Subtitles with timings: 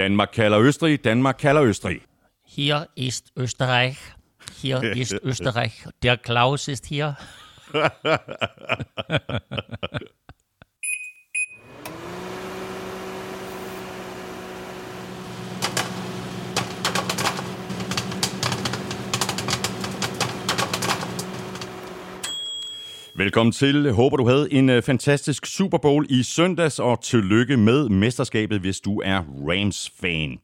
[0.00, 2.00] Danmark kalder Østrig, Danmark kalder Østrig.
[2.42, 3.98] Hier ist Österreich.
[4.62, 5.84] Hier ist Österreich.
[6.02, 7.18] Der Klaus ist hier.
[23.20, 23.92] Velkommen til.
[23.92, 28.80] Håber du havde en øh, fantastisk Super Bowl i søndags, og tillykke med mesterskabet, hvis
[28.80, 30.38] du er Rams-fan.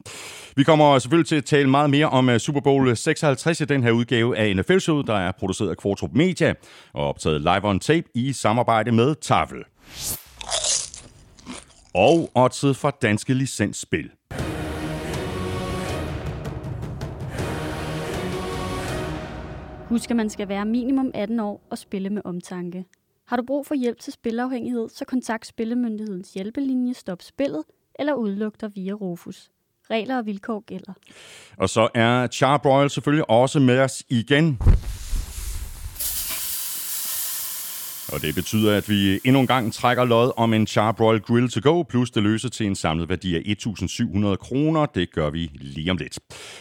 [0.57, 3.83] Vi kommer selvfølgelig til at tale meget mere om øh, Super Bowl 56 i den
[3.83, 6.55] her udgave af NFL-showet, der er produceret af Kvartrup Media
[6.93, 9.59] og optaget live on tape i samarbejde med Tafel.
[11.95, 14.11] Og oddset fra Danske Licensspil.
[19.89, 22.85] Husk, at man skal være minimum 18 år og spille med omtanke.
[23.29, 27.65] Har du brug for hjælp til spilafhængighed, så kontakt Spillemyndighedens hjælpelinje Stop Spillet
[27.99, 29.51] eller udluk dig via Rufus.
[29.91, 30.93] Regler og vilkår gælder.
[31.59, 34.59] Og så er Charbroil selvfølgelig også med os igen.
[38.13, 41.61] Og det betyder, at vi endnu en gang trækker lod om en Charbroil Grill to
[41.71, 44.87] go, plus det løser til en samlet værdi af 1.700 kroner.
[44.87, 46.19] Det gør vi lige om lidt.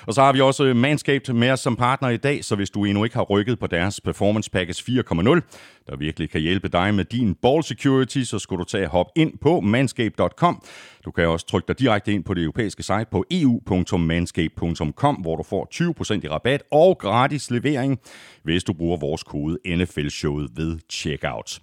[0.08, 2.86] Og så har vi også Manscaped med os som partner i dag, så hvis du
[2.86, 5.42] endnu ikke har rykket på deres Performance Package 4.0,
[5.90, 9.38] der virkelig kan hjælpe dig med din ball security, så skal du tage hop ind
[9.42, 10.64] på manscape.com.
[11.06, 15.44] Du kan også trykke dig direkte ind på det europæiske site på eu.manscape.com, hvor du
[15.44, 18.00] får 20% i rabat og gratis levering,
[18.44, 21.60] hvis du bruger vores kode NFL-showet ved checkout.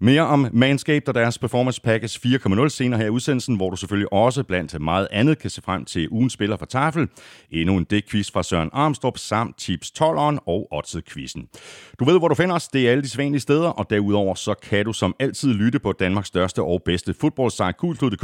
[0.00, 4.12] Mere om Manscaped og deres Performance Package 4.0 senere her i udsendelsen, hvor du selvfølgelig
[4.12, 7.08] også blandt meget andet kan se frem til ugens spiller fra Tafel,
[7.50, 11.48] endnu en dækquiz fra Søren Armstrong samt tips 12'eren og odds quizzen.
[11.98, 12.68] Du ved, hvor du finder os.
[12.68, 15.92] Det er alle de sædvanlige steder, og derudover så kan du som altid lytte på
[15.92, 18.22] Danmarks største og bedste fodboldsite, kultud.dk,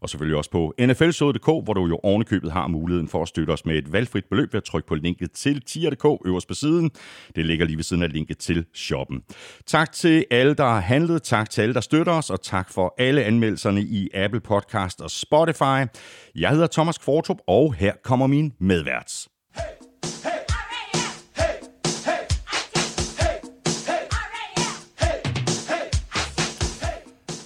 [0.00, 3.66] og selvfølgelig også på nflshowet.dk, hvor du jo ovenikøbet har muligheden for at støtte os
[3.66, 6.90] med et valgfrit beløb ved at trykke på linket til tier.dk øverst på siden.
[7.36, 9.22] Det ligger lige ved siden af linket til shoppen.
[9.66, 12.94] Tak til alle, der har handlet, tak til alle, der støtter os, og tak for
[12.98, 15.88] alle anmeldelserne i Apple Podcast og Spotify.
[16.34, 19.31] Jeg hedder Thomas Kvartrup, og her kommer min medværts.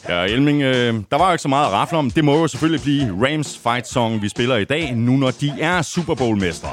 [0.08, 2.10] Ja, Elming, øh, der var jo ikke så meget at rafle om.
[2.10, 5.52] Det må jo selvfølgelig blive Rams fight song, vi spiller i dag, nu når de
[5.60, 6.68] er Super Bowl-mestre.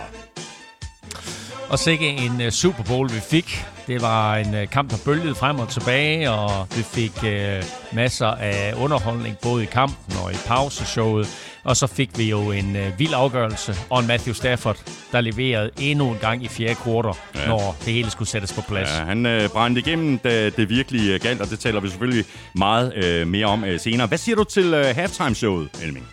[1.69, 3.65] Og sikke en uh, Super Bowl, vi fik.
[3.87, 8.27] Det var en uh, kamp, der bølgede frem og tilbage, og vi fik uh, masser
[8.27, 11.27] af underholdning, både i kampen og i pauseshowet.
[11.63, 14.77] Og så fik vi jo en uh, vild afgørelse, og en Matthew Stafford,
[15.11, 17.47] der leverede endnu en gang i fjerde kvartal, ja.
[17.47, 18.89] når det hele skulle sættes på plads.
[18.89, 22.25] Ja, han uh, brændte igennem, da det virkelig uh, galt, og det taler vi selvfølgelig
[22.55, 24.07] meget uh, mere om uh, senere.
[24.07, 26.05] Hvad siger du til uh, halftime-showet, Elming?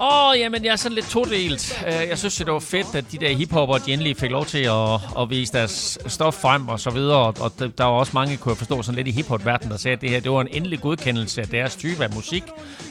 [0.00, 1.84] Åh, oh, jamen, jeg er sådan lidt todelt.
[1.86, 5.00] Jeg synes, det var fedt, at de der hiphopper, de endelig fik lov til at,
[5.18, 7.32] at vise deres stof frem og så videre.
[7.40, 10.00] Og der var også mange, kunne jeg forstå, sådan lidt i hiphop-verdenen, der sagde, at
[10.00, 12.42] det her det var en endelig godkendelse af deres type af musik,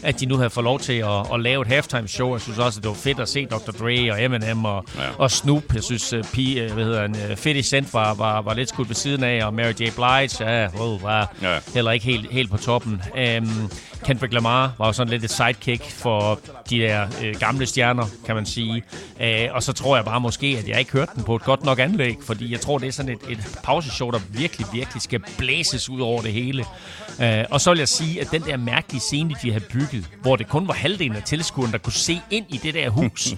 [0.03, 2.33] at de nu havde fået lov til at, at lave et halftime-show.
[2.33, 3.71] Jeg synes også, at det var fedt at se Dr.
[3.71, 5.01] Dre og Eminem og, ja.
[5.17, 5.63] og Snoop.
[5.73, 8.69] Jeg synes, uh, P, uh, hvad hedder han, uh, 50 Cent var, var, var lidt
[8.69, 9.75] skudt ved siden af, og Mary J.
[9.75, 11.57] Blige ja, wow, var ja.
[11.73, 13.01] heller ikke helt, helt på toppen.
[13.37, 13.71] Um,
[14.05, 16.39] Kendrick Lamar var jo sådan lidt et sidekick for
[16.69, 18.83] de der øh, gamle stjerner, kan man sige.
[19.21, 21.63] Øh, og så tror jeg bare måske, at jeg ikke hørte den på et godt
[21.63, 25.19] nok anlæg, fordi jeg tror, det er sådan et, et pauseshow, der virkelig, virkelig skal
[25.37, 26.65] blæses ud over det hele.
[27.21, 30.35] Øh, og så vil jeg sige, at den der mærkelige scene, de har bygget, hvor
[30.35, 33.33] det kun var halvdelen af tilskueren, der kunne se ind i det der hus,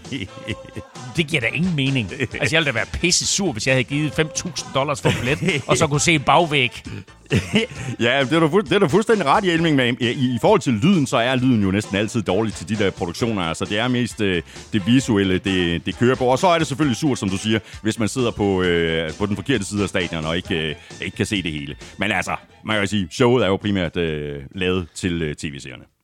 [1.18, 2.12] det giver da ingen mening.
[2.20, 5.64] Altså, jeg ville da være pisse sur, hvis jeg havde givet 5.000 dollars for billet,
[5.68, 6.84] og så kunne se en bagvæg.
[8.00, 10.60] ja, det er, du, det er du fuldstændig ret i, Elming, men i, i forhold
[10.60, 13.42] til lyden, så er lyden jo næsten altid dårlig til de der produktioner.
[13.42, 14.42] Altså, det er mest øh,
[14.74, 16.26] det visuelle, det, det kører på.
[16.26, 19.26] Og så er det selvfølgelig surt, som du siger, hvis man sidder på, øh, på
[19.26, 21.76] den forkerte side af stadion og ikke, øh, ikke kan se det hele.
[21.98, 22.36] Men altså,
[22.66, 25.99] man kan sige, showet er jo primært øh, lavet til øh, tv-seerne.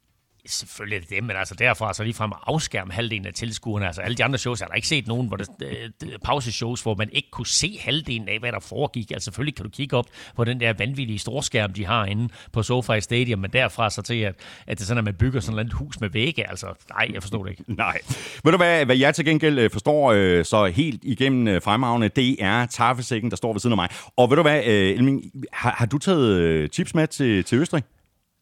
[0.45, 3.87] Selvfølgelig er det det, men altså derfra så lige frem at afskærme halvdelen af tilskuerne.
[3.87, 6.81] Altså alle de andre shows, jeg har der ikke set nogen hvor det, øh, pauseshows,
[6.81, 9.11] hvor man ikke kunne se halvdelen af, hvad der foregik.
[9.11, 10.05] Altså selvfølgelig kan du kigge op
[10.35, 14.19] på den der vanvittige storskærm, de har inde på SoFi Stadium, men derfra så til,
[14.19, 14.35] at,
[14.67, 16.49] at det er sådan, at man bygger sådan et hus med vægge.
[16.49, 17.63] Altså nej, jeg forstår det ikke.
[17.83, 17.97] Nej.
[18.43, 22.09] Ved du hvad, hvad jeg til gengæld øh, forstår øh, så helt igennem øh, fremragende,
[22.09, 23.89] det er taffesækken, der står ved siden af mig.
[24.17, 25.23] Og ved du hvad, øh, Elming,
[25.53, 27.83] har, har du taget chips med til, til Østrig?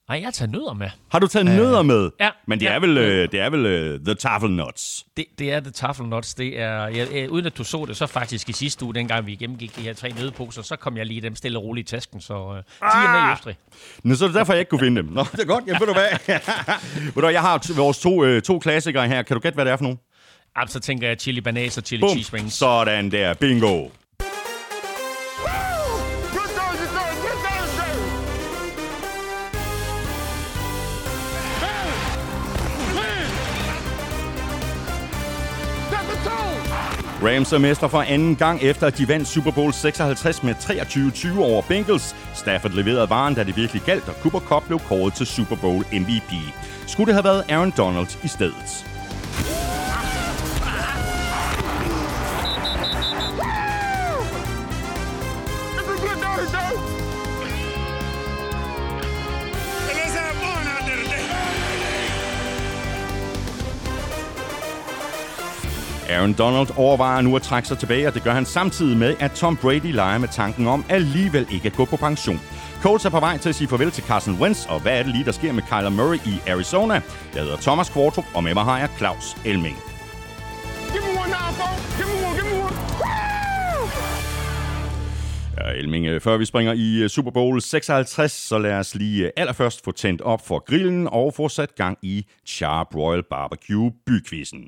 [0.10, 0.90] Nej, jeg tager nødder med.
[1.12, 2.10] Har du taget øh, nødder med?
[2.20, 2.30] ja.
[2.48, 2.74] Men det Ja.
[2.74, 5.06] er vel, øh, det er vel øh, The Tafelnuts.
[5.18, 6.34] Det, det er det taffelnuts.
[6.34, 9.26] Det er, jeg, jeg, uden at du så det, så faktisk i sidste uge, dengang
[9.26, 11.96] vi gennemgik de her tre nødposer, så kom jeg lige dem stille og roligt i
[11.96, 13.56] tasken, så øh, de er med i Østrig.
[14.04, 15.12] Nå, så er det derfor, jeg ikke kunne finde dem.
[15.12, 15.64] Nå, det er godt.
[15.68, 16.36] Jamen, ved du hvad?
[17.16, 19.22] ved du, jeg har vores to, øh, to klassikere her.
[19.22, 19.98] Kan du gætte, hvad det er for nogle?
[20.58, 22.10] Jamen, så tænker jeg chili banas og chili Bum.
[22.10, 22.54] cheese rings.
[22.54, 23.34] Sådan der.
[23.34, 23.88] Bingo.
[37.26, 41.40] Rams er mester for anden gang efter, at de vandt Super Bowl 56 med 23-20
[41.40, 42.16] over Bengals.
[42.34, 45.86] Stafford leverede varen, da det virkelig galt, og Cooper Cup blev kåret til Super Bowl
[45.92, 46.34] MVP.
[46.88, 48.93] Skulle det have været Aaron Donald i stedet?
[66.14, 69.32] Aaron Donald overvejer nu at trække sig tilbage, og det gør han samtidig med, at
[69.32, 72.42] Tom Brady leger med tanken om alligevel ikke at gå på pension.
[72.82, 75.12] Colts er på vej til at sige farvel til Carson Wentz, og hvad er det
[75.12, 76.94] lige, der sker med Kyler Murray i Arizona?
[77.36, 79.78] Jeg hedder Thomas Kvartrup, og med mig har jeg Claus Elming.
[80.92, 81.98] Give me one now, folks.
[81.98, 82.76] Give me one, give me one.
[83.02, 83.90] Woo!
[85.58, 89.26] Ja, Elming, øh, før vi springer i øh, Super Bowl 56, så lad os lige
[89.26, 94.64] øh, allerførst få tændt op for grillen og få sat gang i Charbroil Barbecue bykvisten.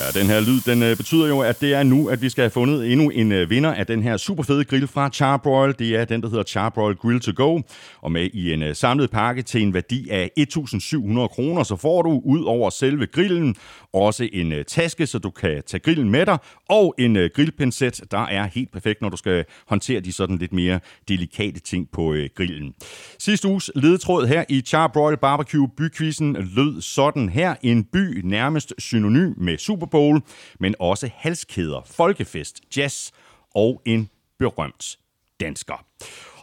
[0.00, 2.42] Ja, den her lyd, den øh, betyder jo, at det er nu, at vi skal
[2.42, 5.74] have fundet endnu en øh, vinder af den her super fede grill fra Charbroil.
[5.78, 7.60] Det er den, der hedder Charbroil Grill to Go.
[8.00, 12.02] Og med i en øh, samlet pakke til en værdi af 1.700 kroner, så får
[12.02, 13.56] du ud over selve grillen
[13.96, 16.38] også en øh, taske, så du kan tage grillen med dig,
[16.68, 20.52] og en øh, grillpincet, der er helt perfekt, når du skal håndtere de sådan lidt
[20.52, 22.74] mere delikate ting på øh, grillen.
[23.18, 27.54] Sidste uges ledetråd her i Charbroil Barbecue bykvisen lød sådan her.
[27.62, 30.20] En by nærmest synonym med Super Bowl,
[30.60, 33.10] men også halskæder, folkefest, jazz
[33.54, 34.08] og en
[34.38, 34.98] berømt
[35.40, 35.84] dansker.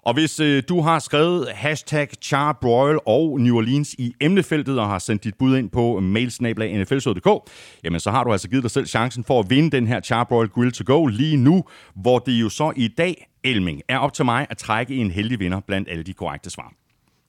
[0.06, 5.00] Og hvis øh, du har skrevet hashtag Charbroil og New Orleans i emnefeltet og har
[5.00, 7.52] sendt dit bud ind på mailsnablag.nflsød.dk,
[7.84, 10.50] jamen så har du altså givet dig selv chancen for at vinde den her Charbroil
[10.50, 11.64] Grill to Go lige nu,
[11.96, 15.40] hvor det jo så i dag, Elming, er op til mig at trække en heldig
[15.40, 16.74] vinder blandt alle de korrekte svar.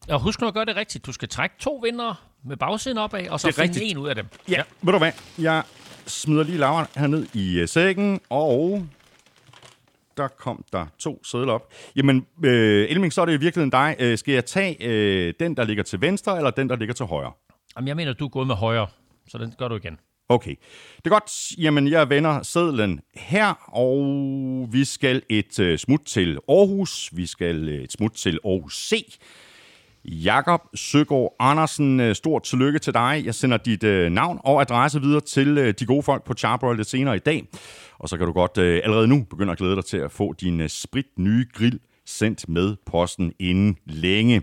[0.09, 1.07] Og husk nu at gøre det rigtigt.
[1.07, 3.91] Du skal trække to vinder med bagsiden opad, og så finde rigtigt.
[3.91, 4.27] en ud af dem.
[4.49, 5.13] Ja, ved du hvad?
[5.39, 5.63] Jeg
[6.07, 8.87] smider lige laveren herned i øh, sækken, og
[10.17, 11.73] der kom der to sædler op.
[11.97, 13.97] Jamen, øh, Elming, så er det i virkeligheden dig.
[13.99, 17.07] Øh, skal jeg tage øh, den, der ligger til venstre, eller den, der ligger til
[17.07, 17.33] højre?
[17.77, 18.87] Jamen, jeg mener, du er gået med højre,
[19.29, 19.99] så den gør du igen.
[20.29, 20.55] Okay.
[20.97, 21.59] Det er godt.
[21.59, 27.11] Jamen, jeg vender sædlen her, og vi skal et øh, smut til Aarhus.
[27.13, 29.19] Vi skal øh, et smut til Aarhus C.
[30.05, 33.23] Jakob Søgaard Andersen, øh, stort tillykke til dig.
[33.25, 36.77] Jeg sender dit øh, navn og adresse videre til øh, de gode folk på Charbroil
[36.77, 37.49] lidt senere i dag.
[37.99, 40.33] Og så kan du godt øh, allerede nu begynde at glæde dig til at få
[40.33, 44.43] din øh, sprit nye grill sendt med posten inden længe.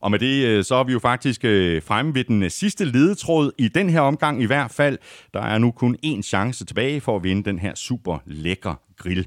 [0.00, 3.50] Og med det, øh, så er vi jo faktisk øh, fremme ved den sidste ledetråd
[3.58, 4.98] i den her omgang i hvert fald.
[5.34, 9.26] Der er nu kun én chance tilbage for at vinde den her super lækker grill.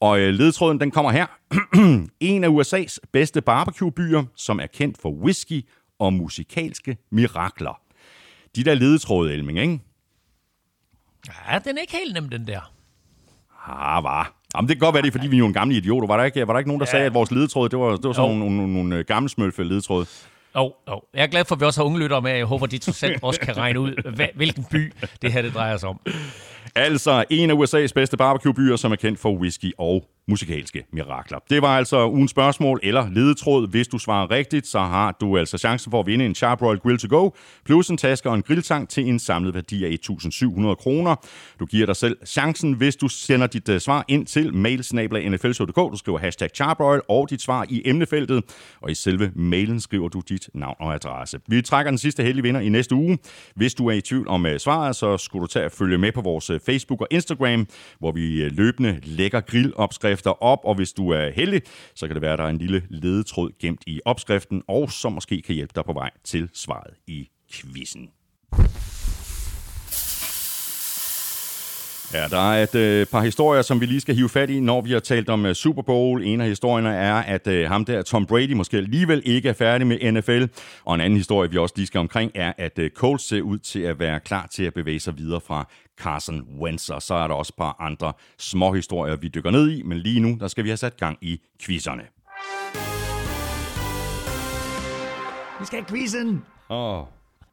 [0.00, 1.26] Og øh, ledetråden den kommer her.
[2.20, 5.68] en af USA's bedste barbecue-byer, som er kendt for whisky
[5.98, 7.80] og musikalske mirakler.
[8.56, 9.80] De der ledetråde, Elming, ikke?
[11.50, 12.72] Ja, den er ikke helt nem, den der.
[13.68, 14.34] Ah, var.
[14.56, 16.06] Jamen, det kan godt være, det er, fordi vi er nogle gamle idioter.
[16.06, 16.90] Var der ikke, var der ikke nogen, der ja.
[16.90, 18.38] sagde, at vores ledetråd, det var, det var sådan Jo.
[18.38, 20.06] nogle, nogle, nogle, nogle gamle smølfe ledetråd?
[20.56, 21.02] Jo, jo.
[21.14, 22.30] Jeg er glad for, at vi også har unge lyttere med.
[22.30, 24.92] Jeg håber, de trods alt også kan regne ud, hvilken by
[25.22, 26.00] det her det drejer sig om.
[26.74, 31.38] Altså, en af USA's bedste barbecue-byer, som er kendt for whisky og musikalske mirakler.
[31.50, 33.70] Det var altså ugens spørgsmål eller ledetråd.
[33.70, 36.98] Hvis du svarer rigtigt, så har du altså chancen for at vinde en Charbroil Grill
[36.98, 37.30] to Go,
[37.64, 41.16] plus en taske og en grilltang til en samlet værdi af 1.700 kroner.
[41.60, 45.76] Du giver dig selv chancen, hvis du sender dit uh, svar ind til mailsnabla.nfl.dk.
[45.76, 48.44] Du skriver hashtag Charbroil og dit svar i emnefeltet,
[48.80, 51.40] og i selve mailen skriver du dit navn og adresse.
[51.48, 53.18] Vi trækker den sidste heldige vinder i næste uge.
[53.54, 56.12] Hvis du er i tvivl om uh, svaret, så skulle du tage at følge med
[56.12, 57.66] på vores øh, Facebook og Instagram,
[57.98, 61.62] hvor vi øh, løbende lægger grillopskrifter op, og hvis du er heldig,
[61.94, 65.12] så kan det være, at der er en lille ledetråd gemt i opskriften, og som
[65.12, 68.08] måske kan hjælpe dig på vej til svaret i quizzen.
[72.12, 74.80] Ja, der er et øh, par historier, som vi lige skal hive fat i, når
[74.80, 76.24] vi har talt om øh, Super Bowl.
[76.24, 79.86] En af historierne er, at øh, ham der, Tom Brady, måske alligevel ikke er færdig
[79.86, 80.44] med NFL.
[80.84, 83.58] Og en anden historie, vi også lige skal omkring, er, at øh, Colts ser ud
[83.58, 85.68] til at være klar til at bevæge sig videre fra
[86.02, 86.88] Carson Wentz.
[86.90, 89.82] Og så er der også et par andre små historier, vi dykker ned i.
[89.82, 92.02] Men lige nu, der skal vi have sat gang i quizzerne.
[95.60, 96.44] Vi skal have quizzen.
[96.70, 97.04] Åh,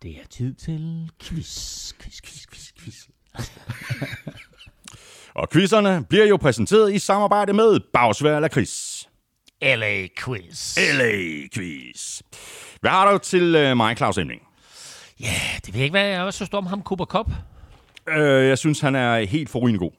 [0.04, 2.96] Det er tid til quiz, quiz, quiz, quiz, quiz.
[5.36, 9.06] Og quizzerne bliver jo præsenteret i samarbejde med Bagsvær eller Chris.
[9.62, 10.78] LA Quiz.
[10.78, 12.22] LA Quiz.
[12.82, 14.42] Hvad har du til øh, mig, Claus Emling?
[15.20, 15.34] Ja,
[15.66, 17.32] det ved jeg ikke, hvad jeg også synes om ham, Cooper Cup.
[18.10, 19.92] Øh, jeg synes, han er helt forrygende god.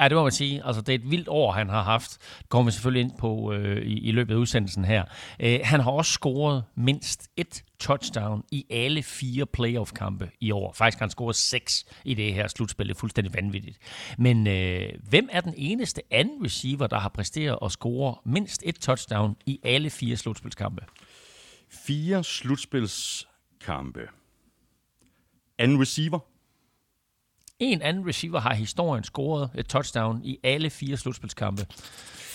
[0.00, 0.62] Ja, det må man sige.
[0.64, 2.18] Altså, det er et vildt år, han har haft.
[2.38, 5.04] Det kommer vi selvfølgelig ind på øh, i, i løbet af udsendelsen her.
[5.40, 10.72] Øh, han har også scoret mindst et touchdown i alle fire playoff-kampe i år.
[10.72, 12.88] Faktisk har han scoret seks i det her slutspil.
[12.88, 13.78] Det er fuldstændig vanvittigt.
[14.18, 18.74] Men øh, hvem er den eneste anden receiver, der har præsteret at score mindst et
[18.74, 20.82] touchdown i alle fire slutspilskampe?
[21.86, 24.00] Fire slutspilskampe.
[25.58, 26.29] Anden receiver.
[27.60, 31.66] En anden receiver har historien scoret et touchdown i alle fire slutspilskampe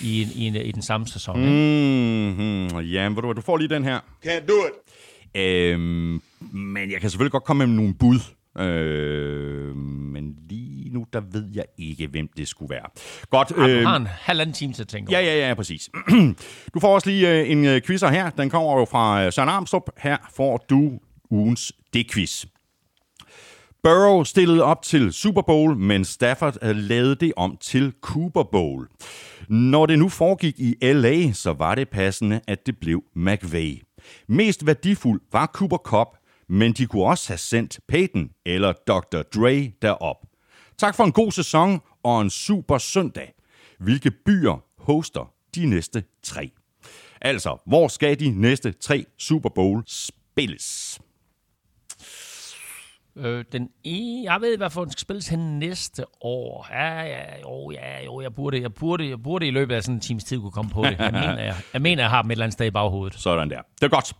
[0.01, 1.39] i, en, i, en, i den samme sæson.
[1.39, 1.45] Mm.
[1.45, 2.79] Mm-hmm.
[2.79, 3.99] Ja, men du får lige den her.
[4.25, 5.41] Can't do it.
[5.41, 6.21] Øhm,
[6.53, 8.19] men jeg kan selvfølgelig godt komme med nogle bud.
[8.59, 12.85] Øh, men lige nu, der ved jeg ikke, hvem det skulle være.
[13.29, 13.53] Godt.
[13.57, 15.27] Øh, Øh, du har en halvanden time til at tænke ja, over.
[15.27, 15.89] ja, ja, præcis.
[16.73, 18.29] du får også lige øh, en øh, quizzer her.
[18.29, 19.83] Den kommer jo fra øh, Søren Armstrong.
[19.97, 22.45] Her får du ugens D-quiz.
[23.85, 28.87] Burrow stillede op til Super Bowl, men Stafford lavede det om til Cooper Bowl.
[29.49, 33.81] Når det nu foregik i LA, så var det passende, at det blev McVay.
[34.27, 36.07] Mest værdifuld var Cooper Cup,
[36.49, 39.21] men de kunne også have sendt Peyton eller Dr.
[39.21, 40.17] Dre derop.
[40.77, 43.33] Tak for en god sæson og en super søndag.
[43.79, 46.51] Hvilke byer hoster de næste tre?
[47.21, 50.99] Altså, hvor skal de næste tre Super Bowl spilles?
[53.17, 56.67] Øh, den ene, jeg ved i hvert fald, den skal spilles hen næste år.
[56.71, 59.95] Ja, ja, jo, ja, jo, jeg burde, jeg burde, jeg burde i løbet af sådan
[59.95, 60.95] en times tid kunne komme på det.
[60.99, 63.19] Jeg mener, jeg, jeg, mener, jeg har dem et eller andet sted i baghovedet.
[63.19, 63.57] Sådan der.
[63.81, 64.13] Det er godt.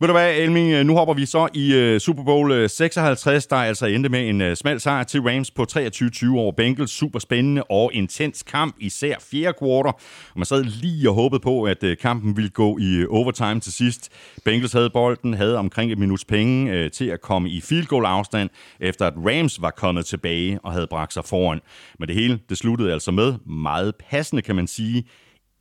[0.00, 3.56] Ved du hvad, Elming, nu hopper vi så i uh, Super Bowl uh, 56, der
[3.56, 6.90] altså endte med en uh, smal sejr til Rams på 23-20 over Bengals.
[6.90, 9.92] Super spændende og intens kamp, især fjerde kvartal.
[10.32, 13.60] Og man sad lige og håbede på, at uh, kampen ville gå i uh, overtime
[13.60, 14.08] til sidst.
[14.44, 18.04] Bengals havde bolden, havde omkring et minuts penge uh, til at komme i field goal
[18.04, 18.41] afstand,
[18.80, 21.60] efter at Rams var kommet tilbage og havde bragt sig foran.
[21.98, 25.04] Men det hele, det sluttede altså med, meget passende kan man sige,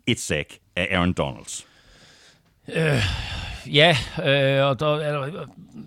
[0.08, 1.68] et sack af Aaron Donalds.
[2.76, 3.04] Øh,
[3.74, 4.96] ja, øh, og der,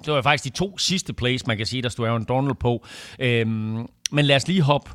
[0.04, 2.86] det var faktisk de to sidste plays, man kan sige, der stod Aaron Donald på.
[3.18, 4.90] Øh, men lad os lige hoppe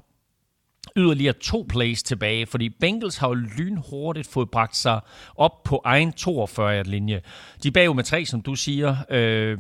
[0.96, 5.00] yderligere to plays tilbage, fordi Bengals har jo lynhurtigt fået bragt sig
[5.36, 7.22] op på egen 42-linje.
[7.64, 8.96] De er bagud med tre, som du siger.
[9.10, 9.58] Øh,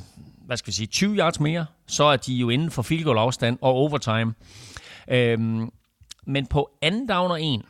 [0.49, 3.17] hvad skal vi sige, 20 yards mere, så er de jo inden for field goal
[3.17, 4.33] afstand og overtime.
[5.07, 5.69] Øhm,
[6.27, 7.63] men på anden down og en,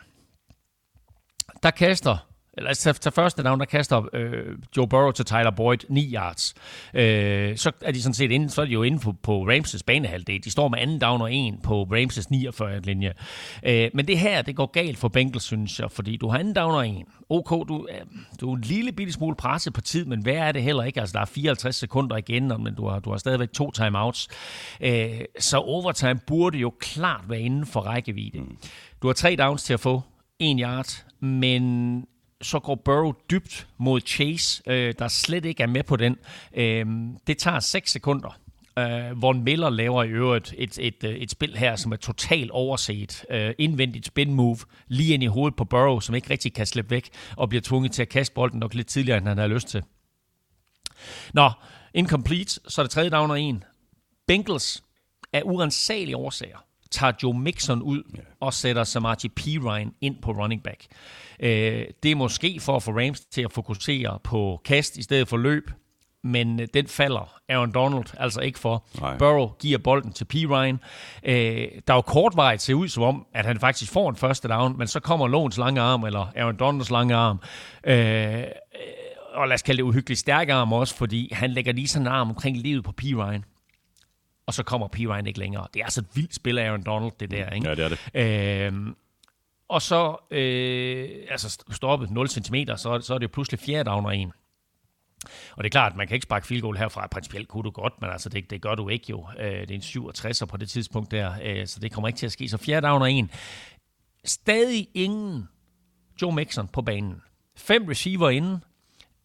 [1.63, 2.28] der kaster
[2.59, 6.53] eller til, til første down, der kaster øh, Joe Burrow til Tyler Boyd 9 yards.
[6.93, 9.83] Øh, så er de sådan set inde, så er de jo inde på, på Ramses
[9.83, 10.43] banehalvdel.
[10.43, 13.13] De står med anden down og en på Ramses 49 linje.
[13.63, 16.53] Øh, men det her, det går galt for Bengals, synes jeg, fordi du har anden
[16.53, 17.05] down og en.
[17.29, 18.05] OK, du, øh,
[18.41, 20.99] du er en lille bitte smule presset på tid, men hvad er det heller ikke?
[20.99, 24.27] Altså, der er 54 sekunder igen, men du har, du har stadigvæk to timeouts.
[24.81, 28.39] Øh, så overtime burde jo klart være inden for rækkevidde.
[29.01, 30.01] Du har tre downs til at få
[30.39, 32.05] en yard, men
[32.41, 36.17] så går Burrow dybt mod Chase, øh, der slet ikke er med på den.
[36.53, 36.85] Øh,
[37.27, 38.39] det tager 6 sekunder.
[38.79, 42.51] Øh, Von Miller laver i øvrigt et, et, et, et spil her, som er totalt
[42.51, 43.25] overset.
[43.29, 46.91] Øh, indvendigt spin move lige ind i hovedet på Burrow, som ikke rigtig kan slippe
[46.91, 49.67] væk, og bliver tvunget til at kaste bolden nok lidt tidligere, end han har lyst
[49.67, 49.83] til.
[51.33, 51.51] Nå,
[51.93, 53.63] incomplete, så er det tredje down og en.
[54.27, 54.83] Bengals
[55.33, 56.57] er urensagelige årsager
[56.91, 58.03] tager Joe Mixon ud
[58.39, 60.85] og sætter Samaji Pirine ind på running back.
[61.39, 65.27] Øh, det er måske for at få Rams til at fokusere på kast i stedet
[65.27, 65.71] for løb,
[66.23, 68.85] men øh, den falder Aaron Donald altså ikke for.
[68.99, 69.17] Nej.
[69.17, 70.79] Burrow giver bolden til Pirine.
[71.23, 74.47] Øh, der er jo kortvarigt ser ud som om, at han faktisk får en første
[74.47, 77.39] down, men så kommer Låns lange arm, eller Aaron Donalds lange arm,
[77.83, 78.43] øh,
[79.33, 82.13] og lad os kalde det uhyggeligt stærke arm også, fordi han lægger lige sådan en
[82.13, 83.43] arm omkring livet på Pirine
[84.49, 84.99] og så kommer P.
[84.99, 85.67] Ryan ikke længere.
[85.73, 87.69] Det er altså et vildt spil af Aaron Donald, det der, ikke?
[87.69, 88.67] Ja, det er det.
[88.67, 88.95] Øhm,
[89.67, 94.05] og så, øh, altså stoppet 0 cm, så, så er det jo pludselig fjerde down
[94.05, 94.31] og en.
[95.51, 97.07] Og det er klart, at man kan ikke sparke field goal herfra.
[97.07, 99.27] Principielt kunne du godt, men altså det, det gør du ikke jo.
[99.39, 102.25] Øh, det er en 67 på det tidspunkt der, øh, så det kommer ikke til
[102.25, 102.49] at ske.
[102.49, 103.31] Så fjerde down og en.
[104.25, 105.49] Stadig ingen
[106.21, 107.21] Joe Mixon på banen.
[107.57, 108.63] Fem receiver inden.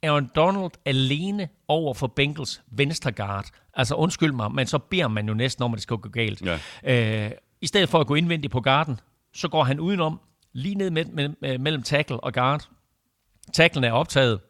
[0.04, 3.46] Aaron Donald alene over for Bengals venstre guard.
[3.74, 6.42] Altså undskyld mig, men så beder man jo næsten om, at det skal gå galt.
[6.84, 7.24] Ja.
[7.26, 7.30] Øh,
[7.60, 9.00] I stedet for at gå indvendigt på garden,
[9.34, 10.20] så går han udenom,
[10.52, 12.68] lige ned med, med, med, mellem tackle og guard.
[13.52, 14.40] Tacklen er optaget.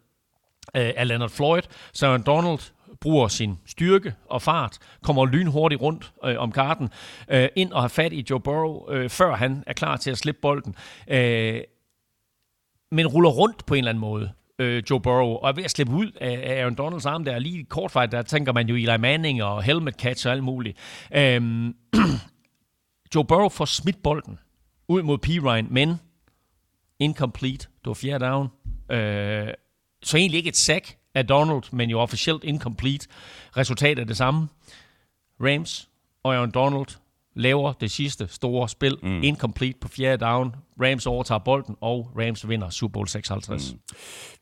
[0.77, 1.63] øh, af Leonard Floyd.
[1.93, 2.59] Så Aaron Donald
[3.01, 6.91] bruger sin styrke og fart, kommer lynhurtigt rundt øh, om karten,
[7.29, 10.19] øh, ind og har fat i Joe Burrow, øh, før han er klar til at
[10.19, 10.75] slippe bolden.
[11.09, 11.61] Øh,
[12.91, 15.71] men ruller rundt på en eller anden måde øh, Joe Burrow, og er ved at
[15.71, 17.39] slippe ud af Aaron Donalds arm der.
[17.39, 20.79] Lige kort fight, der tænker man jo Eli Manning og helmet catch og alt muligt.
[21.13, 21.75] Øhm,
[23.15, 24.39] Joe Burrow får smidt bolden
[24.89, 25.29] ud mod P.
[25.29, 26.01] Ryan, men
[26.99, 27.67] incomplete.
[27.69, 28.49] Det var fjerde down.
[28.91, 29.49] Øh,
[30.03, 33.09] så egentlig ikke et sack af Donald, men jo officielt incomplete.
[33.57, 34.49] Resultatet er det samme.
[35.41, 35.89] Rams
[36.23, 36.87] og Aaron Donald
[37.35, 38.97] laver det sidste store spil.
[39.03, 39.23] Mm.
[39.23, 40.55] Incomplete på fjerde down.
[40.83, 43.73] Rams overtager bolden, og Rams vinder Super Bowl 56.
[43.73, 43.79] Mm.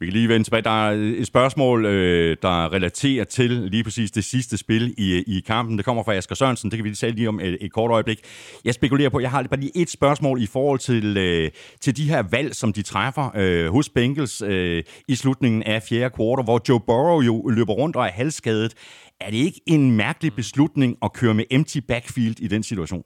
[0.01, 0.63] Vi kan lige vende tilbage.
[0.63, 5.41] Der er et spørgsmål, øh, der relaterer til lige præcis det sidste spil i, i
[5.41, 5.77] kampen.
[5.77, 6.71] Det kommer fra Asger Sørensen.
[6.71, 8.19] Det kan vi lige sige lige om et, et kort øjeblik.
[8.65, 12.09] Jeg spekulerer på, jeg har bare lige et spørgsmål i forhold til, øh, til de
[12.09, 16.61] her valg, som de træffer øh, hos Bengals øh, i slutningen af fjerde kvartal, hvor
[16.69, 18.75] Joe Burrow jo løber rundt og er halvskadet.
[19.23, 23.05] Er det ikke en mærkelig beslutning at køre med empty backfield i den situation?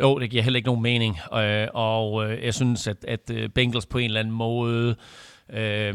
[0.00, 1.18] Jo, det giver heller ikke nogen mening.
[1.34, 4.96] Øh, og øh, jeg synes, at, at øh, Bengals på en eller anden måde...
[5.52, 5.94] Øh,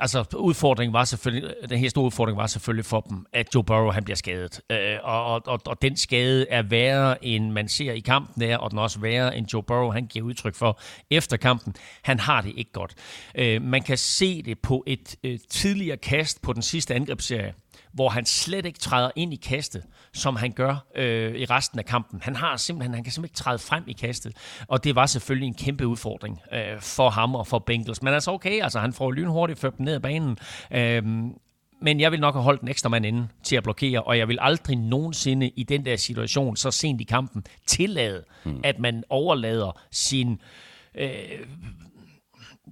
[0.00, 3.90] altså, udfordringen var selvfølgelig, den her store udfordring var selvfølgelig for dem, at Joe Burrow
[3.90, 4.60] han bliver skadet.
[4.70, 8.70] Øh, og, og, og den skade er værre, end man ser i kampen der, og
[8.70, 11.74] den er også værre, end Joe Burrow han giver udtryk for efter kampen.
[12.02, 12.94] Han har det ikke godt.
[13.34, 17.54] Øh, man kan se det på et øh, tidligere kast på den sidste angrebsserie,
[17.92, 19.82] hvor han slet ikke træder ind i kastet,
[20.12, 22.20] som han gør øh, i resten af kampen.
[22.22, 24.36] Han har simpelthen, han kan simpelthen ikke træde frem i kastet,
[24.68, 28.02] og det var selvfølgelig en kæmpe udfordring øh, for ham og for Bengals.
[28.02, 30.38] Men altså okay, altså han får lynhurtigt ført dem ned ad banen.
[30.70, 31.02] Øh,
[31.82, 34.28] men jeg vil nok have holdt en ekstra mand inde til at blokere, og jeg
[34.28, 38.60] vil aldrig nogensinde i den der situation, så sent i kampen, tillade, hmm.
[38.64, 40.40] at man overlader sin
[40.94, 41.08] øh,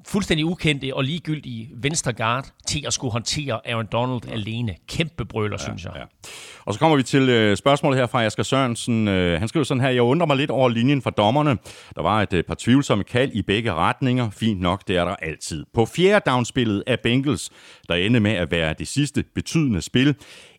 [0.07, 4.33] fuldstændig ukendte og ligegyldige venstre guard til at skulle håndtere Aaron Donald ja.
[4.33, 4.75] alene.
[4.89, 5.93] Kæmpe brøler, ja, synes jeg.
[5.97, 6.03] Ja.
[6.65, 9.09] Og så kommer vi til øh, spørgsmålet her fra Asger Sørensen.
[9.09, 11.59] Øh, han skriver sådan her, jeg undrer mig lidt over linjen fra dommerne.
[11.97, 14.31] Der var et øh, par tvivlsomme kald i begge retninger.
[14.31, 15.65] Fint nok, det er der altid.
[15.75, 17.51] På fjerde downspillet af Bengals,
[17.89, 20.15] der endte med at være det sidste betydende spil,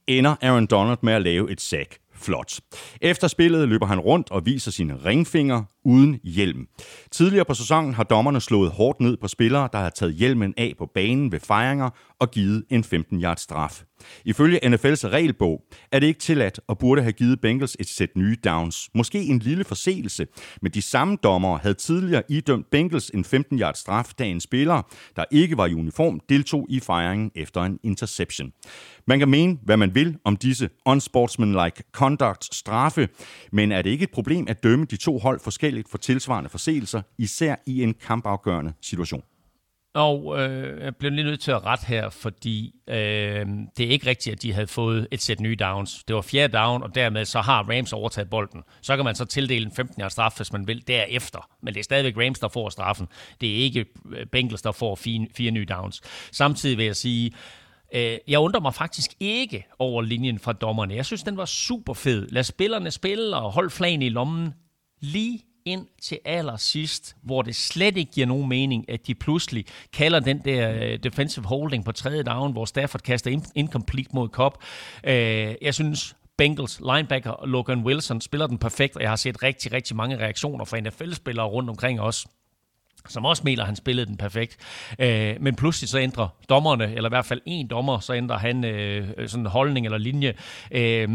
[0.08, 1.98] ender Aaron Donald med at lave et sack.
[2.16, 2.60] Flot.
[3.02, 6.68] Efter spillet løber han rundt og viser sine ringfinger uden hjelm.
[7.12, 10.74] Tidligere på sæsonen har dommerne slået hårdt ned på spillere, der har taget hjelmen af
[10.78, 11.90] på banen ved fejringer
[12.20, 13.84] og givet en 15-yard straf.
[14.26, 18.38] Ifølge NFL's regelbog er det ikke tilladt og burde have givet Bengals et sæt nye
[18.44, 18.90] downs.
[18.96, 20.28] Måske en lille forseelse,
[20.62, 24.82] men de samme dommere havde tidligere idømt Bengals en 15-yard straf, da en spiller,
[25.16, 28.52] der ikke var i uniform, deltog i fejringen efter en interception.
[29.08, 33.08] Man kan mene, hvad man vil om disse unsportsmanlike conduct straffe,
[33.52, 37.02] men er det ikke et problem at dømme de to hold forskelligt for tilsvarende forseelser,
[37.18, 39.24] især i en kampafgørende situation?
[39.94, 42.96] Og øh, jeg bliver lige nødt til at rette her, fordi øh,
[43.78, 46.04] det er ikke rigtigt, at de havde fået et sæt nye downs.
[46.04, 48.64] Det var fjerde down, og dermed så har Rams overtaget bolden.
[48.82, 51.50] Så kan man så tildele en 15 yards straf, hvis man vil, derefter.
[51.62, 53.08] Men det er stadigvæk Rams, der får straffen.
[53.42, 56.02] Det er ikke øh, Bengals, der får fire, fire nye downs.
[56.32, 57.32] Samtidig vil jeg sige,
[57.96, 60.96] øh, jeg undrer mig faktisk ikke over linjen fra dommerne.
[60.96, 62.28] Jeg synes, den var super fed.
[62.30, 64.54] Lad spillerne spille og hold flagene i lommen
[65.00, 70.20] lige ind til allersidst, hvor det slet ikke giver nogen mening, at de pludselig kalder
[70.20, 74.56] den der øh, defensive holding på tredje down, hvor Stafford kaster incomplete mod Cobb.
[75.04, 79.72] Øh, jeg synes, Bengals linebacker Logan Wilson spiller den perfekt, og jeg har set rigtig,
[79.72, 82.28] rigtig mange reaktioner fra NFL-spillere rundt omkring os,
[83.10, 84.58] som også mener, at han spillede den perfekt.
[85.00, 88.66] Øh, men pludselig så ændrer dommerne, eller i hvert fald en dommer, så ændrer han
[88.66, 90.34] øh, øh, sådan en holdning eller linje.
[90.72, 91.10] Øh,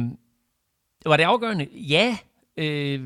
[1.07, 1.67] var det afgørende?
[1.73, 2.17] Ja,
[2.59, 3.01] Øh,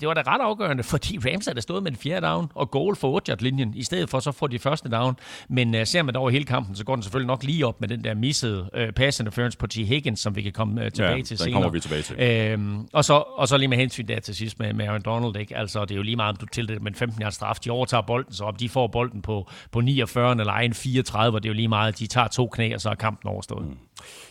[0.00, 2.96] det var da ret afgørende, fordi Rams havde stået med en fjerde down og goal
[2.96, 5.16] for 8 linjen i stedet for så får de første down.
[5.48, 7.88] Men uh, ser man over hele kampen, så går den selvfølgelig nok lige op med
[7.88, 9.74] den der missede uh, pass interference på T.
[9.74, 11.52] Higgins, som vi kan komme uh, tilbage ja, til senere.
[11.52, 12.20] kommer vi tilbage til.
[12.20, 12.58] Øh,
[12.92, 15.56] og, så, og så lige med hensyn der til sidst med, med Aaron Donald, ikke?
[15.56, 17.56] Altså, det er jo lige meget, om du tildeler med en 15 yards straf.
[17.64, 21.44] De overtager bolden, så om de får bolden på, på 49 eller egen 34, det
[21.44, 23.66] er jo lige meget, de tager to knæ, og så er kampen overstået.
[23.66, 23.76] Mm.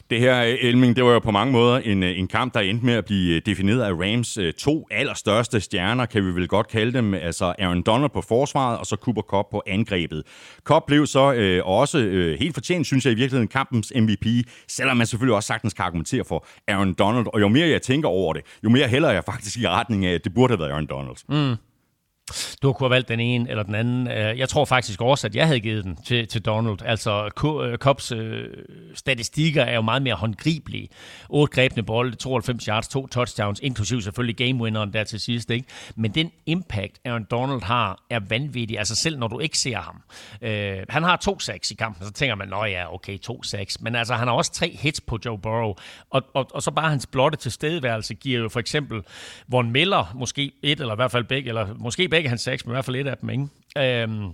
[0.10, 2.60] Det her, øh, Elming, det var jo på mange måder en, øh, en kamp, der
[2.60, 6.68] endte med at blive øh, defineret af Rams to allerstørste stjerner, kan vi vel godt
[6.68, 10.24] kalde dem, altså Aaron Donald på forsvaret, og så Cooper Cup på angrebet.
[10.64, 14.26] Cup blev så øh, også øh, helt fortjent, synes jeg i virkeligheden, kampens MVP,
[14.68, 18.10] selvom man selvfølgelig også sagtens kan argumentere for Aaron Donald, og jo mere jeg tænker
[18.10, 20.72] over det, jo mere hælder jeg faktisk i retning af, at det burde have været
[20.72, 21.18] Aaron Donald.
[21.30, 21.67] Mm.
[22.62, 24.08] Du kunne have valgt den ene eller den anden.
[24.08, 26.78] Øh, jeg tror faktisk også, at jeg havde givet den til, til Donald.
[26.86, 27.30] Altså,
[27.64, 28.46] øh, Cops øh,
[28.94, 30.90] statistikker er jo meget mere håndgribelige.
[31.30, 35.50] 8 grebne bolde, 92 yards, to touchdowns, inklusive selvfølgelig gamewinneren der til sidst.
[35.50, 35.68] Ikke?
[35.96, 38.80] Men den impact, Aaron Donald har, er vanvittig.
[38.80, 40.02] Altså selv når du ikke ser ham.
[40.42, 43.82] Øh, han har to sacks i kampen, så tænker man, nå ja, okay, to sacks.
[43.82, 45.74] Men altså, han har også tre hits på Joe Burrow.
[46.10, 49.02] Og, og, og så bare hans blotte tilstedeværelse giver jo for eksempel
[49.48, 52.72] Von Miller måske et, eller i hvert fald begge, eller måske begge hans sacks, men
[52.72, 54.04] i hvert fald et af dem, ikke?
[54.04, 54.34] Øhm,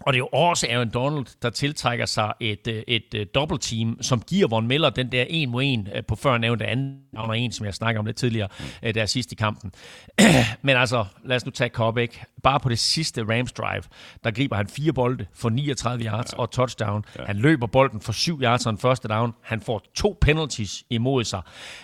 [0.00, 3.26] og det er jo også Aaron Donald, der tiltrækker sig et, øh, et, et øh,
[3.34, 6.66] double team, som giver Von Miller den der en mod en øh, på før nævnte
[6.66, 8.48] anden og en, som jeg snakker om lidt tidligere,
[8.82, 9.72] der sidst i kampen.
[10.62, 12.24] Men altså, lad os nu tage Cobb, ikke?
[12.42, 13.82] Bare på det sidste Rams drive,
[14.24, 16.38] der griber han fire bolde for 39 yards ja.
[16.38, 17.04] og touchdown.
[17.18, 17.24] Ja.
[17.24, 19.32] Han løber bolden for 7 yards og en første down.
[19.42, 21.42] Han får to penalties imod sig.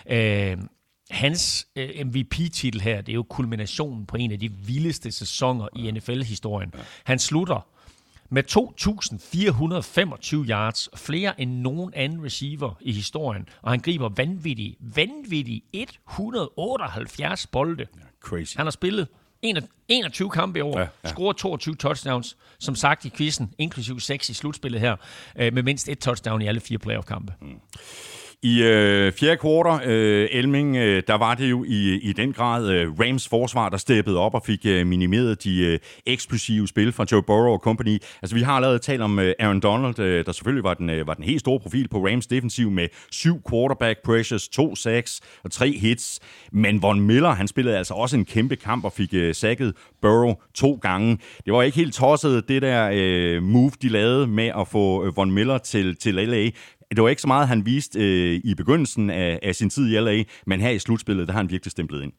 [0.09, 0.57] Øh,
[1.09, 5.91] hans øh, MVP-titel her, det er jo kulminationen på en af de vildeste sæsoner i
[5.91, 6.73] NFL-historien.
[7.03, 7.67] Han slutter
[8.29, 8.43] med
[10.43, 17.47] 2.425 yards, flere end nogen anden receiver i historien, og han griber vanvittige, vanvittige 178
[17.47, 17.85] bolde.
[18.21, 18.57] Crazy.
[18.57, 19.07] Han har spillet
[19.87, 21.09] 21 kampe i år, ja, ja.
[21.09, 24.95] scoret 22 touchdowns, som sagt i quizzen, inklusive 6 i slutspillet her,
[25.35, 27.33] øh, med mindst et touchdown i alle fire playoff-kampe.
[27.41, 27.59] Mm.
[28.43, 32.69] I øh, fjerde kvartal, øh, Elming, øh, der var det jo i, i den grad
[32.69, 37.05] øh, Rams forsvar, der steppede op og fik øh, minimeret de øh, eksplosive spil fra
[37.11, 37.99] Joe Burrow og company.
[38.21, 41.07] Altså, vi har allerede talt om øh, Aaron Donald, øh, der selvfølgelig var den, øh,
[41.07, 45.51] var den helt store profil på Rams defensiv med syv quarterback pressures, to sacks og
[45.51, 46.19] tre hits.
[46.51, 50.33] Men Von Miller, han spillede altså også en kæmpe kamp og fik øh, sækket Burrow
[50.55, 51.17] to gange.
[51.45, 55.17] Det var ikke helt tosset, det der øh, move, de lavede med at få øh,
[55.17, 56.49] Von Miller til, til LA
[56.91, 59.99] det var ikke så meget, han viste øh, i begyndelsen af, af sin tid i
[59.99, 62.11] LA, men her i slutspillet, der har han virkelig stemplet ind.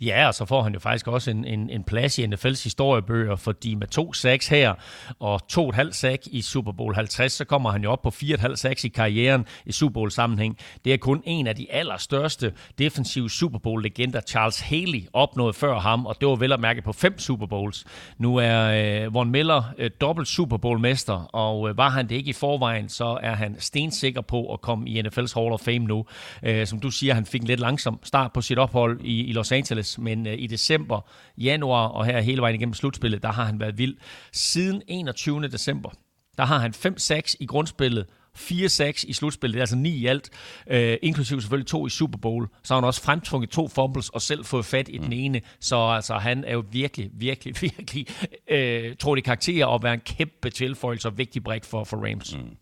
[0.00, 3.36] Ja, og så får han jo faktisk også en, en, en plads i NFL's historiebøger,
[3.36, 4.74] fordi med to sacks her
[5.18, 8.10] og to et halvt sack i Super Bowl 50, så kommer han jo op på
[8.10, 10.58] fire et halvt sacks i karrieren i Super Bowl sammenhæng.
[10.84, 15.78] Det er kun en af de allerstørste defensive Super Bowl legender, Charles Haley, opnåede før
[15.78, 17.84] ham, og det var vel at mærke på fem Super Bowls.
[18.18, 22.14] Nu er øh, Von Miller øh, dobbelt Super Bowl mester, og øh, var han det
[22.14, 25.78] ikke i forvejen, så er han stensikker på at komme i NFL's Hall of Fame
[25.78, 26.04] nu.
[26.42, 29.32] Øh, som du siger, han fik en lidt langsom start på sit ophold i, i
[29.32, 29.57] Los Angeles,
[29.98, 31.00] men øh, i december,
[31.38, 33.96] januar og her hele vejen igennem slutspillet, der har han været vild.
[34.32, 35.42] Siden 21.
[35.42, 35.90] december,
[36.38, 38.06] der har han 5-6 i grundspillet,
[38.38, 40.30] 4-6 i slutspillet, det er altså 9 i alt,
[40.70, 42.48] øh, inklusive selvfølgelig to i Super Bowl.
[42.62, 45.04] Så har han også fremtvunget to fumbles og selv fået fat i mm.
[45.04, 45.40] den ene.
[45.60, 48.06] Så altså, han er jo virkelig, virkelig, virkelig,
[48.50, 52.36] øh, tror det karakter at være en kæmpe tilføjelse og vigtig brik for, for Rams.
[52.36, 52.56] Mm.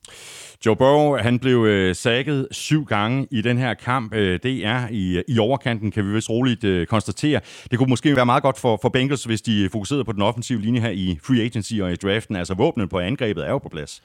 [0.66, 4.14] Joe Burrow, han blev øh, sækket syv gange i den her kamp.
[4.14, 7.40] Øh, det er i, i overkanten, kan vi vist roligt øh, konstatere.
[7.70, 10.60] Det kunne måske være meget godt for, for Bengals, hvis de fokuserede på den offensive
[10.60, 12.36] linje her i free agency og i draften.
[12.36, 14.02] Altså våbnet på angrebet er jo på plads.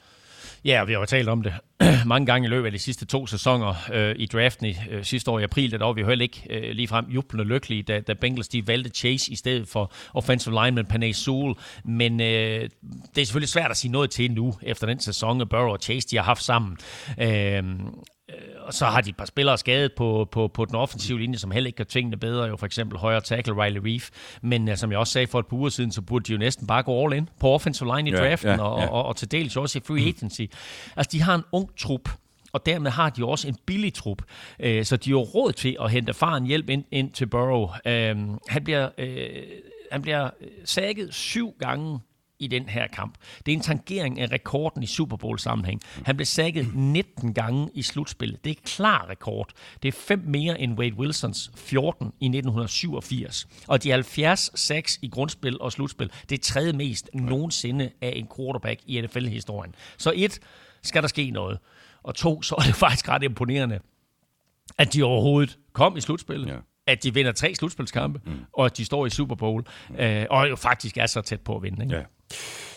[0.64, 1.54] Ja, vi har jo talt om det
[2.06, 5.30] mange gange i løbet af de sidste to sæsoner øh, i draften i, øh, sidste
[5.30, 8.14] år i april, der var vi jo heller ikke øh, ligefrem jublende lykkelige, da, da
[8.14, 11.54] Bengals de valgte Chase i stedet for offensive lineman Panay Sewell.
[11.84, 12.68] Men øh,
[13.14, 16.08] det er selvfølgelig svært at sige noget til nu, efter den sæson, Burrow og Chase
[16.08, 16.76] de har haft sammen.
[17.20, 17.62] Øh,
[18.60, 21.50] og så har de et par spillere skadet på, på, på den offensive linje, som
[21.50, 22.44] heller ikke kan tingene bedre.
[22.44, 24.10] Jo for eksempel højre tackle Riley Reef.
[24.42, 26.38] Men uh, som jeg også sagde for et par uger siden, så burde de jo
[26.38, 28.86] næsten bare gå all in på offensive line i draften, ja, ja, ja.
[28.86, 30.42] Og, og, og til dels også i free agency.
[30.96, 32.08] Altså, de har en ung trup,
[32.52, 34.22] og dermed har de også en billig trup.
[34.60, 37.68] Øh, så de har råd til at hente faren hjælp ind, ind til Burrow.
[37.86, 38.16] Øh,
[38.48, 39.42] han bliver, øh,
[39.92, 40.30] han bliver
[40.64, 41.98] sækket syv gange
[42.42, 43.14] i den her kamp.
[43.46, 45.80] Det er en tangering af rekorden i Super Bowl-sammenhæng.
[46.04, 48.44] Han blev sækket 19 gange i slutspillet.
[48.44, 49.50] Det er klar rekord.
[49.82, 53.48] Det er fem mere end Wade Wilsons 14 i 1987.
[53.68, 58.28] Og de 70 sacks i grundspil og slutspil, det er tredje mest nogensinde af en
[58.36, 59.74] quarterback i NFL-historien.
[59.98, 60.40] Så et,
[60.82, 61.58] skal der ske noget.
[62.02, 63.80] Og to, så er det faktisk ret imponerende,
[64.78, 66.48] at de overhovedet kom i slutspillet.
[66.48, 68.32] Ja at de vinder tre slutspilskampe, mm.
[68.52, 69.96] og at de står i Super Bowl, mm.
[69.96, 71.84] øh, og jo faktisk er så tæt på at vinde.
[71.84, 71.96] Ikke?
[71.96, 72.02] Ja.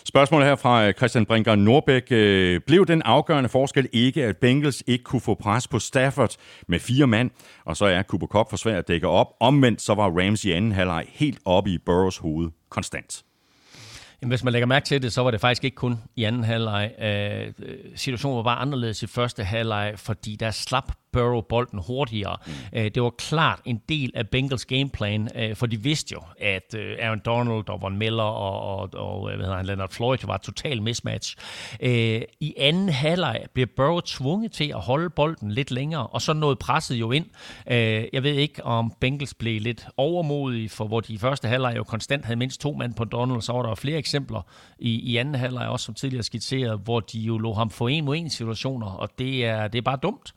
[0.08, 2.12] Spørgsmålet her fra øh, Christian Brinker Norbæk.
[2.12, 6.36] Øh, blev den afgørende forskel ikke, at Bengals ikke kunne få pres på Stafford
[6.68, 7.32] med fire mand,
[7.66, 9.28] og så er Cooper Cup for svær at dække op.
[9.40, 13.24] Omvendt så var Rams i anden halvleg helt oppe i Burrows hoved konstant.
[14.26, 16.92] Hvis man lægger mærke til det, så var det faktisk ikke kun i anden halvleg.
[17.02, 17.54] Øh,
[17.96, 22.38] situationen var bare anderledes i første halvleg, fordi der slap Burrow bolden hurtigere.
[22.46, 22.54] Mm.
[22.74, 26.76] Øh, det var klart en del af Bengals gameplan, øh, for de vidste jo, at
[26.78, 30.38] øh, Aaron Donald og Von Miller og, og, og hvad hedder han, Leonard Floyd var
[30.38, 31.36] total mismatch.
[32.40, 36.56] I anden halvleg blev Burrow tvunget til at holde bolden lidt længere, og så nåede
[36.56, 37.26] presset jo ind.
[38.14, 41.84] Jeg ved ikke, om Bengals blev lidt overmodige, for hvor de i første halvleg jo
[41.84, 44.15] konstant havde mindst to mand på Donald, så var der flere eksempler
[44.80, 48.06] i, i anden halvleg, også som tidligere skitseret, hvor de jo lå ham få en
[48.06, 50.34] mod en situationer, og det er, det er bare dumt.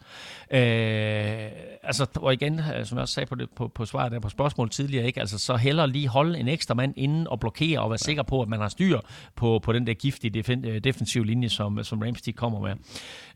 [0.51, 1.51] Øh,
[1.83, 4.29] altså, og igen, øh, som jeg også sagde på, det, på, på svaret der på
[4.29, 5.21] spørgsmålet tidligere, ikke?
[5.21, 8.43] Altså, så hellere lige holde en ekstra mand inden og blokere og være sikker på,
[8.43, 9.01] at man har styr
[9.37, 12.75] på, på den der giftige defen, øh, defensive linje, som, som Ramsey kommer med.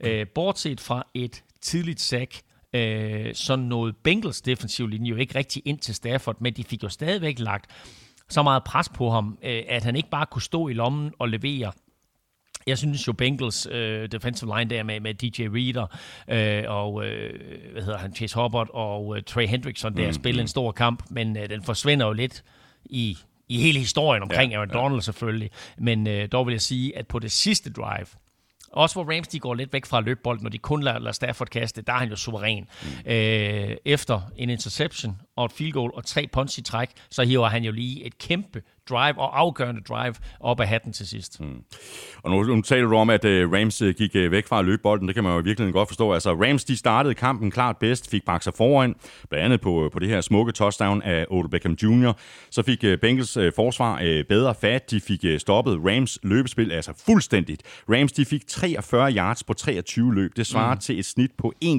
[0.00, 2.40] Øh, bortset fra et tidligt sack,
[2.72, 6.82] øh, så nåede Bengals defensive linje jo ikke rigtig ind til Stafford, men de fik
[6.82, 7.66] jo stadigvæk lagt
[8.32, 11.28] så meget pres på ham, øh, at han ikke bare kunne stå i lommen og
[11.28, 11.72] levere
[12.66, 15.86] jeg synes jo Bengals øh, defensive line der med, med DJ Reader
[16.28, 17.40] øh, og øh,
[17.72, 20.44] hvad hedder han, Chase Hubbard og øh, Trey Hendrickson der mm, spiller mm.
[20.44, 22.44] en stor kamp, men øh, den forsvinder jo lidt
[22.84, 23.18] i,
[23.48, 25.00] i hele historien omkring ja, Aaron Donald ja.
[25.00, 25.50] selvfølgelig.
[25.78, 28.06] Men øh, dog vil jeg sige, at på det sidste drive,
[28.72, 31.48] også hvor Rams de går lidt væk fra løbbolden, når de kun lader, lader Stafford
[31.48, 32.68] kaste, der er han jo suveræn.
[32.82, 33.10] Mm.
[33.10, 37.48] Øh, efter en interception og et field goal og tre punch i træk, så hiver
[37.48, 41.40] han jo lige et kæmpe drive og afgørende drive op af hatten til sidst.
[41.40, 41.62] Mm.
[42.22, 44.64] Og nu, nu taler du om, at uh, Rams uh, gik uh, væk fra at
[44.64, 45.08] løbe bolden.
[45.08, 46.12] Det kan man jo virkelig godt forstå.
[46.12, 48.94] Altså, Rams de startede kampen klart bedst, fik sig foran,
[49.30, 52.12] blandt andet på, på det her smukke touchdown af Odell Beckham Jr.
[52.50, 54.90] Så fik uh, Bengals uh, forsvar uh, bedre fat.
[54.90, 57.62] De fik uh, stoppet Rams løbespil altså fuldstændigt.
[57.90, 60.36] Rams de fik 43 yards på 23 løb.
[60.36, 60.80] Det svarer mm.
[60.80, 61.70] til et snit på 1,9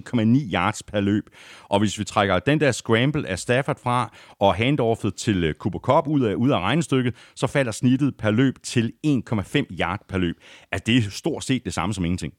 [0.54, 1.24] yards per løb.
[1.70, 5.80] Og hvis vi trækker den der scramble af Stafford fra og handoffet til uh, Cooper
[5.80, 9.12] Cup ud af, ud af regnestykket, stykket, så falder snittet per løb til 1,5
[9.80, 10.36] yard per løb.
[10.72, 12.34] Altså, det er stort set det samme som ingenting.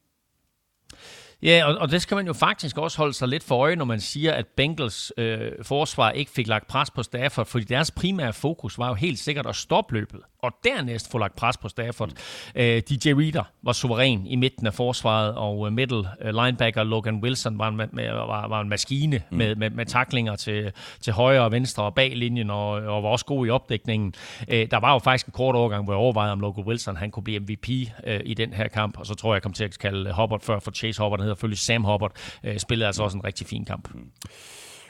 [1.43, 3.85] Ja, og, og det skal man jo faktisk også holde sig lidt for øje, når
[3.85, 8.33] man siger, at Bengals øh, forsvar ikke fik lagt pres på Stafford, fordi deres primære
[8.33, 12.09] fokus var jo helt sikkert at stoppe løbet, og dernæst få lagt pres på Stafford.
[12.09, 12.61] Mm.
[12.61, 17.15] Øh, DJ Reader var suveræn i midten af forsvaret, og øh, middle øh, linebacker Logan
[17.15, 19.37] Wilson var en, var, var en maskine mm.
[19.37, 23.09] med, med, med taklinger til, til højre og venstre og bag linjen, og, og var
[23.09, 24.13] også god i opdækningen.
[24.47, 27.11] Øh, der var jo faktisk en kort overgang, hvor jeg overvejede, om Logan Wilson han
[27.11, 27.69] kunne blive MVP
[28.07, 30.41] øh, i den her kamp, og så tror jeg, jeg kom til at kalde Hubbard
[30.41, 32.11] før for Chase Hubbard, hedder selvfølgelig Sam Hubbard,
[32.43, 33.93] øh, spillede altså også en rigtig fin kamp.
[33.93, 34.11] Mm.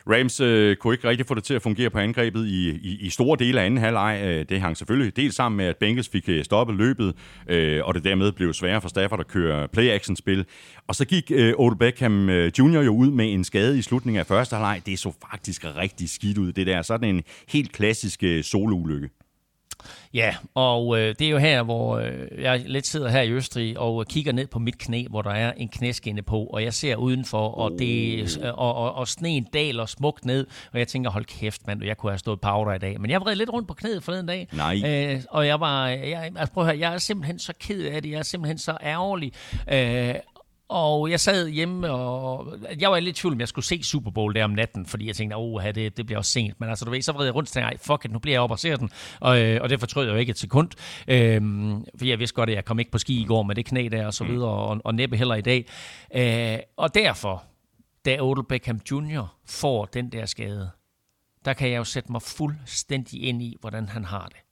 [0.10, 3.10] Rams øh, kunne ikke rigtig få det til at fungere på angrebet i, i, i
[3.10, 4.22] store dele af anden halvleg.
[4.26, 7.16] Øh, det hang selvfølgelig dels sammen med, at Bengals fik øh, stoppet løbet,
[7.50, 10.46] øh, og det dermed blev sværere for Stafford at køre play-action-spil.
[10.88, 12.82] Og så gik øh, Odell Beckham øh, Jr.
[12.82, 14.82] jo ud med en skade i slutningen af første halvleg.
[14.86, 16.52] Det så faktisk rigtig skidt ud.
[16.52, 19.10] Det der sådan en helt klassisk øh, soloulykke.
[20.14, 23.80] Ja, og øh, det er jo her, hvor øh, jeg lidt sidder her i Østrig
[23.80, 26.96] og kigger ned på mit knæ, hvor der er en knæskinne på, og jeg ser
[26.96, 31.26] udenfor, og, det, øh, og, og, og sneen daler smukt ned, og jeg tænker, hold
[31.26, 33.02] kæft mand, jeg kunne have stået powder i dag.
[33.02, 34.82] Men jeg vred lidt rundt på knæet forleden dag, Nej.
[34.86, 38.02] Øh, og jeg var, jeg, altså prøv at høre, jeg er simpelthen så ked af
[38.02, 39.32] det, jeg er simpelthen så ærgerlig,
[39.72, 40.16] øh,
[40.70, 44.12] og jeg sad hjemme, og jeg var lidt i tvivl, om jeg skulle se Super
[44.12, 46.60] Bowl der om natten, fordi jeg tænkte, åh, det, det bliver også sent.
[46.60, 48.42] Men altså, du ved, så vred jeg rundt og tænkte, fuck it, nu bliver jeg
[48.42, 48.90] op og ser den.
[49.20, 50.70] Og, øh, og det fortrød jeg jo ikke et sekund.
[51.08, 53.66] Øhm, fordi jeg vidste godt, at jeg kom ikke på ski i går med det
[53.66, 54.30] knæ der og så mm.
[54.30, 55.66] videre, og, og næppe heller i dag.
[56.16, 57.44] Øh, og derfor,
[58.06, 59.38] da Odell Beckham Jr.
[59.46, 60.70] får den der skade,
[61.46, 64.45] der kan jeg jo sætte mig fuldstændig ind i, hvordan han har det.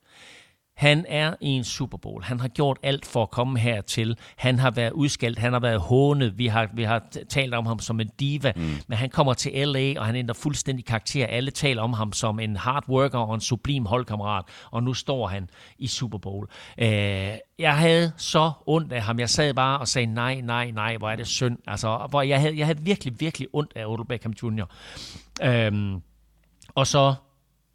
[0.83, 2.23] Han er i en Super Bowl.
[2.23, 4.17] Han har gjort alt for at komme hertil.
[4.35, 6.37] Han har været udskældt, han har været hånet.
[6.37, 8.61] Vi har, vi har talt om ham som en diva, mm.
[8.87, 11.27] men han kommer til LA, og han ændrer fuldstændig karakter.
[11.27, 15.27] Alle taler om ham som en hard worker og en sublim holdkammerat, og nu står
[15.27, 16.47] han i Super Bowl.
[16.77, 16.87] Øh,
[17.59, 19.19] jeg havde så ondt af ham.
[19.19, 21.57] Jeg sad bare og sagde, nej, nej, nej, hvor er det synd.
[21.67, 24.65] Altså, hvor jeg havde, jeg havde virkelig, virkelig ondt af Odell Beckham Jr.
[25.43, 25.71] Øh,
[26.75, 27.13] og så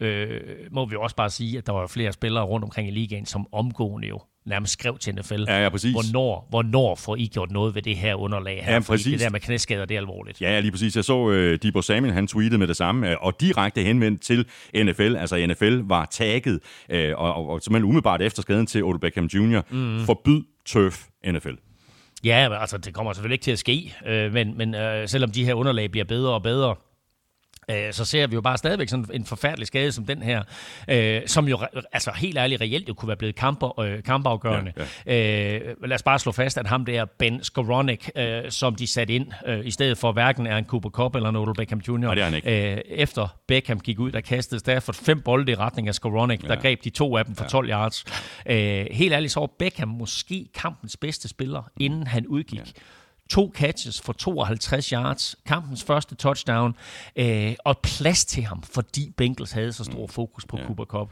[0.01, 3.27] øh, må vi også bare sige, at der var flere spillere rundt omkring i ligaen,
[3.27, 5.93] som omgående jo nærmest skrev til NFL, ja, ja, præcis.
[5.93, 8.73] Hvornår, hvornår får I gjort noget ved det her underlag her?
[8.73, 9.13] Ja, præcis.
[9.13, 10.41] Det der med knæskader, det er alvorligt.
[10.41, 10.97] Ja, lige præcis.
[10.97, 14.47] Jeg så uh, Debo Samuel, han tweetede med det samme, uh, og direkte henvendt til
[14.75, 15.17] NFL.
[15.17, 16.61] Altså NFL var tagget,
[16.95, 19.61] uh, og, og, og simpelthen umiddelbart efter skaden til Odell Beckham Jr.
[19.71, 20.05] Mm.
[20.05, 21.55] Forbyd turf NFL.
[22.25, 25.45] Ja, altså det kommer selvfølgelig ikke til at ske, uh, men, men uh, selvom de
[25.45, 26.75] her underlag bliver bedre og bedre,
[27.71, 30.43] øh, så ser vi jo bare stadigvæk sådan en forfærdelig skade som den her,
[30.89, 31.59] øh, som jo
[31.93, 34.73] altså helt ærligt reelt jo kunne være blevet kamper, øh, kampafgørende.
[34.77, 35.59] Ja, ja.
[35.59, 39.15] Øh, lad os bare slå fast, at ham der Ben Skoronik, øh, som de satte
[39.15, 41.97] ind, øh, i stedet for hverken er en Cooper Cup eller en Odell Beckham Jr.
[41.97, 42.73] Nej, det er han ikke.
[42.73, 46.49] Øh, efter Beckham gik ud, der kastede Stafford fem bolde i retning af Skoronik, ja.
[46.49, 48.05] der greb de to af dem for 12 yards.
[48.47, 52.59] Øh, helt ærligt, så var Beckham måske kampens bedste spiller, inden han udgik.
[52.59, 52.83] Ja
[53.29, 56.75] to catches for 52 yards, kampens første touchdown,
[57.17, 60.65] øh, og plads til ham, fordi Bengals havde så stor fokus på ja.
[60.65, 61.09] Cooper Cup.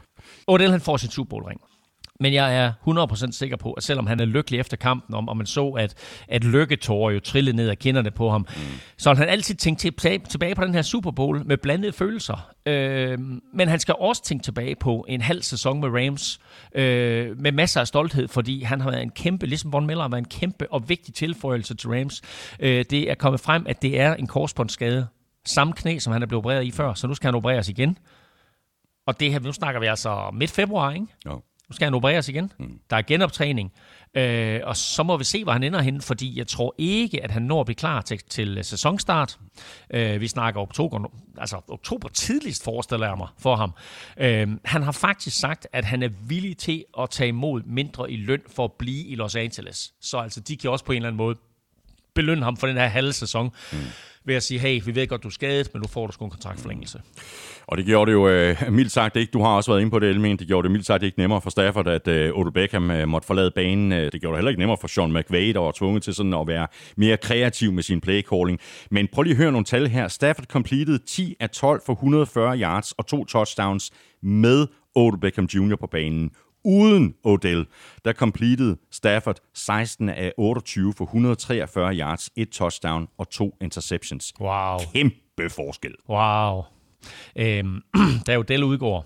[0.47, 1.61] Odell han får sin Super Bowl ring.
[2.19, 2.73] Men jeg er
[3.27, 5.93] 100% sikker på, at selvom han er lykkelig efter kampen, om, og man så, at,
[6.27, 8.61] at lykketårer jo trillede ned af kinderne på ham, mm.
[8.97, 12.51] så han altid tænkt tilbage, tilbage på den her Super Bowl med blandede følelser.
[12.65, 13.19] Øh,
[13.53, 16.39] men han skal også tænke tilbage på en halv sæson med Rams,
[16.75, 20.09] øh, med masser af stolthed, fordi han har været en kæmpe, ligesom Von Miller har
[20.09, 22.21] været en kæmpe og vigtig tilføjelse til Rams.
[22.59, 25.07] Øh, det er kommet frem, at det er en korsbåndsskade.
[25.45, 27.97] Samme knæ, som han er blevet opereret i før, så nu skal han opereres igen.
[29.07, 31.07] Og det her, nu snakker vi altså midt februar, ikke?
[31.25, 31.41] Jo.
[31.69, 32.51] Nu skal han opereres igen.
[32.59, 32.79] Mm.
[32.89, 33.73] Der er genoptræning.
[34.13, 37.31] Øh, og så må vi se, hvor han ender hen, fordi jeg tror ikke, at
[37.31, 39.39] han når at blive klar til, til sæsonstart.
[39.93, 43.73] Øh, vi snakker oktober, altså oktober tidligst forestiller jeg mig for ham.
[44.17, 48.17] Øh, han har faktisk sagt, at han er villig til at tage imod mindre i
[48.17, 49.93] løn for at blive i Los Angeles.
[50.01, 51.35] Så altså, de kan også på en eller anden måde
[52.13, 53.51] belønne ham for den her halve sæson.
[53.71, 53.77] Mm
[54.27, 56.25] ved at sige, hey, vi ved godt, du er skadet, men nu får du sgu
[56.25, 57.01] en kontraktforlængelse.
[57.67, 59.31] Og det gjorde det jo øh, mildt sagt ikke.
[59.31, 60.37] Du har også været inde på det, Elmin.
[60.37, 63.27] Det gjorde det mildt sagt ikke nemmere for Stafford, at øh, Odell Beckham øh, måtte
[63.27, 63.91] forlade banen.
[63.91, 66.33] Øh, det gjorde det heller ikke nemmere for Sean McVay, der var tvunget til sådan
[66.33, 68.59] at være mere kreativ med sin playcalling.
[68.91, 70.07] Men prøv lige at høre nogle tal her.
[70.07, 75.75] Stafford completed 10 af 12 for 140 yards og to touchdowns med Odell Beckham Jr.
[75.75, 76.31] på banen
[76.67, 77.65] uden Odell,
[78.05, 84.33] der completed Stafford 16 af 28 for 143 yards, et touchdown og to interceptions.
[84.39, 84.77] Wow.
[84.93, 85.95] Kæmpe forskel.
[86.09, 86.63] Wow.
[87.35, 87.81] Øhm,
[88.27, 89.05] da Odell udgår,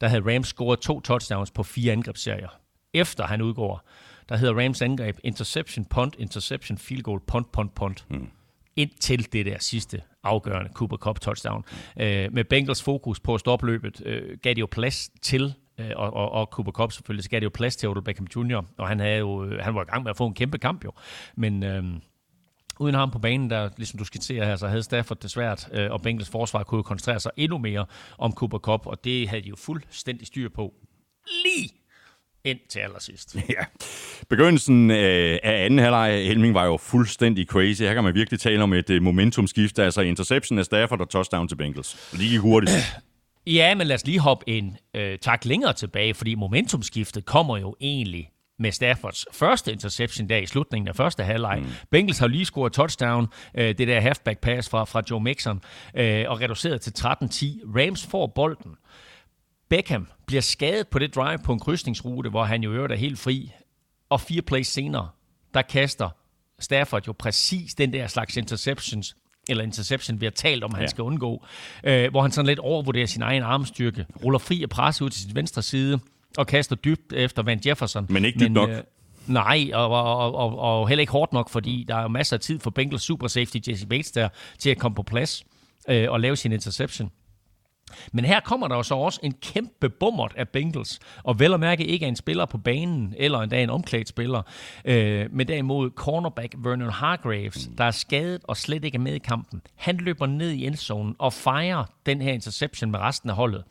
[0.00, 2.48] der havde Rams scoret to touchdowns på fire angrebsserier.
[2.94, 3.88] Efter han udgår,
[4.28, 8.04] der hedder Rams angreb interception, punt, interception, field goal, punt, punt, punt.
[8.08, 8.28] Hmm
[8.78, 11.64] indtil det der sidste afgørende Cooper Cup touchdown.
[12.00, 15.54] Øh, med Bengals fokus på at stoppe løbet, øh, gav det jo plads til
[15.96, 18.64] og, og, og Cooper Cup selvfølgelig, så gav det jo plads til Odell Beckham Jr.,
[18.78, 20.84] og han, havde jo, øh, han var i gang med at få en kæmpe kamp
[20.84, 20.92] jo.
[21.36, 22.00] Men øhm,
[22.80, 25.90] uden ham på banen, der, ligesom du skitserer her, så havde Stafford det svært, øh,
[25.90, 27.86] og Bengals forsvar kunne koncentrere sig endnu mere
[28.18, 30.74] om Cooper Cup, og det havde de jo fuldstændig styr på
[31.44, 31.70] lige
[32.44, 33.36] ind til allersidst.
[33.48, 33.64] Ja.
[34.28, 37.82] Begyndelsen af anden halvleg Helming var jo fuldstændig crazy.
[37.82, 41.56] Her kan man virkelig tale om et momentumskift, altså interception af Stafford og touchdown til
[41.56, 42.12] Bengals.
[42.18, 42.72] Gik hurtigt.
[43.54, 47.76] Ja, men lad os lige hoppe en øh, tak længere tilbage, fordi momentumskiftet kommer jo
[47.80, 51.58] egentlig med Staffords første interception der i slutningen af første halvleg.
[51.62, 51.68] Mm.
[51.90, 55.62] Bengals har lige scoret touchdown, øh, det der halfback pass fra, fra Joe Mixon,
[55.94, 57.04] øh, og reduceret til 13-10.
[57.76, 58.74] Rams får bolden.
[59.68, 63.18] Beckham bliver skadet på det drive på en krydsningsrute, hvor han jo øvrigt er helt
[63.18, 63.52] fri.
[64.08, 65.08] Og fire plays senere,
[65.54, 66.10] der kaster
[66.58, 69.16] Stafford jo præcis den der slags interceptions,
[69.48, 70.78] eller interception, vi har talt om, ja.
[70.78, 71.44] han skal undgå,
[71.84, 75.22] øh, hvor han sådan lidt overvurderer sin egen armstyrke, ruller fri og presser ud til
[75.22, 75.98] sin venstre side,
[76.38, 78.06] og kaster dybt efter Van Jefferson.
[78.08, 78.70] Men ikke dybt nok.
[78.70, 78.76] Øh,
[79.26, 82.40] Nej, og, og, og, og heller ikke hårdt nok, fordi der er jo masser af
[82.40, 85.44] tid for Bengals super safety Jesse Bates der til at komme på plads
[85.88, 87.10] øh, og lave sin interception.
[88.12, 91.84] Men her kommer der så også en kæmpe bummert af Bengals, og vel at mærke
[91.84, 94.42] ikke er en spiller på banen, eller endda en omklædt spiller,
[94.84, 99.18] øh, men derimod cornerback Vernon Hargraves, der er skadet og slet ikke er med i
[99.18, 99.62] kampen.
[99.74, 103.64] Han løber ned i endzonen og fejrer den her interception med resten af holdet.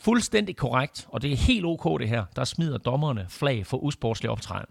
[0.00, 4.30] Fuldstændig korrekt, og det er helt ok det her, der smider dommerne flag for usportslig
[4.30, 4.66] optræden.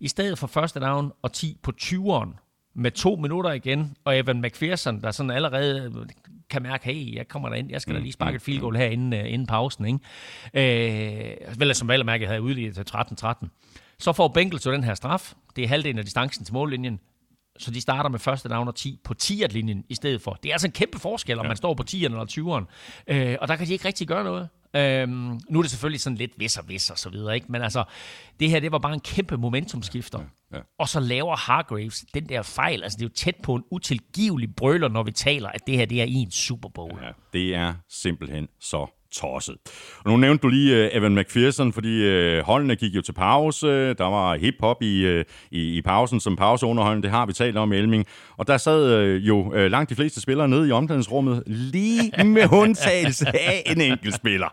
[0.00, 4.40] I stedet for første down og 10 på 20'eren, med to minutter igen, og Evan
[4.40, 6.06] McPherson, der sådan allerede
[6.50, 8.86] kan mærke, hey, jeg kommer ind, jeg skal da lige sparke et field goal her
[8.86, 9.84] inden, uh, inden pausen.
[9.84, 11.38] Ikke?
[11.48, 13.48] Øh, vel som vel mærke, havde udvidet til 13-13.
[13.98, 15.34] Så får Bengals jo den her straf.
[15.56, 17.00] Det er halvdelen af distancen til mållinjen.
[17.58, 20.38] Så de starter med første down og 10 på 10'er-linjen i stedet for.
[20.42, 21.48] Det er altså en kæmpe forskel, om ja.
[21.48, 22.64] man står på 10'eren eller 20'eren.
[23.14, 24.48] Øh, og der kan de ikke rigtig gøre noget.
[24.76, 27.52] Øhm, nu er det selvfølgelig sådan lidt vis og vis og så videre, ikke?
[27.52, 27.84] men altså,
[28.40, 30.18] det her, det var bare en kæmpe momentumskifter.
[30.18, 30.62] Ja, ja.
[30.78, 32.82] Og så laver Hargraves den der fejl.
[32.82, 35.84] Altså, det er jo tæt på en utilgivelig brøler, når vi taler, at det her,
[35.84, 36.98] det er i en Super Bowl.
[37.02, 39.56] Ja, det er simpelthen så tosset.
[40.04, 43.94] Og nu nævnte du lige uh, Evan McPherson, fordi uh, holdene gik jo til pause.
[43.94, 47.02] Der var hip-hop i, uh, i, i pausen som pauseunderholdning.
[47.02, 48.06] Det har vi talt om i Elming.
[48.36, 53.62] Og der sad jo langt de fleste spillere nede i omklædningsrummet, lige med undtagelse af
[53.66, 54.48] en enkelt spiller.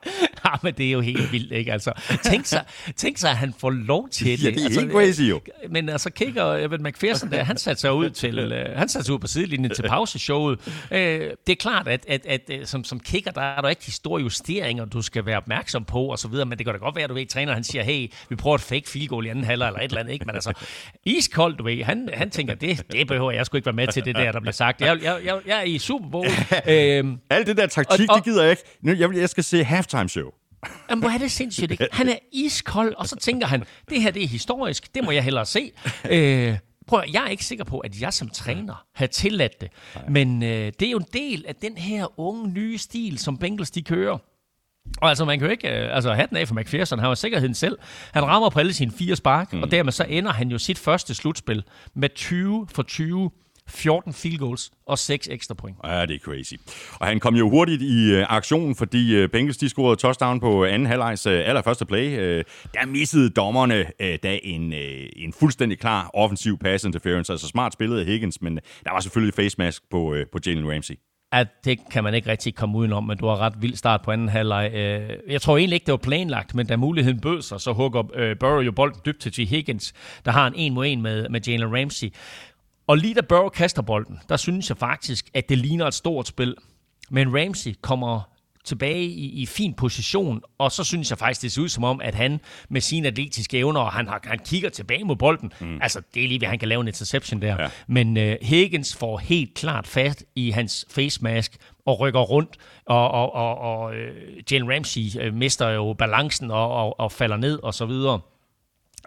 [0.46, 1.74] Ja, men det er jo helt vildt, ikke?
[1.74, 1.92] Altså,
[2.24, 2.64] tænk sig,
[2.96, 4.44] tænk sig at han får lov til det.
[4.44, 5.42] Ja, det er altså, helt crazy jo.
[5.70, 9.20] Men altså, kigger Evan McPherson der, han satte sig ud til, han satte sig ud
[9.20, 10.60] på sidelinjen til pauseshowet.
[10.90, 14.86] Det er klart, at, at, at, som, som kigger, der er der ikke store justeringer,
[14.86, 17.10] du skal være opmærksom på, og så videre, men det kan da godt være, at
[17.10, 19.68] du ved, træner, han siger, hey, vi prøver et fake field goal i anden halvleg
[19.68, 20.26] eller et eller andet, ikke?
[20.26, 20.54] Men altså,
[21.06, 24.06] iskold, du ved, han, han tænker, det, det behøver jeg sgu ikke være med til,
[24.06, 24.82] det der, der bliver sagt.
[24.82, 26.28] Jeg, jeg, jeg, jeg er i Super Bowl.
[26.28, 28.64] Uh, Alt det der taktik, Og- og- det gider jeg ikke.
[28.82, 30.30] Nu, jeg, jeg skal se halftime show.
[30.90, 31.88] Jamen, hvor er det sindssygt, ikke?
[31.92, 35.24] Han er iskold, og så tænker han, det her det er historisk, det må jeg
[35.24, 35.72] hellere se.
[36.10, 36.58] Øh,
[36.88, 39.70] prøv, jeg er ikke sikker på, at jeg som træner havde tilladt det.
[40.10, 43.72] Men øh, det er jo en del af den her unge, nye stil, som Bengals
[43.72, 44.18] de kører.
[44.98, 45.68] Og altså, man kan jo ikke...
[45.68, 47.78] Øh, altså, hatten af for McPherson, han var sikkerheden selv.
[48.14, 49.64] Han rammer på alle sine fire spark, mm.
[49.64, 51.64] og dermed så ender han jo sit første slutspil
[51.96, 53.32] med 20 for 20,
[53.70, 55.78] 14 field goals og 6 ekstra point.
[55.86, 56.54] Ja, det er crazy.
[57.00, 60.66] Og han kom jo hurtigt i øh, aktionen, fordi øh, Bengals de scorede touchdown på
[60.66, 62.20] anden halvlejs øh, allerførste play.
[62.20, 67.34] Øh, der missede dommerne øh, da en, øh, en fuldstændig klar offensiv pass interference.
[67.34, 70.72] Altså smart spillet af Higgins, men der var selvfølgelig face mask på, øh, på Jalen
[70.72, 70.96] Ramsey
[71.32, 74.12] at det kan man ikke rigtig komme udenom, men du har ret vild start på
[74.12, 74.72] anden halvleg.
[74.74, 78.04] Øh, jeg tror egentlig ikke, det var planlagt, men da muligheden bød sig, så hugger
[78.16, 79.48] øh, Burrow jo bolden dybt til G.
[79.50, 79.94] Higgins,
[80.26, 82.14] der har en en mod en med, med Jalen Ramsey.
[82.88, 86.28] Og lige da Burrow kaster bolden, der synes jeg faktisk, at det ligner et stort
[86.28, 86.56] spil.
[87.10, 88.22] Men Ramsey kommer
[88.66, 92.02] tilbage i, i fin position, og så synes jeg faktisk, det ser ud som om,
[92.02, 92.40] at han
[92.70, 95.80] med sine atletiske evner, og han, har, han kigger tilbage mod bolden, mm.
[95.82, 97.56] altså det er lige ved, at han kan lave en interception der.
[97.60, 97.70] Ja.
[97.88, 103.12] Men øh, Higgins får helt klart fast i hans face mask og rykker rundt, og,
[103.12, 104.16] og, og, og øh,
[104.52, 108.20] Jalen Ramsey øh, mister jo balancen og, og, og falder ned og så videre.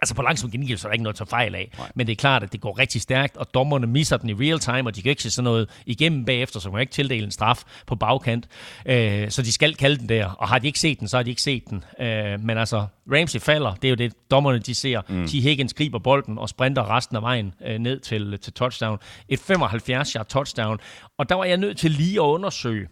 [0.03, 1.91] Altså på langsom gengivelse er der ikke noget at tage fejl af, Nej.
[1.95, 4.59] men det er klart, at det går rigtig stærkt, og dommerne misser den i real
[4.59, 7.23] time, og de kan ikke se sådan noget igennem bagefter, så man kan ikke tildele
[7.23, 8.47] en straf på bagkant.
[8.85, 11.23] Øh, så de skal kalde den der, og har de ikke set den, så har
[11.23, 11.83] de ikke set den.
[11.99, 15.01] Øh, men altså, Ramsey falder, det er jo det, dommerne de ser.
[15.09, 15.27] Mm.
[15.27, 15.31] T.
[15.31, 18.99] Higgins griber bolden og sprinter resten af vejen øh, ned til, til touchdown.
[19.29, 20.79] Et 75-yard touchdown,
[21.17, 22.87] og der var jeg nødt til lige at undersøge,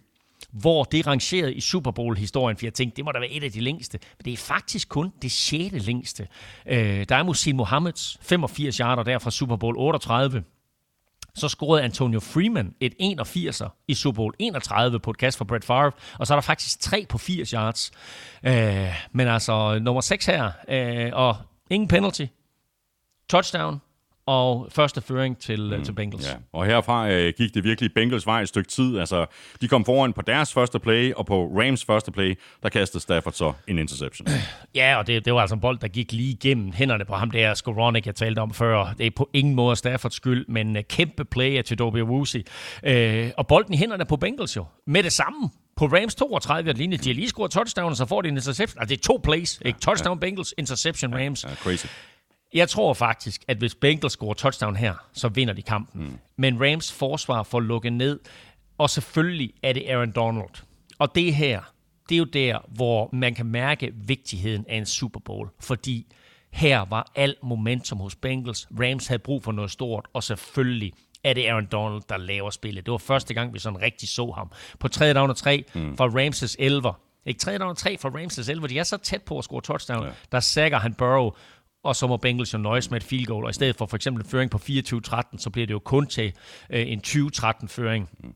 [0.52, 3.44] hvor det er rangeret i Super Bowl-historien, for jeg tænkte, det må da være et
[3.44, 3.98] af de længste.
[4.18, 6.28] Men det er faktisk kun det sjette længste.
[6.66, 10.44] Øh, der er Musin Mohammeds 85 yarder der fra Super Bowl 38.
[11.34, 15.64] Så scorede Antonio Freeman et 81'er i Super Bowl 31 på et kast fra Brett
[15.64, 17.92] Favre, og så er der faktisk tre på 80 yards.
[18.42, 21.36] Øh, men altså, nummer 6 her, øh, og
[21.70, 22.26] ingen penalty,
[23.28, 23.80] touchdown,
[24.26, 26.28] og første føring til, mm, til Bengals.
[26.28, 26.34] Ja.
[26.52, 28.98] Og herfra øh, gik det virkelig Bengals vej et stykke tid.
[28.98, 29.26] Altså,
[29.60, 33.32] de kom foran på deres første play, og på Rams første play, der kastede Stafford
[33.32, 34.28] så en interception.
[34.74, 37.30] Ja, og det, det var altså en bold, der gik lige igennem hænderne på ham
[37.30, 38.94] der, Skoronik, jeg talte om før.
[38.98, 42.44] Det er på ingen måde Staffords skyld, men uh, kæmpe play af Chidobe Awuzie.
[42.88, 44.64] Uh, og bolden i hænderne på Bengals jo.
[44.86, 46.96] Med det samme på Rams 32 og linje.
[46.96, 48.80] De har lige scoret touchdown, og så får de en interception.
[48.80, 49.60] Altså, det er to plays.
[49.64, 49.78] Ikke?
[49.80, 51.44] Touchdown Bengals, interception Rams.
[51.44, 51.86] Ja, crazy.
[52.54, 56.04] Jeg tror faktisk, at hvis Bengals scorer touchdown her, så vinder de kampen.
[56.04, 56.18] Mm.
[56.36, 58.20] Men Rams forsvar får lukket ned,
[58.78, 60.64] og selvfølgelig er det Aaron Donald.
[60.98, 61.60] Og det her,
[62.08, 65.48] det er jo der, hvor man kan mærke vigtigheden af en Super Bowl.
[65.60, 66.06] Fordi
[66.50, 68.68] her var alt momentum hos Bengals.
[68.80, 70.92] Rams havde brug for noget stort, og selvfølgelig
[71.24, 72.86] er det Aaron Donald, der laver spillet.
[72.86, 74.52] Det var første gang, vi sådan rigtig så ham.
[74.78, 75.14] På 3.
[75.14, 75.96] down og 3 mm.
[75.96, 76.92] fra Ramses 11.
[77.26, 78.68] Ikke 3 down og 3 fra Ramses 11.
[78.68, 80.04] De er så tæt på at score touchdown.
[80.06, 80.12] Ja.
[80.32, 81.30] Der sækker han Burrow
[81.82, 83.96] og så må Bengals jo nøjes med et field goal, og i stedet for for
[83.96, 86.32] eksempel en føring på 24-13, så bliver det jo kun til
[86.70, 88.34] øh, en 20-13-føring, mm.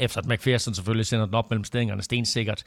[0.00, 2.62] efter at McPherson selvfølgelig sender den op mellem stillingerne stensikkert.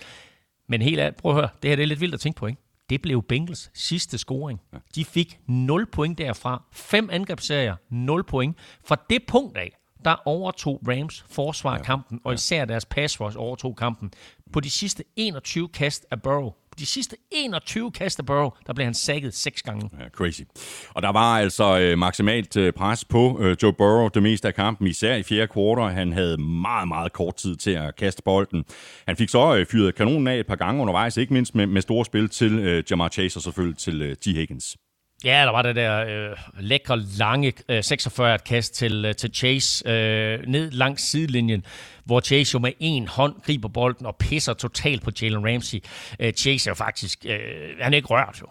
[0.68, 2.48] Men helt af, prøv at høre, det her det er lidt vildt at tænke på,
[2.48, 2.62] ikke?
[2.90, 4.62] Det blev Bengals sidste scoring.
[4.96, 6.64] De fik 0 point derfra.
[6.72, 8.58] Fem angrebsserier, 0 point.
[8.86, 13.76] Fra det punkt af, der overtog Rams forsvar kampen, og især deres pass rush overtog
[13.76, 14.12] kampen.
[14.54, 18.86] På de sidste 21 kast af Burrow, de sidste 21 kast af Burrow, der blev
[18.86, 19.90] han sækket seks gange.
[20.00, 20.42] Ja, crazy.
[20.90, 24.54] Og der var altså øh, maksimalt øh, pres på øh, Joe Burrow det meste af
[24.56, 25.94] kampen, især i fjerde kvartal.
[25.96, 28.66] Han havde meget, meget kort tid til at kaste bolden.
[29.08, 31.82] Han fik så øh, fyret kanonen af et par gange undervejs, ikke mindst med, med
[31.82, 34.26] store spil til øh, Jamar Chase og selvfølgelig til øh, T.
[34.26, 34.78] Higgins.
[35.24, 39.90] Ja, der var det der øh, lækre, lange øh, 46 kast til, øh, til Chase
[39.90, 41.66] øh, ned langs sidelinjen,
[42.06, 45.80] hvor Chase jo med en hånd griber bolden og pisser totalt på Jalen Ramsey.
[46.20, 47.40] Øh, Chase er jo faktisk, øh,
[47.82, 48.48] han er ikke rørt jo,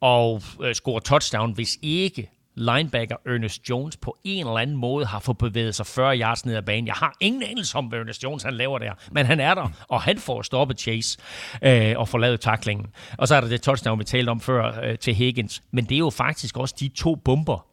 [0.00, 5.18] og øh, scorer touchdown, hvis ikke linebacker Ernest Jones på en eller anden måde har
[5.18, 6.86] fået bevæget sig 40 yards ned ad banen.
[6.86, 9.68] Jeg har ingen anelse om, hvad Ernest Jones han laver der, men han er der,
[9.88, 11.18] og han får stoppet Chase
[11.62, 12.86] øh, og får lavet taklingen.
[13.18, 15.62] Og så er der det touchdown, vi talte om før øh, til Higgins.
[15.70, 17.66] Men det er jo faktisk også de to bomber,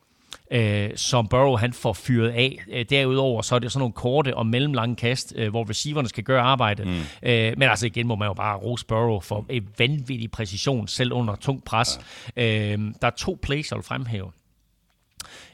[0.51, 2.57] øh, som Burrow han får fyret af.
[2.71, 6.23] Øh, derudover så er det sådan nogle korte og mellemlange kast, øh, hvor receiverne skal
[6.23, 6.87] gøre arbejdet.
[6.87, 6.93] Mm.
[7.23, 11.13] Øh, men altså igen må man jo bare rose Burrow for en vanvittig præcision, selv
[11.13, 11.99] under tung pres.
[12.35, 12.71] Ja.
[12.71, 14.31] Øh, der er to plays, jeg vil fremhæve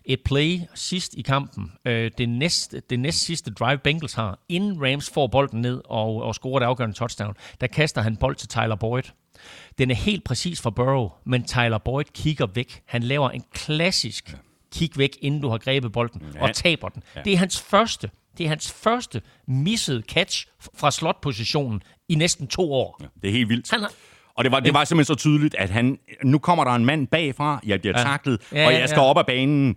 [0.07, 4.81] et play sidst i kampen, øh, det, næst, det næst sidste drive Bengals har, inden
[4.81, 8.49] Rams får bolden ned og, og scorer det afgørende touchdown, der kaster han bold til
[8.49, 9.03] Tyler Boyd.
[9.77, 12.81] Den er helt præcis for Burrow, men Tyler Boyd kigger væk.
[12.85, 14.37] Han laver en klassisk
[14.71, 16.43] kig væk, inden du har grebet bolden, ja.
[16.43, 17.03] og taber den.
[17.15, 17.21] Ja.
[17.21, 22.73] Det er hans første det er hans første missede catch fra slotpositionen i næsten to
[22.73, 22.97] år.
[23.01, 23.71] Ja, det er helt vildt.
[23.71, 23.91] Han har,
[24.37, 27.07] og det var, det var simpelthen så tydeligt, at han, nu kommer der en mand
[27.07, 28.03] bagfra, jeg bliver ja.
[28.03, 29.05] taklet, ja, ja, og jeg skal ja.
[29.05, 29.75] op ad banen.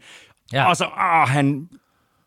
[0.53, 0.69] Ja.
[0.69, 1.69] Og så, åh, han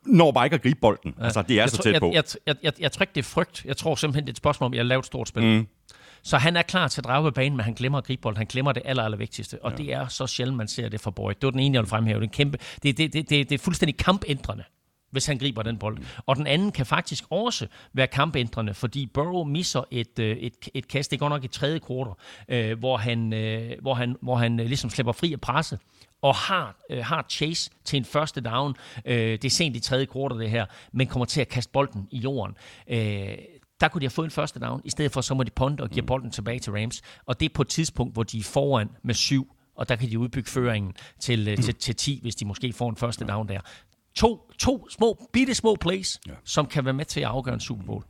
[0.05, 1.13] når bare ikke at gribe bolden.
[1.19, 1.23] Ja.
[1.23, 2.11] Altså, det er jeg så tæt på.
[2.13, 3.65] Jeg, jeg, jeg, jeg, tror ikke, det er frygt.
[3.65, 5.43] Jeg tror simpelthen, det er et spørgsmål om, jeg har lavet et stort spil.
[5.43, 5.67] Mm.
[6.23, 8.37] Så han er klar til at drage på banen, men han glemmer at gribe bolden.
[8.37, 9.57] Han glemmer det aller, aller vigtigste.
[9.61, 9.77] Og ja.
[9.77, 11.35] det er så sjældent, man ser det for Boyd.
[11.35, 12.19] Det var den ene, jeg vil fremhæve.
[12.19, 14.63] Det er, kæmpe, det, det, det, det, det er fuldstændig kampændrende
[15.13, 15.97] hvis han griber den bold.
[16.25, 20.87] Og den anden kan faktisk også være kampændrende, fordi Burrow misser et, øh, et, et
[20.87, 22.13] kast, det går nok i tredje kvartal,
[22.47, 25.79] øh, hvor han, øh, hvor han, hvor han øh, ligesom slipper fri af presse
[26.21, 28.75] og har, øh, har Chase til en første down.
[29.05, 32.07] Øh, det er sent i tredje kvartal det her, men kommer til at kaste bolden
[32.11, 32.55] i jorden.
[32.87, 33.37] Øh,
[33.79, 35.83] der kunne de have fået en første down, i stedet for så må de ponde
[35.83, 36.05] og give mm.
[36.05, 37.01] bolden tilbage til Rams.
[37.25, 40.09] Og det er på et tidspunkt, hvor de er foran med syv, og der kan
[40.09, 43.47] de udbygge føringen til, øh, til, til 10, hvis de måske får en første down
[43.47, 43.59] der
[44.15, 46.33] to, to små, bitte små plays, ja.
[46.43, 48.03] som kan være med til at afgøre en Super Bowl.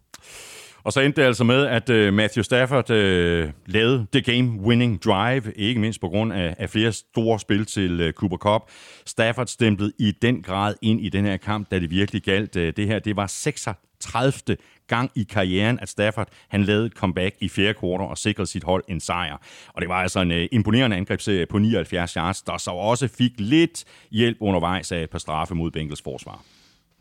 [0.83, 5.53] Og så endte det altså med, at øh, Matthew Stafford øh, lavede the game-winning drive,
[5.55, 8.61] ikke mindst på grund af, af flere store spil til øh, Cooper Cup.
[9.05, 12.55] Stafford stemplede i den grad ind i den her kamp, da det virkelig galt.
[12.55, 14.57] Øh, det her, det var 36
[14.87, 18.83] gang i karrieren, at Stafford han lavede comeback i fjerde kvartal og sikrede sit hold
[18.87, 19.37] en sejr.
[19.67, 23.31] Og det var altså en øh, imponerende angrebsserie på 79 yards, der så også fik
[23.37, 26.43] lidt hjælp undervejs af et par straffe mod Bengals forsvar.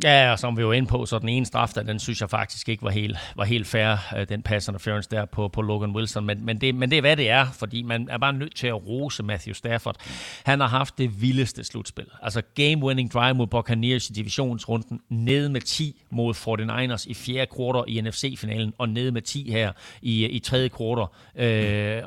[0.05, 2.31] Ja, og som vi var inde på, så den ene straf, der, den synes jeg
[2.31, 5.91] faktisk ikke var helt, var helt fair, øh, den pass interference der på, på Logan
[5.91, 6.25] Wilson.
[6.25, 8.67] Men, men, det, men det er, hvad det er, fordi man er bare nødt til
[8.67, 9.97] at rose Matthew Stafford.
[10.45, 12.07] Han har haft det vildeste slutspil.
[12.23, 17.85] Altså game-winning drive mod Buccaneers i divisionsrunden, ned med 10 mod 49ers i fjerde kvartal
[17.89, 19.73] i NFC-finalen, og ned med 10 her
[20.03, 21.07] i, i tredje kvartal.
[21.37, 22.03] Øh, øh,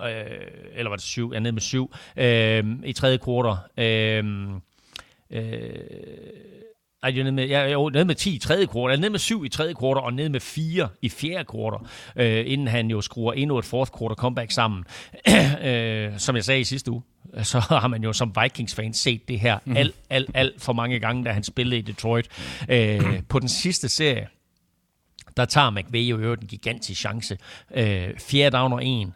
[0.73, 1.31] eller var det syv?
[1.33, 3.57] Ja, ned med 7 øh, i tredje kvartal.
[3.77, 4.49] Øh,
[5.31, 5.79] øh,
[7.05, 9.19] ej, de er nede med, ja, jo, nede med 10 i tredje kvartal, nede med
[9.19, 13.01] 7 i tredje kvartal, og nede med 4 i fjerde kvartal, øh, inden han jo
[13.01, 14.83] skruer endnu et fourth quarter comeback sammen.
[15.63, 17.01] øh, som jeg sagde i sidste uge,
[17.43, 19.77] så har man jo som Vikings-fan set det her mm.
[19.77, 22.27] alt, alt, alt for mange gange, da han spillede i Detroit.
[22.69, 24.27] Øh, på den sidste serie,
[25.37, 27.37] der tager McVay jo en gigantisk chance.
[27.75, 29.13] Øh, fjerde down og en,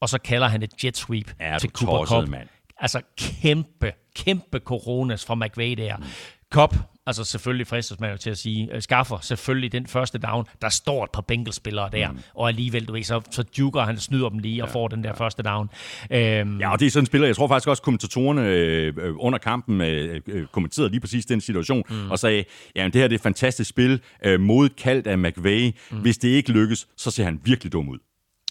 [0.00, 2.28] og så kalder han et jet sweep er til Cooper Cup.
[2.28, 2.48] Mand.
[2.76, 5.96] Altså kæmpe, kæmpe coronas fra McVay der.
[5.96, 6.04] Mm.
[6.50, 6.76] Cup
[7.06, 10.44] altså selvfølgelig fristes man jo til at sige, øh, skaffer selvfølgelig den første down.
[10.62, 12.18] Der står et par Bengals-spillere der, mm.
[12.34, 15.04] og alligevel, du ved, så, så duker han snyder dem lige og ja, får den
[15.04, 15.24] der ja.
[15.24, 15.70] første down.
[16.10, 19.38] Øhm, ja, og det er sådan en spiller, jeg tror faktisk også, kommentatorerne øh, under
[19.38, 22.10] kampen øh, øh, kommenterede lige præcis den situation, mm.
[22.10, 22.44] og sagde,
[22.76, 25.72] ja, det her det er et fantastisk spil, øh, modkaldt af McVay.
[25.90, 25.98] Mm.
[25.98, 27.98] Hvis det ikke lykkes, så ser han virkelig dum ud.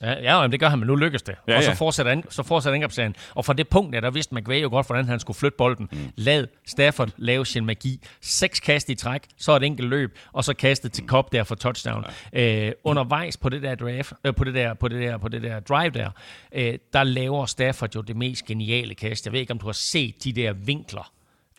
[0.01, 1.35] Ja, ja det gør han, men nu lykkes det.
[1.47, 3.15] Ja, og så fortsætter, så fortsætter angrebsserien.
[3.35, 5.89] Og fra det punkt, der, der vidste McVay jo godt, hvordan han skulle flytte bolden.
[5.91, 5.97] Mm.
[6.15, 7.99] Lad Stafford lave sin magi.
[8.21, 11.55] Seks kast i træk, så et enkelt løb, og så kastet til Cobb der for
[11.55, 12.05] touchdown.
[12.33, 12.67] Ja.
[12.67, 15.41] Øh, undervejs på det der draft, øh, på det der, på det der, på det
[15.41, 16.09] der drive der,
[16.53, 19.25] øh, der laver Stafford jo det mest geniale kast.
[19.25, 21.11] Jeg ved ikke, om du har set de der vinkler,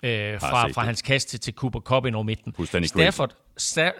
[0.04, 2.52] øh, fra, fra hans kast til, til Cooper Cup ind over midten.
[2.88, 3.34] Stafford,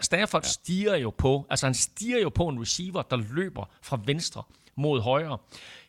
[0.01, 0.49] Stafford ja.
[0.49, 4.43] stiger jo på, altså han stiger jo på en receiver, der løber fra venstre
[4.77, 5.37] mod højre.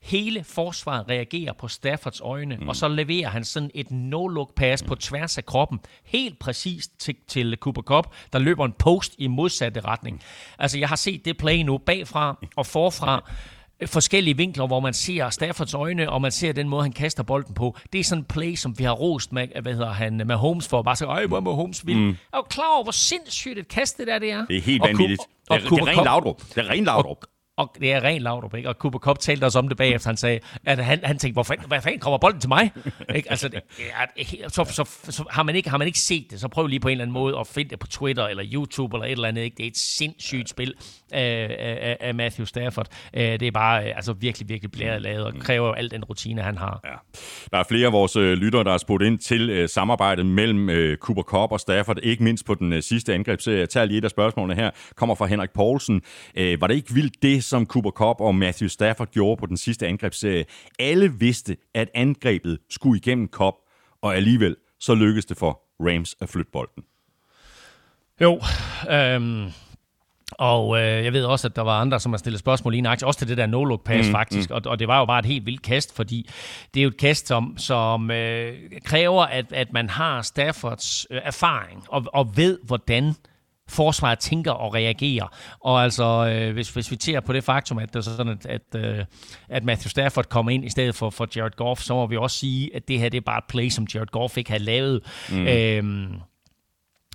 [0.02, 2.68] Hele forsvaret reagerer på Staffords øjne, mm.
[2.68, 4.88] og så leverer han sådan et no-look pass mm.
[4.88, 9.26] på tværs af kroppen, helt præcist til, til Cooper Cup, der løber en post i
[9.26, 10.22] modsatte retning.
[10.58, 13.30] Altså, jeg har set det play nu bagfra og forfra,
[13.84, 17.54] forskellige vinkler, hvor man ser Staffords øjne, og man ser den måde, han kaster bolden
[17.54, 17.76] på.
[17.92, 20.68] Det er sådan en play, som vi har rost med, hvad hedder han, med Holmes
[20.68, 20.82] for.
[20.82, 21.98] Bare så, ej, hvor er Holmes vild.
[21.98, 22.06] Mm.
[22.06, 24.46] Jeg er jo klar over, hvor sindssygt et kast det der det er.
[24.46, 25.22] Det er helt vanvittigt.
[25.48, 26.42] Det er, det er ren Laudrup.
[26.54, 27.16] Det er ren Laudrup.
[27.22, 28.68] Og, og det er rent Laudrup, ikke?
[28.68, 30.08] Og Cooper Cup talte også om det bagefter.
[30.08, 32.72] Han sagde, at han, han tænkte, hvorfor hvad fanden kommer bolden til mig?
[33.16, 33.30] ikke?
[33.30, 36.48] Altså, det, ja, så, så, så, har, man ikke, har man ikke set det, så
[36.48, 39.06] prøv lige på en eller anden måde at finde det på Twitter eller YouTube eller
[39.06, 39.42] et eller andet.
[39.42, 39.56] Ikke?
[39.56, 40.74] Det er et sindssygt spil
[41.12, 42.86] af, af, af Matthew Stafford.
[43.14, 46.80] Det er bare altså, virkelig, virkelig blæret lavet og kræver al den rutine, han har.
[46.84, 46.90] Ja.
[47.50, 51.22] Der er flere af vores øh, lyttere, der har spurgt ind til samarbejdet mellem Cooper
[51.22, 53.58] Cup og Stafford, ikke mindst på den sidste angrebsserie.
[53.58, 54.70] Jeg tager lige et af spørgsmålene her.
[54.96, 56.02] Kommer fra Henrik Poulsen.
[56.36, 59.86] Var det ikke vildt det, som Cooper Cup og Matthew Stafford gjorde på den sidste
[59.86, 60.44] angrebsserie.
[60.78, 63.54] Alle vidste, at angrebet skulle igennem Cup,
[64.02, 66.82] og alligevel så lykkedes det for Rams at flytte bolden.
[68.20, 68.40] Jo,
[68.90, 69.46] øhm,
[70.32, 73.06] og øh, jeg ved også, at der var andre, som har stillet spørgsmål i aktie,
[73.06, 74.54] også til det der no-look pass mm, faktisk, mm.
[74.56, 76.30] Og, og det var jo bare et helt vildt kast, fordi
[76.74, 78.54] det er jo et kast, som, som øh,
[78.84, 83.14] kræver, at, at man har Staffords øh, erfaring og, og ved, hvordan
[83.68, 85.34] forsvaret tænker og reagerer.
[85.60, 88.46] Og altså, øh, hvis, hvis vi ser på det faktum, at det er sådan, at,
[88.46, 89.04] at, øh,
[89.48, 92.38] at Matthew Stafford kommer ind i stedet for, for Jared Goff, så må vi også
[92.38, 95.00] sige, at det her det er bare et play, som Jared Goff ikke har lavet.
[95.30, 95.46] Mm.
[95.46, 96.14] Øhm,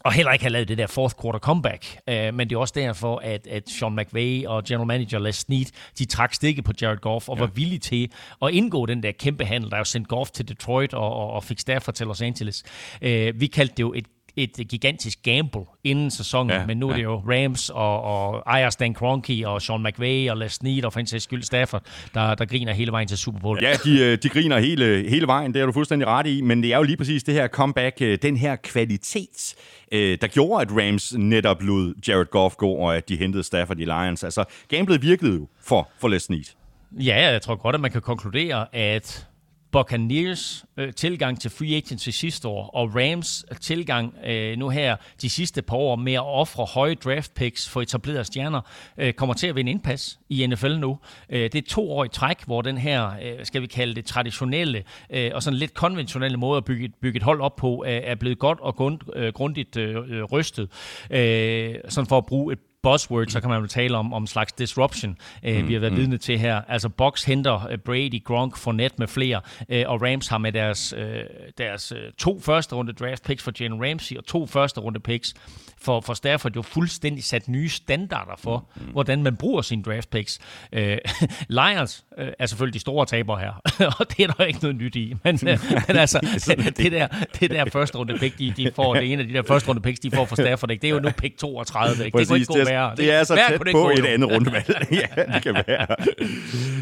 [0.03, 1.97] og heller ikke har lavet det der fourth quarter comeback.
[2.07, 5.65] Uh, men det er også derfor, at, at Sean McVay og general manager Les Snead,
[5.99, 7.41] de trak stikket på Jared Goff og ja.
[7.41, 10.93] var villige til at indgå den der kæmpe handel, der jo sendt Goff til Detroit
[10.93, 12.63] og, og, og fik Stafford til Los Angeles.
[13.01, 13.09] Uh,
[13.41, 14.05] vi kaldte det jo et
[14.35, 18.69] et gigantisk gamble inden sæsonen, ja, men nu er det jo Rams og, og Aya
[18.69, 22.45] Stan Kroenke og Sean McVay og Les Snead og for en skyld Stafford, der, der
[22.45, 23.59] griner hele vejen til Super Bowl.
[23.61, 26.63] Ja, de, øh, de griner hele, hele vejen, det er du fuldstændig ret i, men
[26.63, 29.55] det er jo lige præcis det her comeback, øh, den her kvalitet,
[29.91, 33.79] øh, der gjorde, at Rams netop lod Jared Goff gå, og at de hentede Stafford
[33.79, 34.23] i Lions.
[34.23, 36.43] Altså, gamblet virkede jo for, for Les Snead.
[36.91, 39.27] Ja, jeg tror godt, at man kan konkludere, at
[39.71, 44.95] Buccaneers øh, tilgang til free agency sidste år, og Rams øh, tilgang øh, nu her
[45.21, 48.61] de sidste par år med at ofre høje draft picks for etablerede stjerner,
[48.97, 50.97] øh, kommer til at vinde indpas i NFL nu.
[51.29, 54.05] Øh, det er to år i træk, hvor den her, øh, skal vi kalde det
[54.05, 57.91] traditionelle øh, og sådan lidt konventionelle måde at bygge, bygge et hold op på, øh,
[57.91, 60.69] er blevet godt og grund, øh, grundigt øh, øh rystet.
[61.09, 64.53] Øh, sådan for at bruge et buzzword, så kan man jo tale om, om slags
[64.53, 65.99] disruption, øh, mm, vi har været mm.
[65.99, 66.61] vidne til her.
[66.67, 70.93] Altså Box henter uh, Brady, Gronk, Fournette med flere, øh, og Rams har med deres,
[70.97, 71.23] øh,
[71.57, 75.33] deres øh, to første runde draft picks for Jalen Ramsey og to første runde picks
[75.81, 78.81] for, for Stafford jo fuldstændig sat nye standarder for, mm.
[78.91, 80.39] hvordan man bruger sine draft picks.
[80.73, 80.97] Øh,
[81.49, 83.51] Lions øh, er selvfølgelig de store tabere her,
[83.99, 85.15] og det er der ikke noget nyt i.
[85.23, 86.19] Men, øh, men altså,
[86.77, 87.07] det der,
[87.39, 89.81] det der første runde pick, de, de får, det ene af de der første runde
[89.81, 90.81] picks, de får for Stafford, ikke?
[90.81, 92.05] det er jo nu pick 32.
[92.05, 92.17] Ikke?
[92.17, 92.95] Det kunne ikke gå værre.
[92.95, 94.87] Det er så tæt på, på et andet rundevalg.
[94.91, 95.87] ja, det kan være.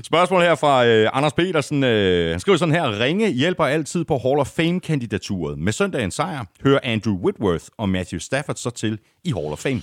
[0.04, 1.84] Spørgsmål her fra øh, Anders Petersen.
[1.84, 3.00] Øh, han skriver sådan her.
[3.00, 5.60] Ringe hjælper altid på Hall of Fame-kandidaturet.
[5.60, 8.89] Med søndagens sejr hører Andrew Whitworth og Matthew Stafford så til
[9.24, 9.82] i Hall of Fame.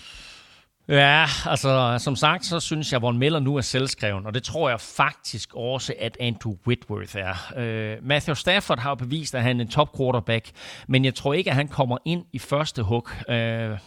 [0.88, 4.42] Ja, altså som sagt, så synes jeg, at Von Miller nu er selvskreven, og det
[4.42, 7.34] tror jeg faktisk også, at Andrew Whitworth er.
[7.56, 10.50] Uh, Matthew Stafford har bevist, at han er en top quarterback,
[10.88, 13.08] men jeg tror ikke, at han kommer ind i første hug.
[13.28, 13.34] Uh,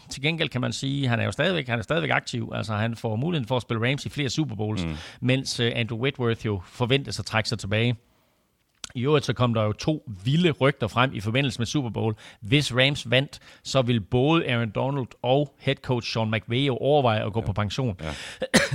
[0.09, 2.73] til gengæld kan man sige, at han er jo stadigvæk, han er stadigvæk aktiv, altså
[2.73, 4.95] han får muligheden for at spille Rams i flere Super Bowls, mm.
[5.21, 7.95] mens uh, Andrew Whitworth jo forventes at trække sig tilbage.
[8.95, 12.15] I øvrigt så kom der jo to vilde rygter frem i forbindelse med Super Bowl.
[12.41, 17.25] Hvis Rams vandt, så vil både Aaron Donald og head coach Sean McVay jo overveje
[17.25, 17.45] at gå ja.
[17.45, 17.97] på pension.
[18.01, 18.11] Ja.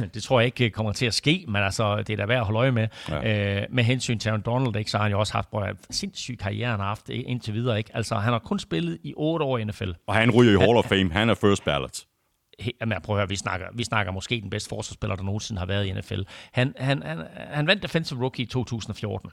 [0.15, 2.45] det tror jeg ikke kommer til at ske, men altså, det er da værd at
[2.45, 2.89] holde øje med.
[3.09, 3.61] Ja.
[3.61, 6.39] Øh, med hensyn til Aaron Donald, ikke, så har han jo også haft en sindssyg
[6.39, 7.79] karriere, han har haft indtil videre.
[7.79, 7.91] Ikke?
[7.95, 9.91] Altså, han har kun spillet i otte år i NFL.
[10.07, 11.13] Og han ryger i Hall of Fame.
[11.13, 12.05] Han er first ballot.
[12.81, 15.67] Jamen, prøv at høre, vi snakker, vi snakker måske den bedste forsvarsspiller, der nogensinde har
[15.67, 16.21] været i NFL.
[16.53, 19.31] Han, han, han, han vandt Defensive Rookie i 2014.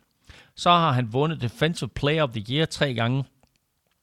[0.55, 3.23] Så har han vundet Defensive Player of the Year tre gange.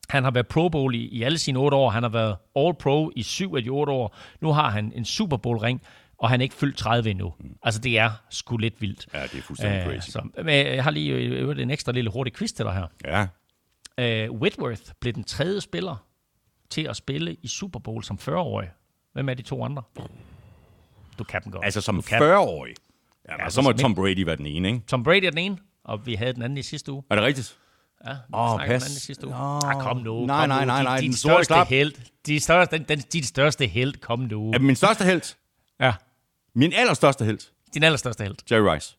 [0.08, 1.90] Han har været Pro Bowl i, i alle sine otte år.
[1.90, 4.16] Han har været All Pro i syv af de otte år.
[4.40, 5.82] Nu har han en Super Bowl ring
[6.18, 7.34] og han er ikke fyldt 30 endnu.
[7.40, 7.56] Mm.
[7.62, 9.06] Altså, det er sgu lidt vildt.
[9.14, 10.10] Ja, det er fuldstændig uh, crazy.
[10.10, 12.86] Så, men jeg har lige øvet en ekstra lille hurtig quiz til dig her.
[13.98, 14.28] Ja.
[14.28, 16.06] Uh, Whitworth blev den tredje spiller
[16.70, 18.70] til at spille i Super Bowl som 40-årig.
[19.12, 19.82] Hvem er de to andre?
[21.18, 21.64] Du kan dem godt.
[21.64, 22.74] Altså som 40-årig?
[23.28, 24.80] Ja, ja, så må Tom Brady være den ene, ikke?
[24.86, 25.58] Tom Brady er den ene
[25.88, 27.02] og vi havde den anden i sidste uge.
[27.10, 27.58] Er det rigtigt?
[28.06, 28.66] Ja, oh, pas.
[28.66, 29.36] den anden i sidste uge.
[29.36, 29.70] Oh.
[29.70, 30.26] Ah, kom nu.
[30.26, 31.00] Nej, kom nej, nej, nej.
[31.00, 31.68] De, de, største klap.
[31.68, 31.92] held.
[32.26, 34.50] De største, den, den, de største held, kom nu.
[34.50, 35.34] Er min største held?
[35.80, 35.94] ja.
[36.54, 37.38] Min allerstørste held?
[37.74, 38.36] Din allerstørste held.
[38.50, 38.96] Jerry Rice.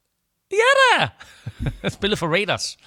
[0.52, 1.10] Ja da!
[1.98, 2.78] Spillet for Raiders.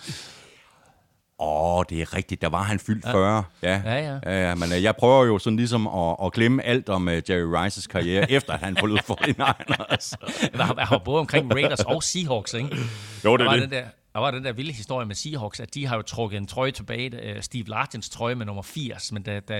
[1.42, 2.42] Åh, oh, det er rigtigt.
[2.42, 3.12] Der var han fyldt ja.
[3.12, 3.44] 40.
[3.62, 3.96] Ja, ja.
[3.96, 4.18] ja.
[4.26, 7.12] ja, ja men uh, jeg prøver jo sådan ligesom at, at glemme alt om uh,
[7.12, 10.14] Jerry Rices karriere, efter han forlod 49ers.
[10.58, 12.76] Han var både omkring Raiders og Seahawks, ikke?
[13.24, 13.62] Jo, det er det.
[13.62, 16.36] Den der, der var den der vilde historie med Seahawks, at de har jo trukket
[16.36, 19.54] en trøje tilbage, uh, Steve Largents trøje med nummer 80, men da, da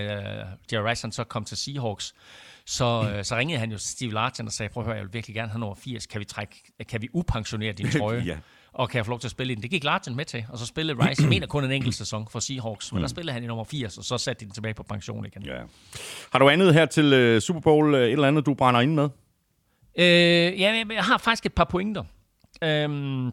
[0.73, 2.13] Jerry Rice så kom til Seahawks,
[2.65, 3.23] så, mm.
[3.23, 5.35] så ringede han jo til Steve Largent og sagde, prøv at høre, jeg vil virkelig
[5.35, 6.55] gerne have nummer 80, kan vi, trække,
[6.89, 8.23] kan vi upensionere din trøje?
[8.25, 8.37] ja
[8.73, 9.63] og kan jeg få lov til at spille i den.
[9.63, 12.27] Det gik Largent med til, og så spillede Rice, jeg mener kun en enkelt sæson
[12.31, 13.01] for Seahawks, men mm.
[13.01, 15.45] der spillede han i nummer 80, og så satte de den tilbage på pension igen.
[15.45, 15.61] Ja.
[16.31, 18.93] Har du andet her til uh, Super Bowl, uh, et eller andet, du brænder ind
[18.93, 19.09] med?
[19.97, 22.03] Øh, ja, jeg har faktisk et par pointer.
[22.63, 23.31] Øhm,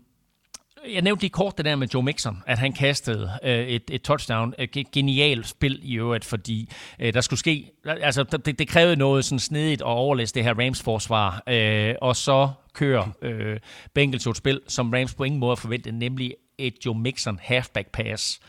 [0.89, 4.03] jeg nævnte lige kort det der med Joe Mixon, at han kastede øh, et, et
[4.03, 4.55] touchdown.
[4.59, 7.71] Et genialt spil i øvrigt, fordi øh, der skulle ske...
[7.85, 12.49] Altså, det, det krævede noget sådan snedigt at overlæse det her Rams-forsvar, øh, og så
[12.73, 13.59] kører øh,
[13.95, 18.41] Bengals et spil, som Rams på ingen måde forventede, nemlig et Joe Mixon halfback pass.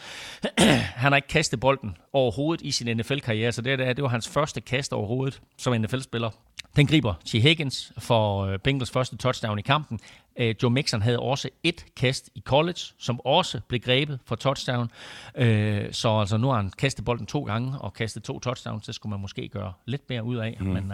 [1.03, 4.27] han har ikke kastet bolden overhovedet i sin NFL-karriere, så det, der, det var hans
[4.27, 6.29] første kast overhovedet som NFL-spiller.
[6.75, 7.31] Den griber T.
[7.31, 9.99] Higgins for øh, Bengals første touchdown i kampen.
[10.39, 14.91] Øh, Joe Mixon havde også et kast i college, som også blev grebet for touchdown.
[15.35, 18.85] Øh, så altså, nu har han kastet bolden to gange og kastet to touchdowns.
[18.85, 20.57] Det skulle man måske gøre lidt mere ud af.
[20.59, 20.65] Mm.
[20.65, 20.91] Men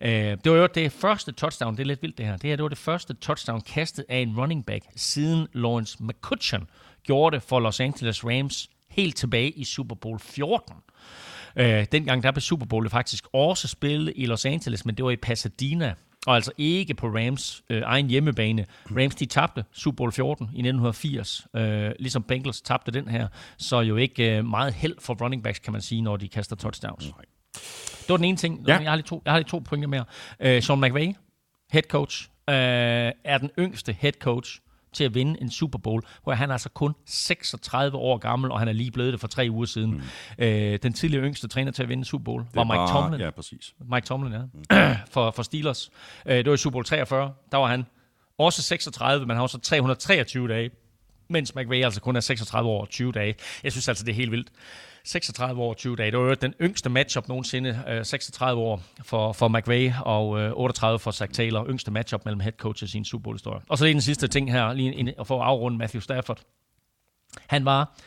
[0.00, 0.10] øh,
[0.44, 1.76] det var jo det første touchdown.
[1.76, 2.36] Det er lidt vildt det her.
[2.36, 6.66] Det her det var det første touchdown kastet af en running back siden Lawrence McCutcheon
[7.02, 10.76] gjorde det for Los Angeles Rams helt tilbage i Super Bowl 14.
[11.56, 15.10] Øh, dengang der blev Super Bowl faktisk også spillet i Los Angeles, men det var
[15.10, 15.94] i Pasadena,
[16.26, 18.66] og altså ikke på Rams øh, egen hjemmebane.
[18.90, 23.28] Rams de tabte Super Bowl 14 i 1980, øh, ligesom Bengals tabte den her,
[23.58, 26.56] så jo ikke øh, meget held for running backs, kan man sige, når de kaster
[26.56, 27.04] touchdowns.
[27.04, 27.24] Nej.
[28.00, 28.64] Det var den ene ting.
[28.68, 28.78] Ja.
[28.78, 30.04] Jeg, har lige to, jeg har lige to pointer mere.
[30.40, 31.14] Øh, Sean McVay,
[31.72, 32.54] head coach, øh,
[33.24, 34.60] er den yngste head coach
[34.92, 38.58] til at vinde en Super Bowl, hvor han er altså kun 36 år gammel, og
[38.58, 39.90] han er lige blevet det for tre uger siden.
[40.38, 40.44] Mm.
[40.44, 43.20] Øh, den tidligere yngste træner til at vinde Super Bowl var, var Mike Tomlin.
[43.20, 43.74] Ja, præcis.
[43.92, 44.40] Mike Tomlin, ja.
[44.42, 44.96] Mm.
[45.12, 45.90] for, for Steelers.
[46.26, 47.32] Øh, det var i Super Bowl 43.
[47.52, 47.86] Der var han
[48.38, 50.70] også 36, men han har også 323 dage,
[51.32, 53.34] mens McVay altså kun er 36 år og 20 dage.
[53.64, 54.50] Jeg synes altså, det er helt vildt.
[55.04, 56.10] 36 år og 20 dage.
[56.10, 60.52] Det var jo den yngste matchup nogensinde, øh, 36 år for, for McVay og øh,
[60.54, 61.66] 38 for Zach Taylor.
[61.68, 63.60] Yngste matchup mellem head coaches i en Super Bowl-historie.
[63.68, 66.40] Og så lige den sidste ting her, lige en, for at afrunde Matthew Stafford.
[67.46, 67.98] Han var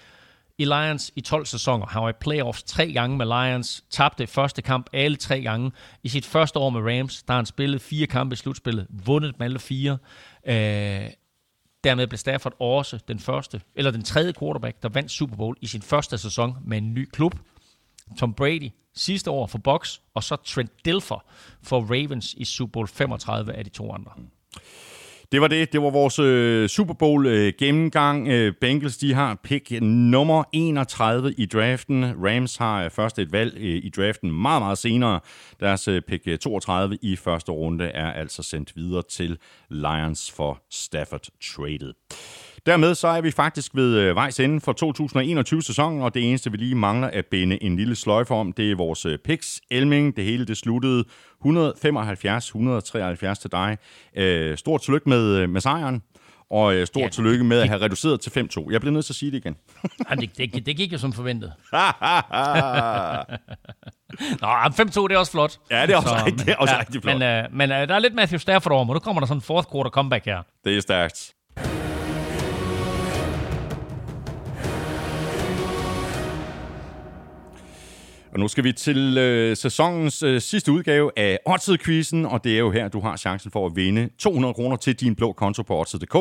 [0.57, 1.85] i Lions i 12 sæsoner.
[1.85, 5.71] Han var i playoffs tre gange med Lions, tabte første kamp alle tre gange.
[6.03, 9.39] I sit første år med Rams, der har han spillet fire kampe i slutspillet, vundet
[9.39, 9.97] med alle fire.
[10.47, 11.09] Øh,
[11.85, 15.67] Dermed blev Stafford også den første, eller den tredje quarterback, der vandt Super Bowl i
[15.67, 17.35] sin første sæson med en ny klub.
[18.17, 21.25] Tom Brady sidste år for Bucks, og så Trent Dilfer
[21.63, 24.11] for Ravens i Super Bowl 35 af de to andre.
[25.31, 25.73] Det var det.
[25.73, 28.27] Det var vores øh, Super Bowl øh, gennemgang.
[28.27, 32.03] Øh, Bengals de har pick nummer 31 i draften.
[32.03, 35.19] Rams har øh, først et valg øh, i draften meget, meget senere.
[35.59, 39.37] Deres øh, pick øh, 32 i første runde er altså sendt videre til
[39.69, 41.93] Lions for Stafford traded.
[42.65, 46.57] Dermed så er vi faktisk ved øh, vejs ende for 2021-sæsonen, og det eneste, vi
[46.57, 49.61] lige mangler at binde en lille sløjfe om, det er vores øh, picks.
[49.71, 51.03] Elming, det hele det sluttede
[51.45, 51.47] 175-173
[53.33, 53.77] til dig.
[54.17, 56.01] Øh, stort tillykke med, med sejren.
[56.51, 58.71] Og øh, stort ja, tillykke med at have reduceret til 5-2.
[58.71, 59.55] Jeg bliver nødt til at sige det igen.
[60.09, 61.53] ja, det, det, det gik jo som forventet.
[64.41, 65.57] Nå, 5-2, det er også flot.
[65.71, 67.17] Ja, det er også, så, rigtig, det er også ja, rigtig flot.
[67.17, 69.37] Men, uh, men uh, der er lidt Matthew Stafford over, og nu kommer der sådan
[69.37, 70.41] en fourth quarter comeback her.
[70.65, 71.33] Det er stærkt.
[78.35, 82.59] Og nu skal vi til øh, sæsonens øh, sidste udgave af Odds-quizzen, og det er
[82.59, 85.79] jo her, du har chancen for at vinde 200 kroner til din blå konto på
[85.79, 86.15] Odds.dk.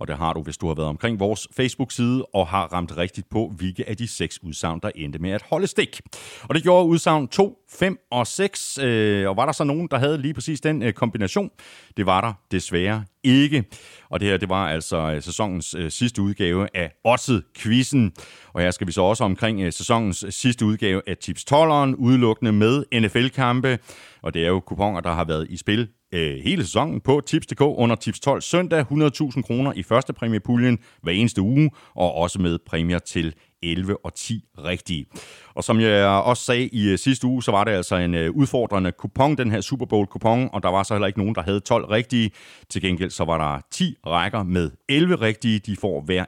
[0.00, 3.30] Og det har du, hvis du har været omkring vores Facebook-side og har ramt rigtigt
[3.30, 6.00] på, hvilke af de seks udsagn, der endte med at holde stik.
[6.42, 8.78] Og det gjorde udsagn 2, 5 og 6.
[8.82, 11.50] Øh, og var der så nogen, der havde lige præcis den øh, kombination?
[11.96, 13.64] Det var der desværre ikke.
[14.10, 18.12] Og det her, det var altså øh, sæsonens øh, sidste udgave af Odds-quizzen.
[18.52, 21.94] Og her skal vi så også omkring øh, sæsonens øh, sidste udgave af Tips 12'eren,
[21.94, 23.78] udelukkende med NFL-kampe.
[24.22, 27.60] Og det er jo kuponer, der har været i spil øh, hele sæsonen på Tips.dk
[27.60, 28.86] under Tips 12 søndag.
[28.92, 34.14] 100.000 kroner i første præmiepuljen hver eneste uge, og også med præmier til 11 og
[34.14, 35.06] 10 rigtige.
[35.54, 38.30] Og som jeg også sagde i øh, sidste uge, så var det altså en øh,
[38.30, 41.60] udfordrende kupon, den her Super Bowl-kupon, og der var så heller ikke nogen, der havde
[41.60, 42.30] 12 rigtige.
[42.70, 45.58] Til gengæld så var der 10 rækker med 11 rigtige.
[45.58, 46.24] De får hver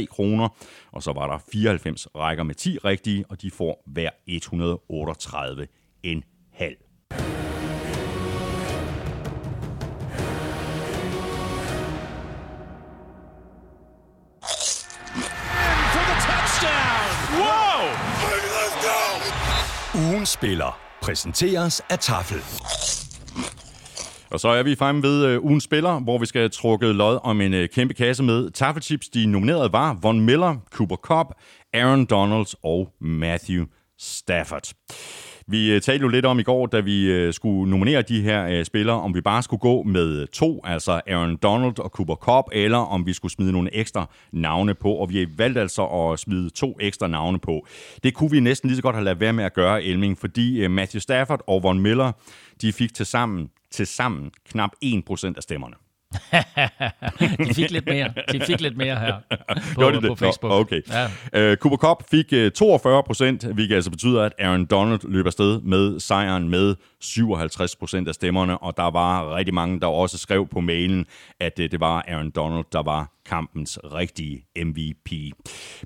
[0.00, 0.48] 1.303 kroner.
[0.92, 5.66] Og så var der 94 rækker med 10 rigtige, og de får hver 138
[19.96, 22.38] Ugen spiller præsenteres af Tafel.
[24.30, 27.18] Og så er vi fremme ved øh, ugens spiller, hvor vi skal have trukket lod
[27.22, 29.08] om en øh, kæmpe kasse med taffelchips.
[29.08, 31.28] De nominerede var Von Miller, Cooper Cobb,
[31.74, 33.64] Aaron Donalds og Matthew
[33.98, 34.72] Stafford.
[35.48, 38.46] Vi øh, talte jo lidt om i går, da vi øh, skulle nominere de her
[38.46, 42.48] øh, spillere, om vi bare skulle gå med to, altså Aaron Donald og Cooper Cobb,
[42.52, 46.50] eller om vi skulle smide nogle ekstra navne på, og vi valgte altså at smide
[46.50, 47.66] to ekstra navne på.
[48.02, 50.66] Det kunne vi næsten lige så godt have lavet være med at gøre, Elming, fordi
[50.66, 52.12] Matthew Stafford og Von Miller,
[52.62, 55.85] de fik til sammen, til sammen knap 1% af stemmerne.
[57.48, 58.12] de fik lidt mere.
[58.32, 59.14] De fik lidt mere her
[59.74, 60.50] på, det på Facebook.
[60.50, 60.82] Nå, okay.
[61.32, 61.52] Ja.
[61.52, 65.60] Uh, Cooper Cup fik uh, 42 procent, hvilket altså betyder, at Aaron Donald løber afsted
[65.60, 70.48] med sejren med 57 procent af stemmerne, og der var rigtig mange, der også skrev
[70.48, 71.06] på mailen,
[71.40, 75.12] at uh, det var Aaron Donald, der var kampens rigtige MVP.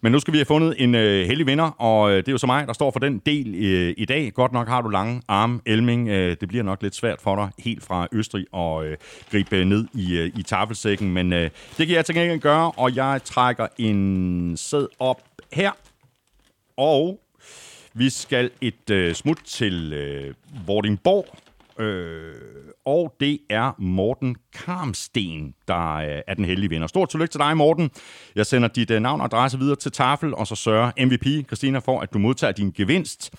[0.02, 2.38] Men nu skal vi have fundet en øh, heldig vinder, og øh, det er jo
[2.38, 4.32] så mig, der står for den del øh, i dag.
[4.32, 6.08] Godt nok har du lange arme, Elming.
[6.08, 8.96] Øh, det bliver nok lidt svært for dig helt fra Østrig at øh,
[9.30, 12.70] gribe øh, ned i, øh, i tafelsækken, men øh, det kan jeg til gengæld gøre,
[12.70, 15.22] og jeg trækker en sæd op
[15.52, 15.70] her.
[16.76, 17.20] Og
[17.94, 20.34] vi skal et øh, smut til øh,
[20.66, 21.26] Vordingborg,
[21.80, 22.34] øh,
[22.84, 26.86] og det er Morten Karmsten, der øh, er den heldige vinder.
[26.86, 27.90] Stort tillykke til dig, Morten.
[28.34, 31.78] Jeg sender dit øh, navn og adresse videre til Tafel, og så sørger MVP, Christina,
[31.78, 33.30] for, at du modtager din gevinst.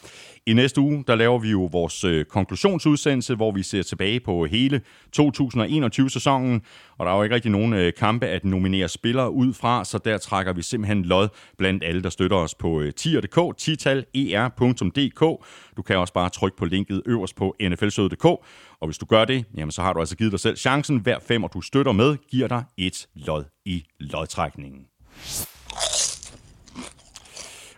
[0.45, 4.45] I næste uge, der laver vi jo vores øh, konklusionsudsendelse, hvor vi ser tilbage på
[4.45, 4.81] hele
[5.19, 6.61] 2021-sæsonen,
[6.97, 9.97] og der er jo ikke rigtig nogen øh, kampe at nominere spillere ud fra, så
[9.97, 11.27] der trækker vi simpelthen lod
[11.57, 15.45] blandt alle, der støtter os på øh, tier.dk, titaler.dk.
[15.77, 19.45] Du kan også bare trykke på linket øverst på nflsøde.dk, og hvis du gør det,
[19.57, 20.99] jamen så har du altså givet dig selv chancen.
[20.99, 24.85] Hver femmer, du støtter med, giver dig et lod i lodtrækningen.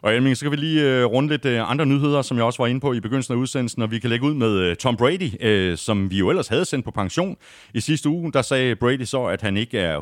[0.04, 2.64] Og Elming, så kan vi lige øh, runde lidt øh, andre nyheder, som jeg også
[2.64, 4.98] var inde på i begyndelsen af udsendelsen, og vi kan lægge ud med øh, Tom
[4.98, 7.38] Brady, øh, som vi jo ellers havde sendt på pension
[7.74, 8.32] i sidste uge.
[8.32, 10.00] Der sagde Brady så, at han ikke er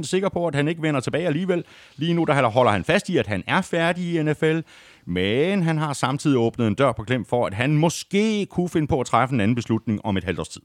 [0.00, 1.64] 100% sikker på, at han ikke vender tilbage alligevel.
[1.96, 4.58] Lige nu der holder han fast i, at han er færdig i NFL,
[5.06, 8.86] men han har samtidig åbnet en dør på klem for, at han måske kunne finde
[8.86, 10.62] på at træffe en anden beslutning om et halvt års tid.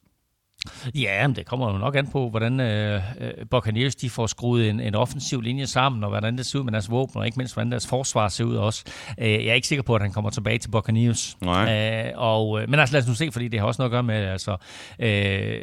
[0.95, 4.69] Ja, men det kommer jo nok an på, hvordan øh, øh, Buccaneers de får skruet
[4.69, 7.37] en, en offensiv linje sammen, og hvordan det ser ud med deres våben, og ikke
[7.37, 8.83] mindst, hvordan deres forsvar ser ud også.
[9.19, 11.37] Øh, jeg er ikke sikker på, at han kommer tilbage til Buccaneers.
[11.41, 12.05] Nej.
[12.07, 13.91] Øh, og, øh, men altså, lad os nu se, fordi det har også noget at
[13.91, 14.57] gøre med, altså,
[14.99, 15.61] øh,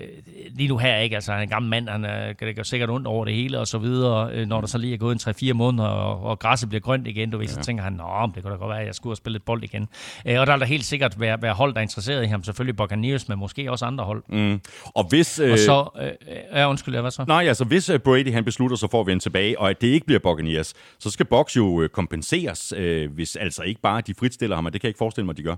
[0.50, 1.16] lige nu her, ikke?
[1.16, 3.58] Altså, han er en gammel mand, han er, det går sikkert ondt over det hele,
[3.58, 4.30] og så videre.
[4.32, 7.06] Øh, når der så lige er gået en 3-4 måneder, og, og græsset bliver grønt
[7.06, 7.52] igen, du ved, ja.
[7.52, 9.64] så tænker han, nå, det kan da godt være, at jeg skulle have spillet bold
[9.64, 9.88] igen.
[10.26, 12.44] Øh, og der er der helt sikkert være, være hold, der er interesseret i ham.
[12.44, 14.22] Selvfølgelig Buccaneers, men måske også andre hold.
[14.28, 14.60] Mm.
[14.94, 15.38] Og hvis...
[15.38, 15.88] Øh, og så...
[16.02, 17.24] Øh, ja, undskyld, hvad så?
[17.28, 19.88] Nej, altså hvis øh, Brady han beslutter sig for at vende tilbage, og at det
[19.88, 24.14] ikke bliver Buccaneers, så skal Bucks jo øh, kompenseres, øh, hvis altså ikke bare de
[24.14, 25.56] fritstiller ham, og det kan jeg ikke forestille mig, de gør.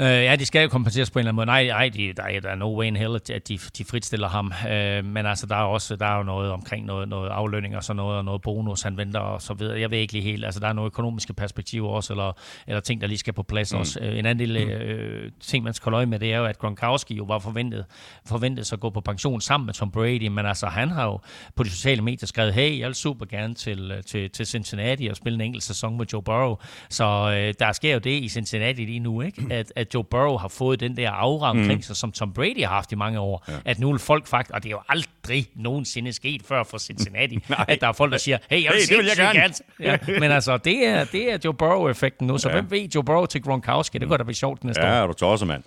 [0.00, 1.46] Øh, ja, de skal jo kompenseres på en eller anden måde.
[1.46, 4.28] Nej, nej de, der, er, der er no way in hell, at de, de fritstiller
[4.28, 4.52] ham.
[4.70, 7.84] Øh, men altså, der er også der er jo noget omkring noget, noget aflønning og
[7.84, 9.80] sådan noget, og noget bonus, han venter og så videre.
[9.80, 10.44] Jeg ved ikke lige helt.
[10.44, 12.32] Altså, der er nogle økonomiske perspektiver også, eller,
[12.66, 13.78] eller ting, der lige skal på plads mm.
[13.78, 14.00] også.
[14.02, 17.14] Øh, en anden lille øh, ting, man skal holde med, det er jo, at Gronkowski
[17.14, 17.84] jo var forventet,
[18.26, 21.20] forventet at gå på pension sammen med Tom Brady, men altså, han har jo
[21.56, 25.06] på de sociale medier skrevet, hey, jeg vil super gerne til, øh, til, til Cincinnati
[25.06, 26.56] og spille en enkelt sæson med Joe Burrow.
[26.90, 29.46] Så øh, der sker jo det i Cincinnati lige nu, ikke?
[29.58, 31.82] At, at Joe Burrow har fået den der aura omkring mm.
[31.82, 33.44] sig, som Tom Brady har haft i mange år.
[33.48, 33.52] Ja.
[33.64, 37.38] At nu vil folk faktisk, og det er jo aldrig nogensinde sket før for Cincinnati,
[37.68, 39.54] at der er folk, der siger, hey, jeg vil, hey, det vil jeg gerne.
[39.80, 42.54] Ja, men altså, det er, det er Joe Burrow-effekten nu, så ja.
[42.54, 43.98] hvem ved Joe Burrow til Gronkowski?
[43.98, 45.00] Det kunne da være sjovt næste ja, år.
[45.00, 45.62] Ja, du tosser, mand.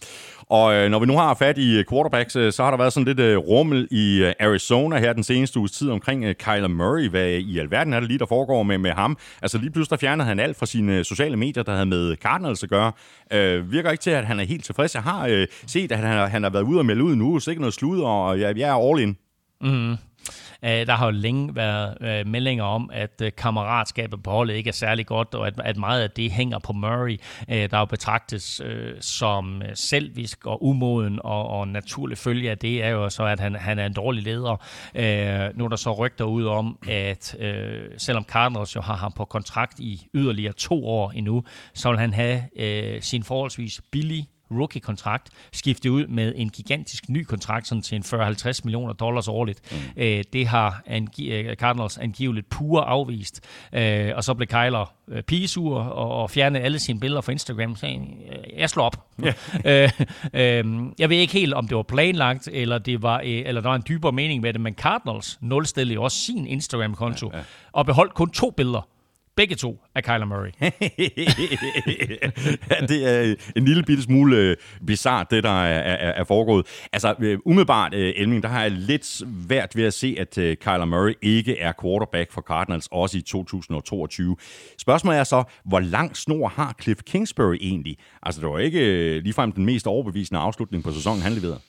[0.50, 2.94] Og øh, når vi nu har fat i øh, quarterbacks, øh, så har der været
[2.94, 6.68] sådan lidt øh, rummel i øh, Arizona her den seneste uges tid omkring øh, Kyler
[6.68, 7.10] Murray.
[7.10, 9.18] Hvad i alverden er det lige, der foregår med, med ham?
[9.42, 12.64] Altså lige pludselig fjernede han alt fra sine øh, sociale medier, der havde med Cardinals
[12.64, 12.92] at gøre.
[13.34, 14.96] Øh, virker ikke til, at han er helt tilfreds.
[14.96, 17.52] Jeg har øh, set, at han, han har været ude og melde ud nu, så
[17.52, 19.18] ikke noget slud, og jeg, jeg er all in.
[19.62, 19.96] Mm.
[20.66, 24.68] Øh, der har jo længe været øh, meldinger om, at øh, kammeratskabet på holdet ikke
[24.68, 28.62] er særlig godt, og at, at meget af det hænger på Murray, der jo betragtes
[29.00, 33.56] som selvisk og umoden, og, og naturlig følge af det er jo så, at han,
[33.56, 34.58] han er en dårlig leder.
[35.58, 37.36] nu er der så rygter ud om, at
[37.98, 41.44] selvom Cardinals jo har ham på kontrakt i yderligere to år endnu,
[41.74, 42.42] så vil han have
[43.02, 48.60] sin forholdsvis billige rookie-kontrakt, skifte ud med en gigantisk ny kontrakt sådan til en 40-50
[48.64, 49.62] millioner dollars årligt.
[49.72, 49.78] Mm.
[49.98, 53.42] Øh, det har angi- øh, Cardinals angiveligt pure afvist.
[53.74, 57.76] Øh, og så blev Kyler øh, pigesur og, og fjerne alle sine billeder fra Instagram.
[57.76, 59.08] Så øh, jeg slår op.
[59.24, 59.34] Yeah.
[59.84, 59.92] øh,
[60.34, 63.70] øh, jeg ved ikke helt, om det var planlagt, eller, det var, øh, eller der
[63.70, 67.44] var en dybere mening med det, men Cardinals nulstillede også sin Instagram-konto ja, ja.
[67.72, 68.88] og beholdt kun to billeder
[69.36, 70.52] Begge to er Kyler Murray.
[72.72, 74.58] ja, det er øh, en lille bitte smule øh,
[74.88, 76.66] bizart, det der er, er, er foregået.
[76.94, 80.58] Altså, øh, umiddelbart, øh, Elming, der har jeg lidt svært ved at se, at øh,
[80.58, 84.36] Kyler Murray ikke er quarterback for Cardinals, også i 2022.
[84.78, 87.98] Spørgsmålet er så, hvor lang snor har Cliff Kingsbury egentlig?
[88.24, 91.60] Altså, det var ikke øh, ligefrem den mest overbevisende afslutning på sæsonen, han leverede.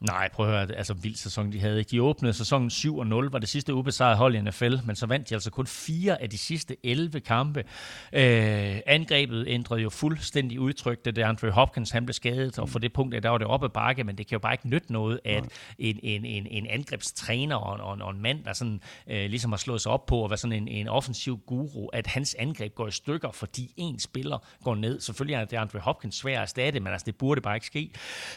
[0.00, 1.82] Nej, prøv at høre, altså vild sæson de havde.
[1.82, 2.88] De åbnede sæsonen 7-0,
[3.32, 6.30] var det sidste ubesejrede hold i NFL, men så vandt de altså kun fire af
[6.30, 7.64] de sidste 11 kampe.
[8.12, 12.92] Øh, angrebet ændrede jo fuldstændig udtryk, da Andre Hopkins han blev skadet, og for det
[12.92, 15.20] punkt, der var det oppe ad bakke, men det kan jo bare ikke nytte noget,
[15.24, 15.44] at
[15.78, 18.80] en, en, en, en angrebstræner og en, og en mand, der sådan,
[19.10, 22.06] øh, ligesom har slået sig op på at være sådan en, en offensiv guru, at
[22.06, 25.00] hans angreb går i stykker, fordi en spiller går ned.
[25.00, 27.90] Selvfølgelig er det Andre Hopkins svær at erstatte, men altså, det burde bare ikke ske.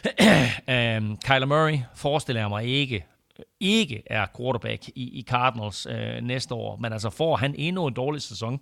[0.74, 3.04] øh, Kyler Murray forestiller jeg mig ikke
[3.60, 7.94] ikke er quarterback i, i Cardinals øh, næste år, men altså får han endnu en
[7.94, 8.60] dårlig sæson,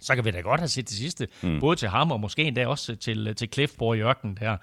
[0.00, 1.60] så kan vi da godt have set det sidste, mm.
[1.60, 4.56] både til ham og måske endda også til, til Cliff Borg i ørkenen der.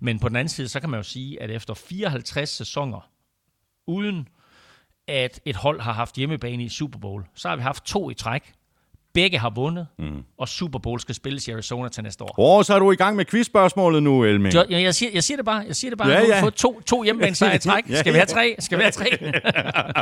[0.00, 3.10] Men på den anden side, så kan man jo sige, at efter 54 sæsoner,
[3.86, 4.28] uden
[5.08, 8.14] at et hold har haft hjemmebane i Super Bowl, så har vi haft to i
[8.14, 8.52] træk,
[9.14, 10.22] Begge har vundet, mm.
[10.38, 12.34] og Super Bowl skal spilles i Arizona til næste år.
[12.38, 14.54] Åh, oh, så er du i gang med quizspørgsmålet nu, Elming.
[14.54, 15.64] Jo, jeg, siger, jeg siger det bare.
[15.66, 16.08] Jeg siger det bare.
[16.08, 16.26] Ja, ja.
[16.26, 17.84] Nu har fået to, to hjemmebane i træk.
[17.94, 18.54] Skal vi have tre?
[18.58, 19.06] Skal vi have tre?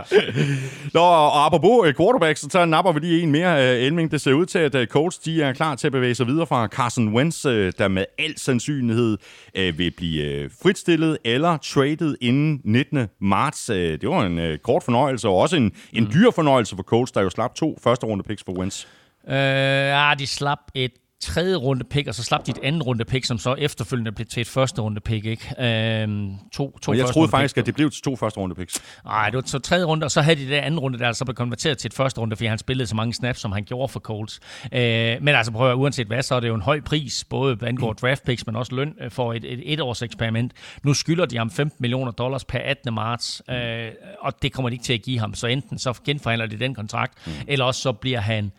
[0.95, 4.11] Nå, og apropos uh, quarterback, så napper vi lige en mere, uh, Elming.
[4.11, 6.47] Det ser ud til, at uh, Colts de er klar til at bevæge sig videre
[6.47, 9.19] fra Carson Wentz, der med al sandsynlighed
[9.55, 13.07] vil blive fritstillet eller traded inden 19.
[13.21, 13.67] marts.
[13.67, 16.11] Det var en kort fornøjelse, og også en, en mm.
[16.13, 18.87] dyr fornøjelse for Colts, der jo slap to første runde picks for Wentz.
[19.29, 23.05] Øh, ja, de slap et tredje runde pick, og så slap de et anden runde
[23.05, 25.55] pick, som så efterfølgende blev til et første runde pick, ikke?
[26.03, 27.63] Øhm, to, to jeg troede faktisk, pick.
[27.63, 28.83] at det blev til to første runde picks.
[29.05, 31.25] Nej, det var så tredje runde, og så havde de det anden runde, der så
[31.25, 33.93] blev konverteret til et første runde, fordi han spillede så mange snaps, som han gjorde
[33.93, 34.41] for Colts.
[34.73, 37.55] Øh, men altså prøv at uanset hvad, så er det jo en høj pris, både
[37.55, 40.53] hvad angår draft picks, men også løn øh, for et, et, et års eksperiment.
[40.83, 42.95] Nu skylder de ham 15 millioner dollars per 18.
[42.95, 45.35] marts, øh, og det kommer de ikke til at give ham.
[45.35, 47.33] Så enten så genforhandler de den kontrakt, mm.
[47.49, 48.53] eller også så bliver han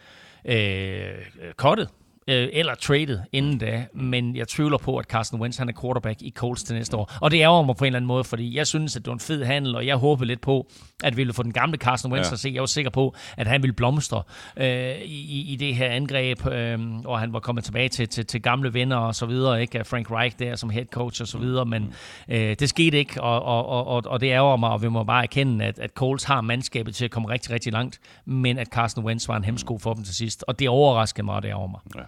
[0.45, 1.89] øh, kottet
[2.29, 6.21] øh, eller traded inden da, men jeg tvivler på, at Carson Wentz han er quarterback
[6.21, 7.11] i Colts til næste år.
[7.21, 9.13] Og det ærger mig på en eller anden måde, fordi jeg synes, at det var
[9.13, 10.67] en fed handel, og jeg håber lidt på,
[11.03, 12.33] at vi ville få den gamle Carson Wentz ja.
[12.33, 12.51] at se.
[12.53, 14.23] Jeg var sikker på, at han ville blomstre
[14.57, 18.41] øh, i, i det her angreb, øh, og han var kommet tilbage til, til, til
[18.41, 19.83] gamle venner og så videre, ikke?
[19.83, 21.93] Frank Reich der som head coach og så videre, men
[22.29, 25.23] øh, det skete ikke, og, og, og, og det ærger mig, og vi må bare
[25.23, 29.03] erkende, at, at Colts har mandskabet til at komme rigtig, rigtig langt, men at Carson
[29.03, 31.67] Wentz var en hemsko for dem til sidst, og det overraskede mig, og det ærger
[31.67, 31.79] mig.
[31.95, 32.01] Ja.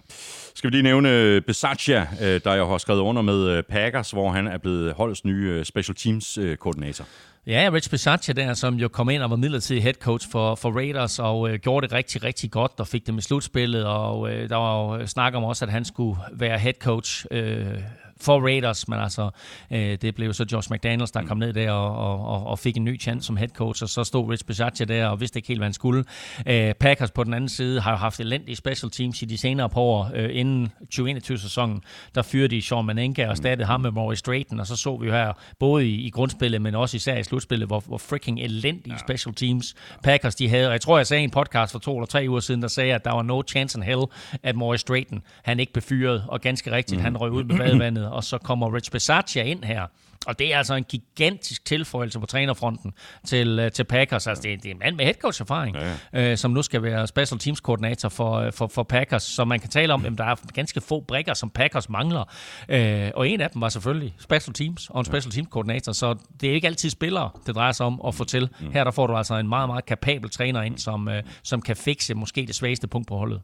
[0.54, 4.10] Skal vi lige nævne øh, Besaccia, øh, der jeg har skrevet under med øh, Packers,
[4.10, 7.04] hvor han er blevet holdets nye special teams koordinator.
[7.46, 10.70] Ja, Rich Bisaccia der, som jo kom ind og var midlertidig head coach for, for
[10.70, 14.48] Raiders, og øh, gjorde det rigtig, rigtig godt, og fik dem i slutspillet, og øh,
[14.48, 17.78] der var jo snak om også, at han skulle være head coach øh,
[18.22, 19.30] for Raiders, men altså,
[19.70, 22.84] øh, det blev så Josh McDaniels, der kom ned der og, og, og fik en
[22.84, 25.60] ny chance som head coach, og så stod Rich Bisaccia der og vidste ikke helt,
[25.60, 26.04] hvad han skulle.
[26.46, 29.68] Øh, Packers på den anden side har jo haft elendige special teams i de senere
[29.68, 31.82] par år, øh, inden 2021-sæsonen,
[32.14, 35.06] der fyrede de Sean Manenka og stadig ham med Maurice Drayton, og så så vi
[35.06, 38.92] jo her, både i, i grundspillet, men også især i slutspillet, hvor, hvor freaking elendige
[38.92, 38.98] ja.
[38.98, 40.66] special teams Packers de havde.
[40.66, 42.68] Og jeg tror, jeg sagde i en podcast for to eller tre uger siden, der
[42.68, 44.02] sagde, at der var no chance in hell,
[44.42, 47.04] at Maurice Drayton, han ikke blev fyret, og ganske rigtigt, mm.
[47.04, 49.86] han røg ud med badevandet, og så kommer Rich Bisaccia ind her.
[50.26, 52.92] Og det er altså en gigantisk tilføjelse på trænerfronten
[53.26, 54.26] til, øh, til Packers.
[54.26, 56.30] Altså, det, er, det er en mand med headcoach-erfaring, ja, ja.
[56.30, 59.22] Øh, som nu skal være special teams koordinator for, øh, for, for Packers.
[59.22, 62.24] Så man kan tale om, at der er ganske få brækker, som Packers mangler.
[62.68, 65.92] Øh, og en af dem var selvfølgelig special teams og en special teams koordinator.
[65.92, 68.48] Så det er ikke altid spillere, det drejer sig om at få til.
[68.60, 68.72] Mm.
[68.72, 71.76] Her der får du altså en meget, meget kapabel træner ind, som, øh, som kan
[71.76, 73.40] fikse måske det svageste punkt på holdet.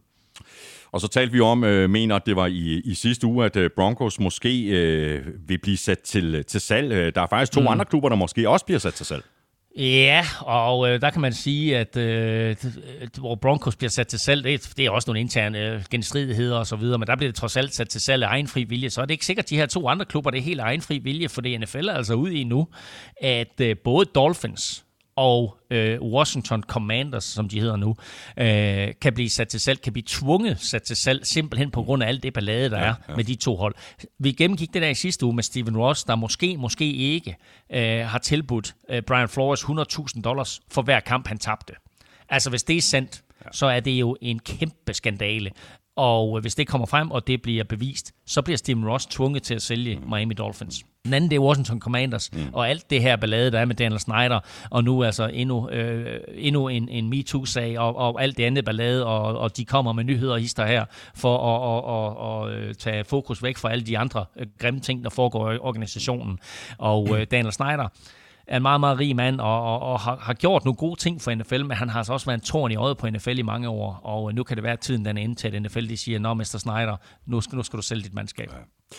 [0.92, 3.56] Og så talte vi om, øh, mener at det var i, i sidste uge, at
[3.56, 6.92] øh, Broncos måske øh, vil blive sat til, til salg.
[6.92, 7.66] Øh, der er faktisk to mm.
[7.66, 9.24] andre klubber, der måske også bliver sat til salg.
[9.76, 12.56] Ja, og øh, der kan man sige, at øh,
[13.18, 16.66] hvor Broncos bliver sat til salg, det, det er også nogle interne øh, genstridigheder og
[16.66, 18.90] så videre, men der bliver det trods alt sat til salg af egen fri vilje.
[18.90, 20.80] Så er det ikke sikkert, at de her to andre klubber, det er helt egen
[20.80, 22.68] fri vilje, for det NFL er altså ude i nu,
[23.22, 24.84] at øh, både Dolphins
[25.18, 27.96] og øh, Washington Commanders, som de hedder nu,
[28.36, 32.02] øh, kan blive sat til salg, kan blive tvunget sat til salg, simpelthen på grund
[32.02, 33.16] af alt det ballade, der ja, er ja.
[33.16, 33.74] med de to hold.
[34.18, 37.36] Vi gennemgik det der i sidste uge med Steven Ross, der måske, måske ikke
[37.72, 41.72] øh, har tilbudt øh, Brian Flores 100.000 dollars for hver kamp, han tabte.
[42.28, 43.48] Altså, hvis det er sandt, ja.
[43.52, 45.50] så er det jo en kæmpe skandale.
[45.96, 49.54] Og hvis det kommer frem, og det bliver bevist, så bliver Steven Ross tvunget til
[49.54, 50.08] at sælge mm.
[50.08, 50.84] Miami Dolphins.
[51.08, 52.38] Den anden, det er Washington Commanders, mm.
[52.52, 54.40] og alt det her ballade, der er med Daniel Snyder,
[54.70, 59.06] og nu altså endnu, øh, endnu en, en MeToo-sag, og, og alt det andet ballade,
[59.06, 60.84] og, og de kommer med nyheder og hister her,
[61.14, 64.80] for at og, og, og, øh, tage fokus væk fra alle de andre øh, grimme
[64.80, 66.38] ting, der foregår i organisationen.
[66.78, 67.88] Og øh, Daniel Snyder,
[68.46, 71.22] er en meget, meget rig mand, og, og, og har, har gjort nogle gode ting
[71.22, 73.42] for NFL, men han har altså også været en tårn i øjet på NFL i
[73.42, 75.88] mange år, og nu kan det være, at tiden den er inde til, at NFL
[75.88, 76.44] de siger, nå, Mr.
[76.44, 76.96] Snyder,
[77.26, 78.50] nu skal, nu skal du sælge dit mandskab.
[78.52, 78.96] Ja.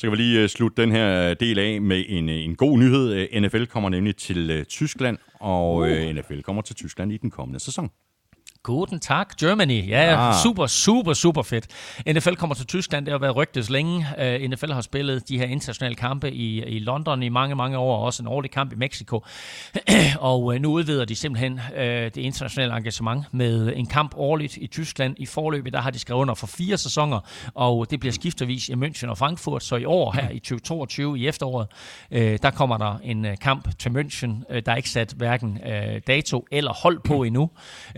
[0.00, 2.78] Så kan vi lige øh, slutte den her del af med en, øh, en god
[2.78, 3.12] nyhed.
[3.12, 5.88] Øh, NFL kommer nemlig til Tyskland, og uh.
[5.88, 7.90] NFL kommer til Tyskland i den kommende sæson.
[8.62, 9.88] Guten Tag, Germany.
[9.88, 10.34] Ja, Ah.
[10.42, 11.66] super, super, super fedt.
[12.06, 14.06] NFL kommer til Tyskland, det har været rygtes længe.
[14.18, 17.96] Uh, NFL har spillet de her internationale kampe i, i London i mange, mange år,
[17.96, 19.24] og også en årlig kamp i Mexico.
[20.20, 24.66] og uh, nu udvider de simpelthen uh, det internationale engagement med en kamp årligt i
[24.66, 25.14] Tyskland.
[25.18, 27.20] I forløbet, der har de skrevet under for fire sæsoner,
[27.54, 29.64] og det bliver skiftevis i München og Frankfurt.
[29.64, 31.66] Så i år her i 2022, i efteråret,
[32.10, 34.26] uh, der kommer der en uh, kamp til München.
[34.54, 37.50] Uh, der er ikke sat hverken uh, dato eller hold på endnu.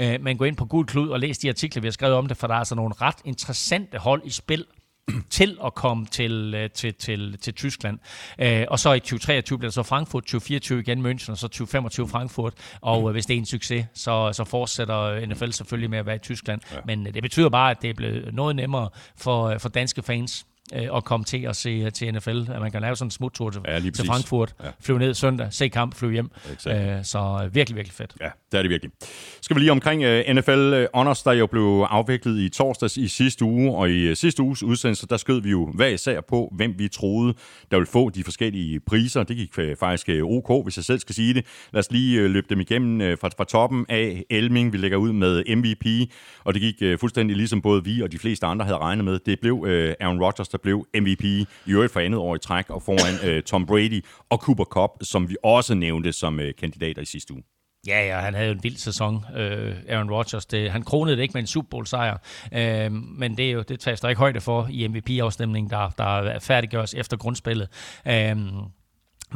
[0.02, 2.26] Uh, men gå ind på Gul Klud og læs de artikler, vi har skrevet om
[2.26, 4.66] det, for der er altså nogle ret interessante hold i spil
[5.30, 7.98] til at komme til, øh, til, til, til Tyskland.
[8.38, 12.08] Øh, og så i 2023 bliver det så Frankfurt, 2024 igen München, og så 2025
[12.08, 12.54] Frankfurt.
[12.80, 16.16] Og øh, hvis det er en succes, så, så fortsætter NFL selvfølgelig med at være
[16.16, 16.60] i Tyskland.
[16.72, 16.76] Ja.
[16.86, 20.46] Men øh, det betyder bare, at det er blevet noget nemmere for, for danske fans
[20.74, 22.30] øh, at komme til at se øh, til NFL.
[22.52, 24.06] At man kan lave sådan en smuttur til, Ja, til.
[24.06, 24.68] Frankfurt, Ja.
[24.80, 26.30] flyve ned søndag, se kamp, flyve hjem.
[26.52, 26.76] Exakt.
[26.98, 28.14] Øh, så øh, virkelig, virkelig fedt.
[28.20, 28.92] Ja, det er det virkelig.
[29.40, 33.44] Skal vi lige omkring uh, NFL Honors, der jo blev afviklet i torsdags i sidste
[33.44, 36.88] uge, og i sidste uges udsendelse, der skød vi jo hver især på, hvem vi
[36.88, 37.34] troede,
[37.70, 39.22] der ville få de forskellige priser.
[39.22, 41.46] Det gik faktisk ok, hvis jeg selv skal sige det.
[41.72, 44.72] Lad os lige løbe dem igennem fra, fra toppen af Elming.
[44.72, 46.10] Vi lægger ud med MVP,
[46.44, 49.18] og det gik fuldstændig ligesom både vi og de fleste andre havde regnet med.
[49.26, 49.66] Det blev
[50.00, 53.42] Aaron Rodgers, der blev MVP i øvrigt for andet år i træk, og foran øh,
[53.42, 57.42] Tom Brady og Cooper Cup, som vi også nævnte som øh, kandidater i sidste uge.
[57.86, 60.46] Ja, ja, han havde jo en vild sæson, øh, Aaron Rodgers.
[60.46, 62.18] Det, han kronede det ikke med en Super Bowl sejr,
[62.52, 66.38] øh, men det, er jo, det tages der ikke højde for i MVP-afstemningen, der, der
[66.38, 67.68] færdiggøres efter grundspillet.
[68.08, 68.36] Øh,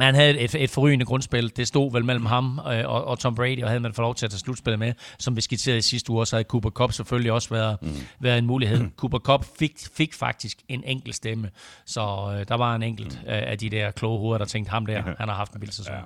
[0.05, 1.57] han havde et, et forrygende grundspil.
[1.57, 4.15] Det stod vel mellem ham øh, og, og Tom Brady, og havde man fået lov
[4.15, 6.91] til at tage slutspillet med, som vi skitserede i sidste uge, så havde Cooper Cup
[6.91, 7.89] selvfølgelig også været, mm.
[8.19, 8.85] været en mulighed.
[8.97, 11.49] Cooper Cup fik, fik faktisk en enkelt stemme,
[11.85, 14.85] så øh, der var en enkelt øh, af de der kloge hoveder, der tænkte ham
[14.85, 15.93] der, han har haft en vild sæson.
[15.93, 16.01] Ja.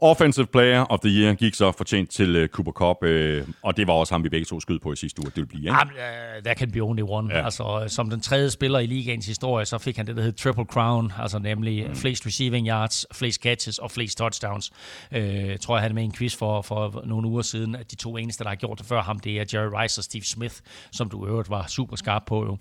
[0.00, 3.86] Offensive Player of the Year gik så fortjent til uh, Cooper Cup, uh, og det
[3.86, 5.62] var også ham, vi begge to skød på i sidste uge, det ville blive.
[5.62, 5.76] Ikke?
[5.78, 7.34] Jamen, uh, der kan be only one.
[7.34, 7.44] Ja.
[7.44, 10.36] Altså, øh, som den tredje spiller i ligaens historie, så fik han det, der hedder
[10.36, 11.96] Triple Crown, altså nemlig mm.
[11.96, 14.72] flest receiving yards, flest catches og flest touchdowns.
[15.10, 18.16] Jeg tror, jeg havde med en quiz for, for nogle uger siden, at de to
[18.16, 20.54] eneste, der har gjort det før ham, det er Jerry Rice og Steve Smith,
[20.92, 22.44] som du øvrigt var super skarp på.
[22.44, 22.58] Jo.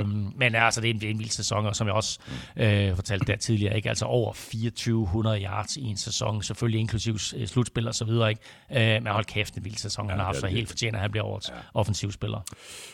[0.00, 2.18] um, men altså, det er en, det er en vild sæson, og som jeg også
[2.56, 3.88] uh, fortalte der tidligere, ikke?
[3.88, 8.30] altså over 2400 yards i en sæson, selvfølgelig inklusiv øh, slutspil og så videre.
[8.30, 8.42] Ikke?
[8.70, 11.10] Uh, men hold kæft, en vild sæson, han har haft, så helt fortjent, at han
[11.10, 11.54] bliver årets ja.
[11.74, 12.40] offensiv spiller.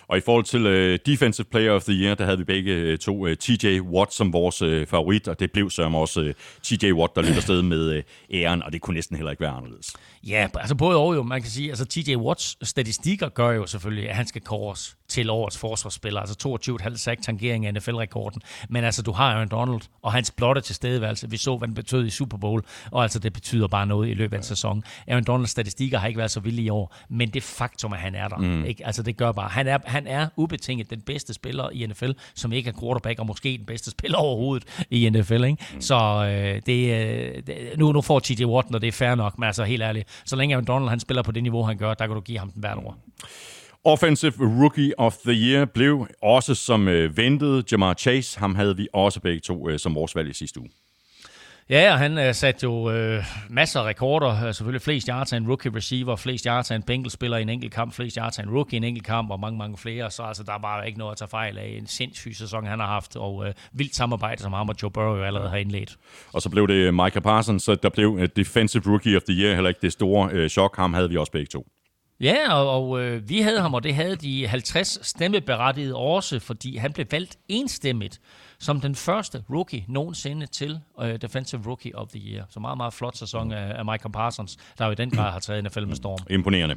[0.08, 2.98] Og i forhold til uh, Defensive Player of the Year, der havde vi begge uh,
[2.98, 6.30] to uh, TJ Watt som vores uh, favorit, og det blev så også uh,
[6.62, 9.50] TJ Watt, der løb afsted med uh, æren, og det kunne næsten heller ikke være
[9.50, 9.92] anderledes.
[10.26, 14.08] Ja, altså både og jo, man kan sige, altså TJ Watts statistikker gør jo selvfølgelig,
[14.10, 18.42] at han skal kåres til årets forsvarsspiller, altså 22,5 sack tangering af NFL-rekorden.
[18.68, 21.30] Men altså, du har Aaron Donald og hans blotte tilstedeværelse.
[21.30, 24.14] Vi så, hvad den betød i Super Bowl, og altså, det betyder bare noget i
[24.14, 24.82] løbet af en sæson.
[25.08, 28.14] Aaron Donalds statistikker har ikke været så vilde i år, men det faktum, at han
[28.14, 28.64] er der, mm.
[28.64, 28.86] ikke?
[28.86, 32.52] Altså, det gør bare, han er, han er ubetinget den bedste spiller i NFL, som
[32.52, 35.56] ikke er quarterback, og måske den bedste spiller overhovedet i NFL, ikke?
[35.74, 35.80] Mm.
[35.80, 36.80] Så øh, det,
[37.48, 40.22] øh, nu, nu får TJ Watt, og det er fair nok, men altså helt ærligt,
[40.24, 42.38] så længe Aaron Donald han spiller på det niveau, han gør, der kan du give
[42.38, 42.96] ham den hvert år.
[43.84, 48.38] Offensive Rookie of the Year blev også som uh, ventet Jamar Chase.
[48.38, 50.70] Ham havde vi også begge to uh, som vores valg i sidste uge.
[51.70, 54.46] Ja, og han øh, satte jo øh, masser af rekorder.
[54.46, 57.48] Øh, selvfølgelig flest yards af en rookie receiver, flest yards af en Bengals-spiller i en
[57.48, 60.10] enkelt kamp, flest yards af en rookie i en enkelt kamp, og mange, mange flere.
[60.10, 61.76] Så altså, der er bare ikke noget at tage fejl af.
[61.80, 65.16] En sindssyg sæson, han har haft, og øh, vildt samarbejde, som ham og Joe Burrow
[65.16, 65.96] jo allerede har indledt.
[66.32, 69.54] Og så blev det Micah Parsons, så der blev uh, Defensive Rookie of the Year,
[69.54, 70.76] heller ikke det store uh, chok.
[70.76, 71.66] Ham havde vi også begge to.
[72.20, 76.76] Ja, og, og øh, vi havde ham, og det havde de 50 stemmeberettigede også, fordi
[76.76, 78.20] han blev valgt enstemmigt
[78.64, 82.44] som den første rookie nogensinde til øh, Defensive Rookie of the Year.
[82.50, 85.38] Så meget, meget flot sæson af, af Michael Parsons, der jo i den grad har
[85.38, 86.18] taget NFL med storm.
[86.30, 86.76] Imponerende.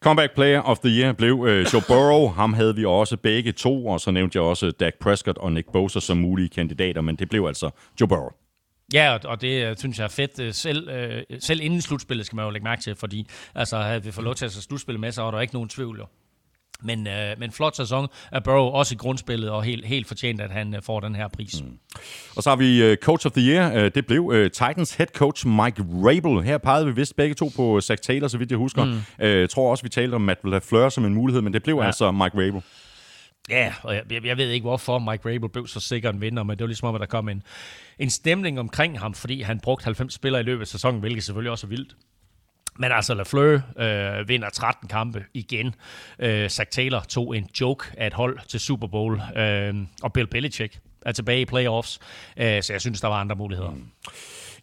[0.00, 2.28] Comeback Player of the Year blev uh, Joe Burrow.
[2.28, 5.72] Ham havde vi også begge to, og så nævnte jeg også Dak Prescott og Nick
[5.72, 7.70] Bosa som mulige kandidater, men det blev altså
[8.00, 8.30] Joe Burrow.
[8.92, 10.40] Ja, og- det øh, synes jeg er fedt.
[10.40, 14.04] Øh, Selv, øh, selv inden slutspillet skal man jo lægge mærke til, fordi altså, havde
[14.04, 16.02] vi fået lov til at tage slutspillet med, så var der ikke nogen tvivl.
[16.84, 20.50] Men, øh, men flot sæson af Burrow, også i grundspillet, og helt, helt fortjent, at
[20.50, 21.62] han øh, får den her pris.
[21.62, 21.78] Mm.
[22.36, 23.84] Og så har vi uh, Coach of the Year.
[23.84, 26.42] Uh, det blev uh, Titans head coach Mike Rabel.
[26.42, 28.84] Her pegede vi vist begge to på Zach Taylor, så vidt jeg husker.
[28.84, 29.00] Mm.
[29.18, 31.76] Jeg tror også, vi talte om Matt LaFleur som en mulighed, men det blev.
[31.76, 31.86] Ja.
[31.86, 32.62] altså Mike Rabel.
[33.50, 36.56] Ja, og jeg, jeg ved ikke, hvorfor Mike Rabel blev så sikker en vinder, men
[36.56, 37.42] det var ligesom om, at der kom en,
[37.98, 41.50] en stemning omkring ham, fordi han brugte 90 spillere i løbet af sæsonen, hvilket selvfølgelig
[41.50, 41.96] også er vildt.
[42.78, 45.74] Men altså, Lafleur øh, vinder 13 kampe igen.
[46.18, 50.26] Øh, Zach Taylor tog en joke af et hold til Super Bowl, øh, og Bill
[50.26, 52.00] Belichick er tilbage i playoffs,
[52.36, 53.70] øh, så jeg synes, der var andre muligheder.
[53.70, 53.84] Mm.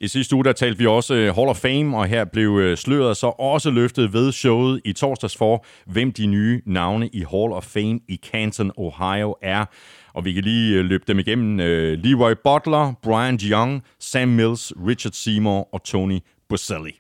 [0.02, 2.78] I sidste uge der talte vi også øh, Hall of Fame, og her blev øh,
[2.78, 7.54] sløret så også løftet ved showet i torsdags for, hvem de nye navne i Hall
[7.54, 9.66] of Fame i Canton, Ohio er.
[10.14, 11.58] Og vi kan lige øh, løbe dem igennem.
[12.04, 17.00] Leroy Butler, Brian Young, Sam Mills, Richard Seymour og Tony Boselli.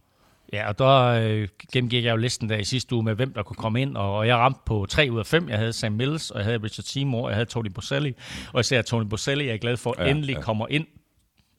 [0.53, 3.43] Ja, og der øh, gennemgik jeg jo listen der i sidste uge med, hvem der
[3.43, 5.49] kunne komme ind, og, og jeg ramte på 3 ud af 5.
[5.49, 8.15] Jeg havde Sam Mills, og jeg havde Richard Seymour, og jeg havde Tony Boselli.
[8.53, 10.41] Og især Tony Boselli, jeg er glad for, at ja, endelig ja.
[10.41, 10.87] kommer ind.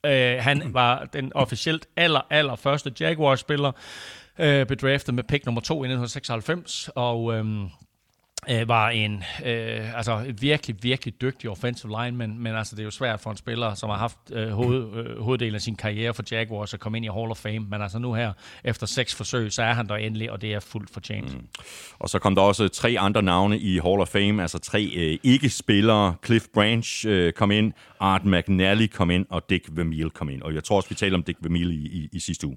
[0.07, 3.73] Øh, han var den officielt aller, aller første Jaguars-spiller,
[4.39, 7.35] øh, bedraftet med pick nummer 2 i 1996, og...
[7.35, 7.45] Øh,
[8.51, 12.91] øh, var en øh, altså virkelig, virkelig dygtig offensive lineman, men altså det er jo
[12.91, 16.23] svært for en spiller, som har haft øh, hoved, øh, hoveddelen af sin karriere for
[16.31, 18.33] Jaguars at komme ind i Hall of Fame, men altså nu her,
[18.65, 21.35] efter seks forsøg, så er han der endelig, og det er fuldt fortjent.
[21.35, 21.47] Mm.
[21.99, 25.19] Og så kom der også tre andre navne i Hall of Fame, altså tre øh,
[25.23, 26.15] ikke-spillere.
[26.25, 30.43] Cliff Branch øh, kom ind, Art McNally kom ind, og Dick Vermeil kom ind.
[30.43, 32.57] Og jeg tror også, vi talte om Dick Vermeil i, i, i sidste uge.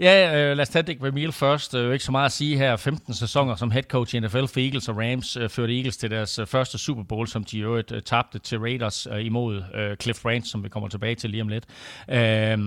[0.00, 1.74] Ja, øh, lad os tage Dick Vermeil først.
[1.74, 2.76] Øh, ikke så meget at sige her.
[2.76, 6.10] 15 sæsoner som head coach i NFL for Eagles og Rams øh, førte Eagles til
[6.10, 9.96] deres øh, første Super Bowl, som de jo øh, tabte til Raiders øh, imod øh,
[9.96, 11.64] Cliff Branch, som vi kommer tilbage til lige om lidt.
[12.08, 12.58] Øh,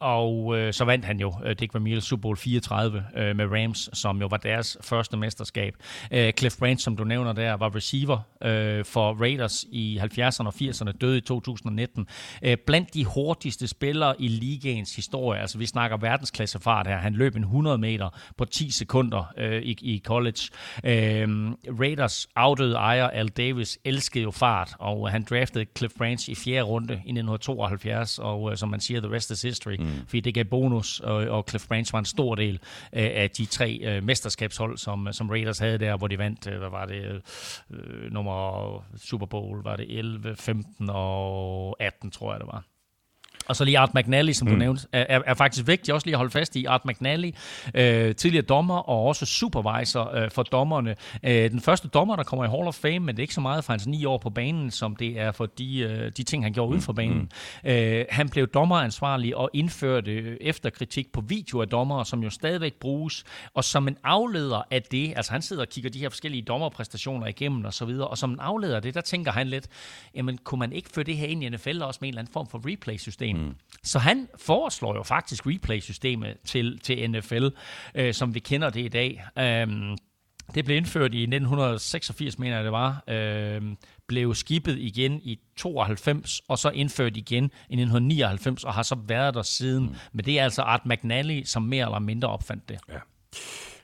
[0.00, 3.90] og øh, så vandt han jo øh, Dick Vermeil Super Bowl 34 øh, med Rams,
[3.92, 5.74] som jo var deres første mesterskab.
[6.10, 10.54] Øh, Cliff Branch, som du nævner der, var receiver øh, for Raiders i 70'erne og
[10.60, 12.06] 80'erne, døde i 2019.
[12.42, 16.96] Øh, blandt de hurtigste spillere i ligaens historie, altså vi snakker verdensklasse fart her.
[16.96, 20.40] Han løb en 100 meter på 10 sekunder øh, i, i college.
[20.84, 21.28] Øh,
[21.80, 26.62] Raiders afdøde ejer Al Davis elskede jo fart, og han draftede Cliff Branch i fjerde
[26.62, 29.86] runde i 1972, og øh, som man siger, the rest is history, mm.
[30.06, 32.54] fordi det gav bonus, og, og Cliff Branch var en stor del
[32.92, 36.58] øh, af de tre øh, mesterskabshold, som, som Raiders havde der, hvor de vandt, øh,
[36.58, 37.22] hvad var det,
[37.70, 42.64] øh, nummer Super Bowl, var det 11, 15 og 18, tror jeg det var.
[43.50, 44.54] Og så lige Art McNally, som mm.
[44.54, 46.64] du nævnte, er, er faktisk vigtigt også lige at holde fast i.
[46.64, 47.30] Art McNally,
[47.74, 50.94] øh, tidligere dommer og også supervisor øh, for dommerne.
[51.22, 53.40] Øh, den første dommer, der kommer i Hall of Fame, men det er ikke så
[53.40, 56.44] meget for hans ni år på banen, som det er for de, øh, de ting,
[56.44, 57.30] han gjorde uden for banen.
[57.64, 57.70] Mm.
[57.70, 63.24] Øh, han blev dommeransvarlig og indførte efterkritik på video af dommere, som jo stadigvæk bruges,
[63.54, 67.26] og som en afleder af det, altså han sidder og kigger de her forskellige dommerpræstationer
[67.26, 69.66] igennem og så videre, og som en afleder af det, der tænker han lidt,
[70.14, 72.32] jamen kunne man ikke føre det her ind i NFL også med en eller anden
[72.32, 73.39] form for replay-system?
[73.40, 73.54] Mm.
[73.82, 77.46] Så han foreslår jo faktisk replay-systemet til, til NFL,
[77.94, 79.24] øh, som vi kender det i dag.
[79.66, 79.96] Um,
[80.54, 83.62] det blev indført i 1986, mener jeg det var, øh,
[84.08, 89.34] blev skibet igen i 92, og så indført igen i 1999, og har så været
[89.34, 89.84] der siden.
[89.84, 89.94] Mm.
[90.12, 92.78] Men det er altså Art McNally, som mere eller mindre opfandt det.
[92.88, 92.98] Ja.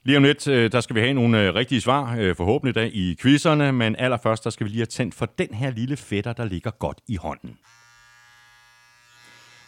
[0.04, 2.90] Lige om lidt, øh, der skal vi have nogle øh, rigtige svar, øh, forhåbentlig da,
[2.92, 6.32] i quizzerne, men allerførst, der skal vi lige have tændt for den her lille fætter,
[6.32, 7.58] der ligger godt i hånden.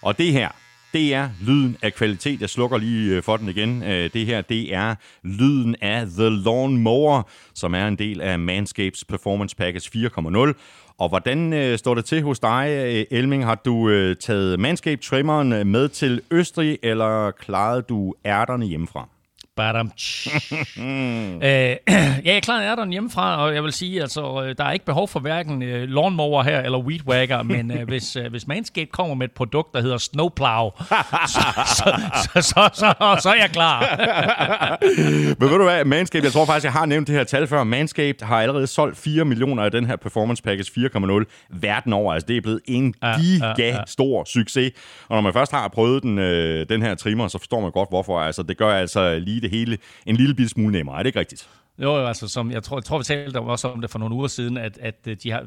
[0.03, 0.49] Og det her,
[0.93, 2.41] det er lyden af kvalitet.
[2.41, 3.83] Jeg slukker lige øh, for den igen.
[3.83, 7.23] Øh, det her, det er lyden af The Lawn Mower,
[7.55, 10.55] som er en del af Manscapes Performance Package 4.0.
[10.99, 13.45] Og hvordan øh, står det til hos dig, øh, Elming?
[13.45, 19.09] Har du øh, taget Manscape-trimmeren med til Østrig, eller klarede du ærterne hjemmefra?
[19.59, 19.87] Badam.
[21.43, 21.77] øh,
[22.27, 25.09] ja, jeg klarer ærterne hjemmefra, og jeg vil sige, altså, øh, der er ikke behov
[25.09, 29.27] for hverken øh, lawnmower her eller weedwagger, men øh, hvis, øh, hvis Manscaped kommer med
[29.27, 30.71] et produkt, der hedder Snowplow,
[31.35, 33.99] så, så, så, så, så, så er jeg klar.
[35.41, 37.65] men ved du hvad, Manscaped, jeg tror faktisk, jeg har nævnt det her tal før,
[37.65, 42.13] Manscaped har allerede solgt 4 millioner af den her Performance Package 4.0 verden over.
[42.13, 44.73] Altså, det er blevet en giga stor succes.
[45.09, 47.89] Og når man først har prøvet den, øh, den her trimmer, så forstår man godt,
[47.89, 48.21] hvorfor.
[48.21, 50.99] Altså, det gør altså lige det det hele en lille smule nemmere.
[50.99, 51.49] Er det ikke rigtigt?
[51.83, 54.27] Jo, altså, som jeg tror, jeg tror vi talte også om det for nogle uger
[54.27, 55.47] siden, at, at øh, de, har,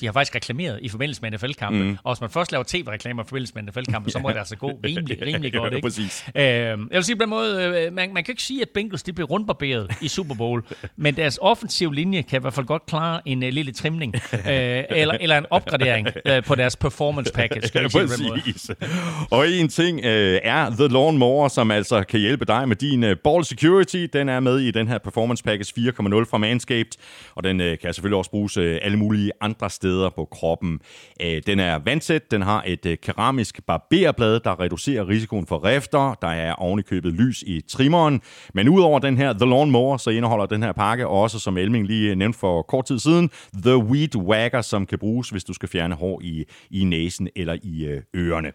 [0.00, 1.78] de har faktisk reklameret i forbindelse med NFL-kampe.
[1.78, 1.98] Mm.
[2.04, 4.72] Og hvis man først laver tv-reklamer i forbindelse med NFL-kampe, så må det altså gå
[4.84, 5.74] rimelig, rimelig godt.
[5.74, 5.86] Ikke?
[5.86, 6.24] Præcis.
[6.36, 9.02] Øh, jeg vil sige på den måde, øh, man, man kan ikke sige, at Bengals
[9.02, 10.62] de blev rundbarberet i Super Bowl,
[10.96, 14.40] men deres offensive linje kan i hvert fald godt klare en uh, lille trimning, uh,
[14.48, 17.68] eller, eller en opgradering uh, på deres performance package.
[17.68, 18.70] Skal ja, præcis.
[19.30, 20.10] Og en ting uh,
[20.42, 24.06] er The Lawn Mower, som altså kan hjælpe dig med din uh, ball security.
[24.12, 26.92] Den er med i den her performance package 4.0 fra Manscaped,
[27.34, 30.80] og den øh, kan selvfølgelig også bruges øh, alle mulige andre steder på kroppen.
[31.22, 36.14] Øh, den er vandsæt, den har et øh, keramisk barberblad, der reducerer risikoen for rifter,
[36.22, 38.20] der er ovenikøbet lys i trimmeren,
[38.54, 41.86] men udover den her The Lawn Mower, så indeholder den her pakke også, som Elming
[41.86, 43.30] lige øh, nævnte for kort tid siden,
[43.62, 47.56] The Weed Wagger, som kan bruges, hvis du skal fjerne hår i, i næsen eller
[47.62, 48.52] i øh, ørerne.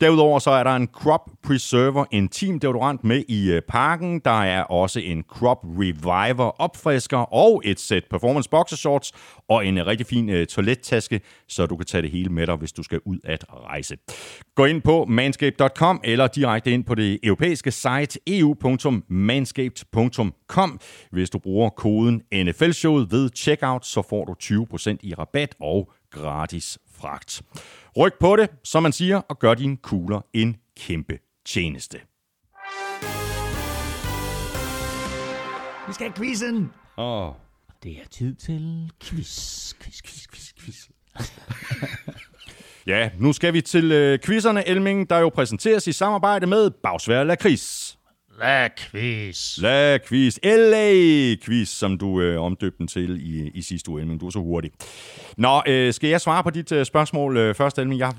[0.00, 4.20] Derudover så er der en Crop Preserver Intim deodorant med i øh, pakken.
[4.24, 9.12] Der er også en Crop Reviver opfrisker og et sæt performance boxershorts
[9.48, 12.56] og en øh, rigtig fin øh, toilettaske, så du kan tage det hele med dig,
[12.56, 13.96] hvis du skal ud at rejse.
[14.54, 20.80] Gå ind på manscape.com eller direkte ind på det europæiske site eu.manscaped.com.
[21.10, 26.78] Hvis du bruger koden NFLshowet ved checkout, så får du 20% i rabat og gratis
[27.00, 27.42] fragt.
[27.96, 32.09] Ryk på det, som man siger, og gør dine kugler en kæmpe tjeneste.
[35.90, 36.70] Vi skal have quizzen.
[36.96, 37.32] Oh.
[37.82, 40.88] Det er tid til quiz, quiz, quiz, quiz, quiz.
[42.86, 47.24] Ja, nu skal vi til øh, quizzerne, Elming, der jo præsenteres i samarbejde med Bagsvær
[47.24, 47.98] Lakris.
[48.40, 49.58] La quiz.
[49.58, 54.20] La quiz, LA quiz, som du øh, omdøbte den til i, i sidste uge, Elming.
[54.20, 54.70] Du er så hurtig.
[55.36, 57.98] Nå, øh, skal jeg svare på dit øh, spørgsmål øh, først, Elming?
[57.98, 58.12] Jeg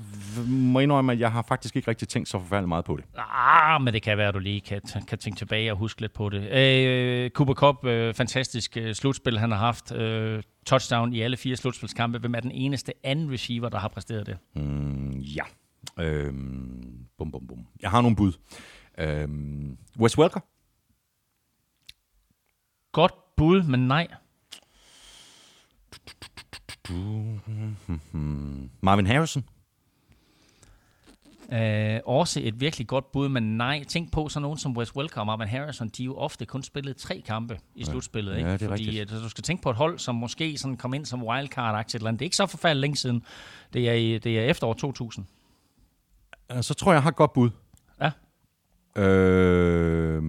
[0.48, 3.04] må indrømme, at jeg har faktisk ikke rigtig tænkt så forfærdeligt meget på det.
[3.18, 6.12] Ah, men det kan være, at du lige kan, kan tænke tilbage og huske lidt
[6.12, 6.50] på det.
[6.50, 9.92] Øh, Cooper Cup, øh, fantastisk øh, slutspil, han har haft.
[9.92, 12.18] Øh, touchdown i alle fire slutspilskampe.
[12.18, 14.36] Hvem er den eneste anden receiver, der har præsteret det?
[14.56, 15.42] Mm, ja.
[15.98, 17.66] Øhm, bum, bum, bum.
[17.82, 18.32] Jeg har nogle bud.
[18.98, 20.40] Øhm, Wes Welker?
[22.92, 24.08] Godt bud, men nej.
[28.80, 29.44] Marvin Harrison?
[31.52, 33.84] Øh, også et virkelig godt bud, men nej.
[33.84, 36.62] Tænk på sådan nogen som Wes Welker og Marvin Harrison, de er jo ofte kun
[36.62, 38.36] spillet tre kampe i slutspillet.
[38.36, 38.48] Ikke?
[38.48, 39.12] Ja, det er Fordi rigtigt.
[39.12, 42.08] at, du skal tænke på et hold, som måske sådan kom ind som wildcard-aktie eller
[42.08, 42.20] andet.
[42.20, 43.22] Det er ikke så forfærdeligt længe siden.
[43.72, 45.26] Det er, i, det er efterår 2000.
[46.52, 47.50] Øh, Så tror jeg, jeg har et godt bud.
[48.96, 50.22] Øhm,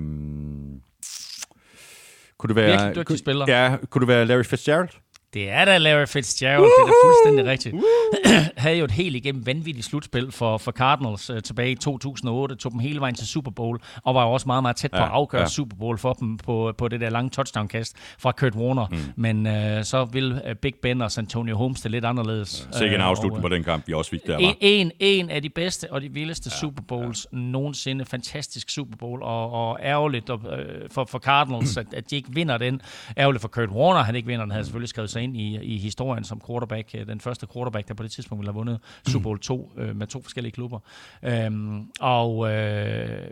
[2.37, 2.71] kunne det være...
[2.71, 3.45] Virkelig dygtig spiller.
[3.47, 4.89] Ja, kunne det være Larry Fitzgerald?
[5.33, 7.75] Det er da Larry Fitzgerald, det er da fuldstændig rigtigt.
[8.63, 12.71] Havde jo et helt igennem vanvittigt slutspil for, for Cardinals uh, tilbage i 2008, tog
[12.71, 15.03] dem hele vejen til Super Bowl, og var jo også meget, meget tæt på Ja,
[15.03, 15.47] at afgøre ja.
[15.47, 18.87] Super Bowl for dem på, på det der lange touchdown-kast fra Kurt Warner.
[18.91, 18.97] Mm.
[19.15, 22.67] Men uh, så vil uh, Big Ben og Antonio Holmes det lidt anderledes.
[22.71, 24.55] Sikke en Øh, afslutning og, på den kamp, vi også fik der, en, var.
[24.61, 27.37] en, en af de bedste og de vildeste ja, Super Bowls ja.
[27.37, 28.05] nogensinde.
[28.05, 32.29] Fantastisk Super Bowl, og, og ærgerligt og, øh, for, for Cardinals, at, at de ikke
[32.33, 32.81] vinder den.
[33.17, 34.51] Ærgerligt for Kurt Warner, han ikke vinder den.
[34.51, 36.89] Han havde selvfølgelig skrevet sig ind i, i historien som quarterback.
[36.95, 39.95] Øh, den første quarterback, der på det tidspunkt ville have vundet Super Bowl 2 øh,
[39.95, 40.79] med to forskellige klubber.
[41.23, 43.27] Øhm, og øh,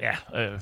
[0.00, 0.60] ja, øh,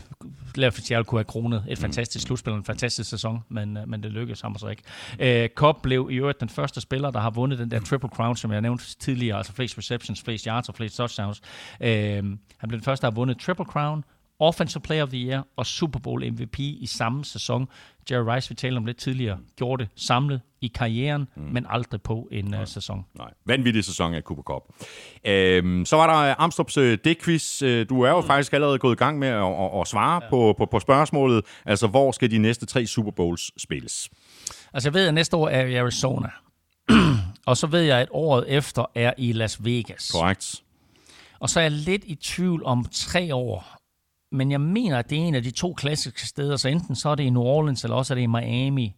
[0.54, 4.02] Larry Fitzgerald kunne have kronet et fantastisk slutspil og en fantastisk sæson, men, øh, men
[4.02, 4.82] det lykkedes ham så ikke.
[5.18, 8.36] Øh, Cobb blev i øvrigt den første spiller, der har vundet den der Triple Crown,
[8.36, 11.42] som jeg nævnte tidligere, altså flest receptions, flest yards og flest touchdowns.
[11.80, 11.88] Øh,
[12.58, 14.04] han blev den første, der har vundet Triple Crown,
[14.38, 17.68] Offensive Player of the Year og Super Bowl MVP i samme sæson.
[18.10, 21.42] Jerry Rice, vi talte om lidt tidligere, gjorde det samlet i karrieren, mm.
[21.42, 23.04] men aldrig på en uh, sæson.
[23.18, 24.62] Nej, vanvittig sæson af Cooper Cup.
[25.26, 27.62] Øhm, så var der øh, Amstrup's dækquiz.
[27.62, 28.26] Øh, Du er jo mm.
[28.26, 30.28] faktisk allerede gået i gang med at, at, at svare ja.
[30.30, 31.44] på, på, på spørgsmålet.
[31.64, 34.08] Altså, hvor skal de næste tre Super Bowls spilles?
[34.74, 36.28] Altså jeg ved, at næste år er i Arizona.
[37.46, 40.10] og så ved jeg, at året efter er i Las Vegas.
[40.10, 40.62] Korrekt.
[41.40, 43.83] Og så er jeg lidt i tvivl om tre år.
[44.34, 47.08] Men jeg mener, at det er en af de to klassiske steder, så enten så
[47.08, 48.94] er det i New Orleans, eller også er det i Miami.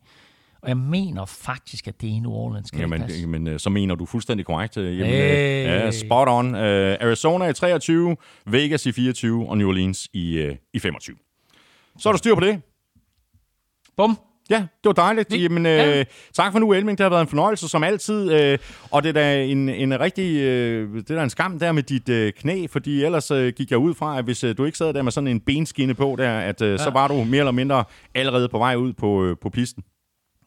[0.62, 2.70] Og jeg mener faktisk, at det er i New Orleans.
[2.70, 3.20] Kan det Jamen, passe?
[3.20, 4.76] jamen, øh, så mener du fuldstændig korrekt.
[4.76, 5.60] Øh, Jamen, Hey.
[5.60, 6.54] øh, ja, spot on.
[6.54, 11.16] Øh, Arizona i 23, Vegas i 24 og New Orleans i, øh, i 25.
[11.98, 12.60] Så er der styr på det.
[13.96, 14.18] Bum.
[14.50, 15.32] Ja, det var dejligt.
[15.32, 16.04] Vi- Jamen, øh, ja.
[16.34, 16.98] tak for nu, Elming.
[16.98, 18.32] Det har været en fornøjelse, som altid.
[18.32, 18.58] Øh,
[18.90, 21.82] og det er da en, en rigtig øh, det er da en skam der med
[21.82, 24.78] dit øh, knæ, fordi ellers øh, gik jeg ud fra, at hvis øh, du ikke
[24.78, 26.76] sad der med sådan en benskinne på der, at øh, ja.
[26.76, 29.82] så var du mere eller mindre allerede på vej ud på, øh, på pisten.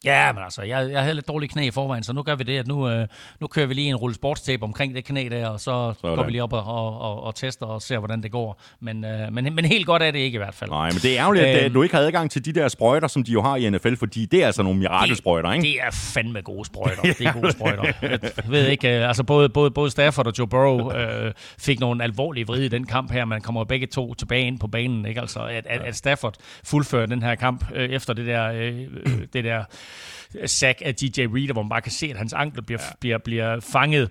[0.05, 2.43] Ja, men altså, jeg, jeg havde lidt dårlige knæ i forvejen, så nu gør vi
[2.43, 3.07] det, at nu, øh,
[3.41, 6.15] nu kører vi lige en rulle sportstape omkring det knæ der, og så Sådan.
[6.15, 8.61] går vi lige op og, og, og, og tester og ser, hvordan det går.
[8.81, 10.69] Men, øh, men, men helt godt er det ikke i hvert fald.
[10.69, 11.65] Nej, men det er ærgerligt, at Øhm.
[11.65, 13.95] øh, du ikke har adgang til de der sprøjter, som de jo har i NFL,
[13.95, 15.63] fordi det er altså nogle mirakelsprøjter, ikke?
[15.63, 17.01] Det er fandme gode sprøjter.
[17.19, 17.83] Det er gode sprøjter.
[18.01, 22.03] Jeg ved ikke, øh, altså både, både, både Stafford og Joe Burrow øh, fik nogle
[22.03, 23.25] alvorlige vride i den kamp her.
[23.25, 25.05] Man kommer begge to tilbage ind på banen.
[25.05, 25.21] Ikke?
[25.21, 29.11] Altså, at, at, at Stafford fuldfører den her kamp øh, efter det der, øh, øh,
[29.33, 29.63] det der
[30.45, 32.93] sack af DJ Reader, hvor man bare kan se, at hans ankel bliver, ja.
[32.99, 34.09] bliver, bliver fanget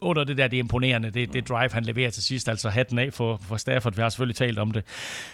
[0.00, 2.98] under det der, det er imponerende, det, det drive, han leverer til sidst, altså hatten
[2.98, 4.84] af for, for Stafford, vi har selvfølgelig talt om det.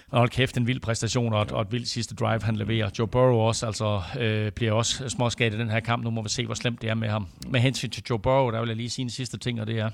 [0.08, 2.90] Og hold kæft, en vild præstation og et, og et vildt sidste drive, han leverer.
[2.98, 6.28] Joe Burrow også, altså øh, bliver også småskadet i den her kamp, nu må vi
[6.28, 7.28] se, hvor slemt det er med ham.
[7.48, 9.78] Med hensyn til Joe Burrow, der vil jeg lige sige en sidste ting, og det
[9.78, 9.90] er,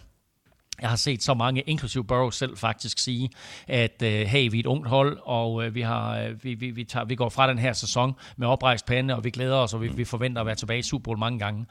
[0.80, 3.30] jeg har set så mange, inklusive Burrow selv faktisk, sige,
[3.66, 6.70] at øh, hey, vi er et ungt hold, og øh, vi, har, øh, vi, vi,
[6.70, 9.74] vi, tager, vi går fra den her sæson med oprejst pande, og vi glæder os,
[9.74, 11.66] og vi, vi forventer at være tilbage i Super Bowl mange gange.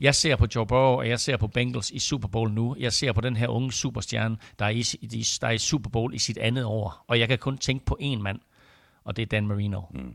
[0.00, 2.76] Jeg ser på Joe Burrow, og jeg ser på Bengals i Super Bowl nu.
[2.78, 5.90] Jeg ser på den her unge superstjerne, der er i, i- der er i Super
[5.90, 7.04] Bowl i sit andet år.
[7.08, 8.38] Og jeg kan kun tænke på én mand,
[9.04, 9.80] og det er Dan Marino.
[9.94, 10.14] Mm.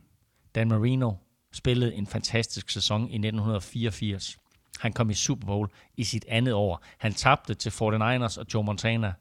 [0.55, 1.11] Dan Marino
[1.53, 4.37] spillede en fantastisk sæson i 1984.
[4.79, 6.83] Han kom i Super Bowl i sit andet år.
[6.97, 9.13] Han tabte til 49ers og Joe Montana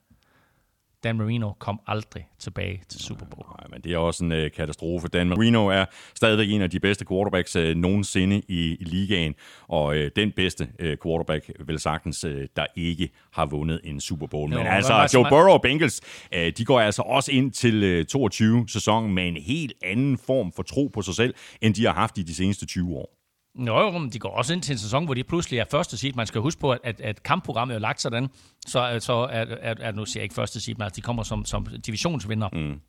[1.04, 3.46] Dan Marino kom aldrig tilbage til Super Bowl.
[3.58, 5.08] Nej, men det er også en øh, katastrofe.
[5.08, 9.34] Dan Marino er stadigvæk en af de bedste quarterbacks øh, nogensinde i, i ligaen,
[9.68, 14.26] og øh, den bedste øh, quarterback, vel sagtens, øh, der ikke har vundet en Super
[14.26, 14.52] Bowl.
[14.52, 16.00] Jo, men altså, var, Joe Burrow og Bengals,
[16.34, 20.62] øh, de går altså også ind til øh, 22-sæsonen med en helt anden form for
[20.62, 23.17] tro på sig selv, end de har haft i de seneste 20 år.
[23.54, 26.12] Nå, de går også ind til en sæson, hvor de pludselig er første seed.
[26.12, 28.28] Man skal huske på, at, at, at kampprogrammet er lagt sådan,
[28.66, 31.22] så, så er, er, er, nu siger jeg ikke første seed, men altså, de kommer
[31.22, 32.48] som, som divisionsvinder.
[32.52, 32.80] Mm.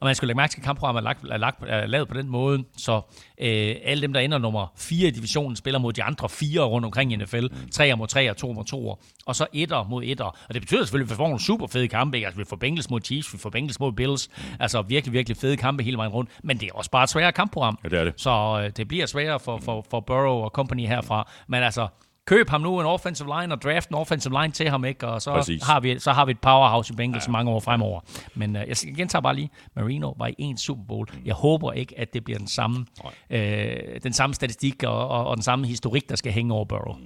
[0.00, 2.14] Og man skal lægge mærke til, at kampprogrammet er, lagt, er, lagt, er lavet på
[2.14, 3.00] den måde, så
[3.40, 6.84] øh, alle dem, der ender nummer 4 i divisionen, spiller mod de andre fire rundt
[6.84, 7.46] omkring i NFL.
[7.72, 8.98] 3 mod 3 og 2 mod 2.
[9.26, 10.24] Og så etter mod etter.
[10.24, 12.16] Og det betyder selvfølgelig, at vi får nogle super fede kampe.
[12.18, 14.30] Altså, vi får Bengals mod Chiefs, vi får Bengals mod Bills.
[14.60, 16.30] Altså virkelig, virkelig fede kampe hele vejen rundt.
[16.42, 17.78] Men det er også bare et sværere kampprogram.
[17.84, 18.14] Ja, det er det.
[18.16, 21.30] Så øh, det bliver sværere for, for, for Burrow og company herfra.
[21.48, 21.88] Men altså,
[22.26, 25.06] køb ham nu en offensive line og draft en offensive line til ham, ikke?
[25.06, 27.32] og så har, vi, så har vi et powerhouse i Bengals ja.
[27.32, 28.00] mange år fremover.
[28.34, 31.08] Men uh, jeg gentager bare lige, Marino var i en Super Bowl.
[31.24, 32.86] Jeg håber ikke, at det bliver den samme,
[33.30, 36.96] øh, den samme statistik og, og, og den samme historik, der skal hænge over Burrow.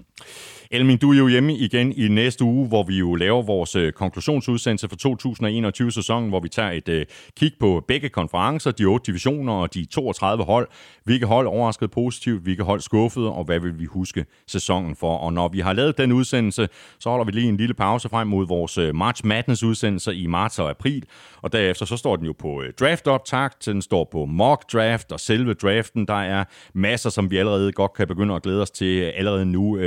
[0.71, 3.93] Elming, du er jo hjemme igen i næste uge, hvor vi jo laver vores øh,
[3.93, 9.53] konklusionsudsendelse for 2021-sæsonen, hvor vi tager et øh, kig på begge konferencer, de otte divisioner
[9.53, 10.69] og de 32 hold.
[11.05, 15.17] Hvilke hold overraskede positivt, hvilke hold skuffede, og hvad vil vi huske sæsonen for?
[15.17, 16.69] Og når vi har lavet den udsendelse,
[17.01, 20.27] så holder vi lige en lille pause frem mod vores øh, March Madness udsendelser i
[20.27, 21.05] marts og april,
[21.43, 25.21] og derefter så står den jo på uh, draft-optakt, den står på mock draft og
[25.21, 26.07] selve draften.
[26.07, 29.79] Der er masser, som vi allerede godt kan begynde at glæde os til allerede nu.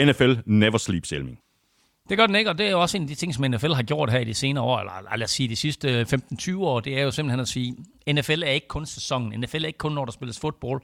[0.00, 1.38] NFL NFL never sleeps, Elming.
[2.08, 3.82] Det gør den ikke, og det er også en af de ting, som NFL har
[3.82, 6.98] gjort her i de senere år, eller lad os sige de sidste 15-20 år, det
[6.98, 7.76] er jo simpelthen at sige,
[8.12, 10.82] NFL er ikke kun sæsonen, NFL er ikke kun, når der spilles fodbold.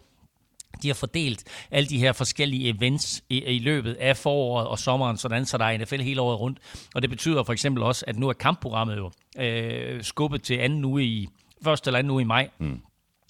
[0.83, 5.17] De har fordelt alle de her forskellige events i, i løbet af foråret og sommeren,
[5.17, 6.59] sådan så der er NFL hele året rundt.
[6.95, 9.11] Og det betyder for eksempel også, at nu er kampprogrammet jo
[9.43, 11.29] øh, skubbet til anden uge i,
[11.65, 12.49] første eller anden uge i maj.
[12.59, 12.81] Mm.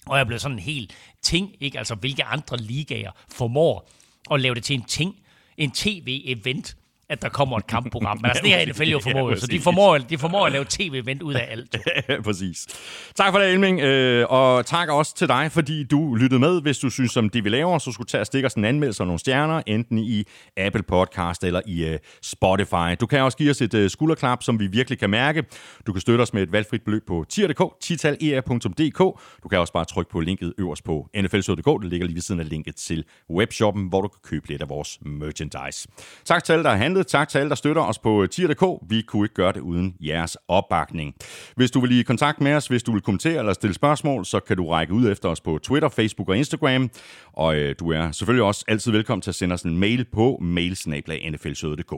[0.05, 1.77] Og jeg er blevet sådan en helt ting, ikke?
[1.77, 3.89] Altså, hvilke andre ligaer formår
[4.31, 5.15] at lave det til en ting,
[5.57, 6.75] en tv-event,
[7.11, 8.17] at der kommer et kampprogram.
[8.17, 10.65] Men altså, det har NFL jo formået, ja, så de formår, de formår at lave
[10.69, 11.75] tv-event ud af alt.
[12.27, 12.67] præcis.
[13.15, 16.61] Tak for det, Elming, øh, og tak også til dig, fordi du lyttede med.
[16.61, 19.03] Hvis du synes, om det vi laver, så skulle tage og stikke os en anmeldelse
[19.03, 20.23] og nogle stjerner, enten i
[20.57, 22.95] Apple Podcast eller i uh, Spotify.
[22.99, 25.43] Du kan også give os et uh, skulderklap, som vi virkelig kan mærke.
[25.87, 28.99] Du kan støtte os med et valgfrit beløb på tier.dk, titalera.dk.
[29.43, 31.81] Du kan også bare trykke på linket øverst på nflsød.dk.
[31.81, 34.69] Det ligger lige ved siden af linket til webshoppen, hvor du kan købe lidt af
[34.69, 35.87] vores merchandise.
[36.25, 38.89] Tak til alle, der har handlet Tak til alle, der støtter os på øh, tier.dk.
[38.89, 41.15] Vi kunne ikke gøre det uden jeres opbakning.
[41.55, 44.39] Hvis du vil i kontakt med os, hvis du vil kommentere eller stille spørgsmål, så
[44.39, 46.89] kan du række ud efter os på Twitter, Facebook og Instagram.
[47.33, 50.37] Og øh, du er selvfølgelig også altid velkommen til at sende os en mail på
[50.41, 51.93] mailsnablag.nflsøde.dk.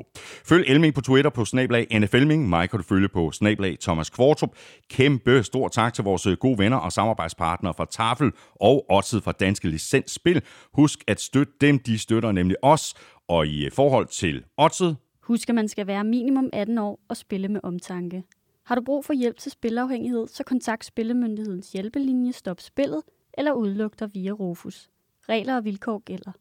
[0.45, 2.49] Følg Elming på Twitter på snablag NFLming.
[2.49, 4.49] Mig kan du følge på snablag Thomas Kvartrup.
[4.89, 9.31] Kæmpe stor tak til vores øh, gode venner og samarbejdspartnere fra Tafel og også fra
[9.31, 10.41] Danske Licensspil.
[10.73, 12.93] Husk at støtte dem, de støtter nemlig os.
[13.33, 17.47] Og i forhold til oddset, Husk, at man skal være minimum 18 år og spille
[17.47, 18.23] med omtanke.
[18.65, 23.01] Har du brug for hjælp til spilafhængighed, så kontakt Spillemyndighedens hjælpelinje Stop Spillet
[23.33, 24.89] eller udluk dig via Rufus.
[25.29, 26.31] Regler og vilkår gælder.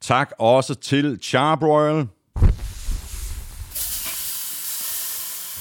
[0.00, 2.06] Tak også til Charbroil.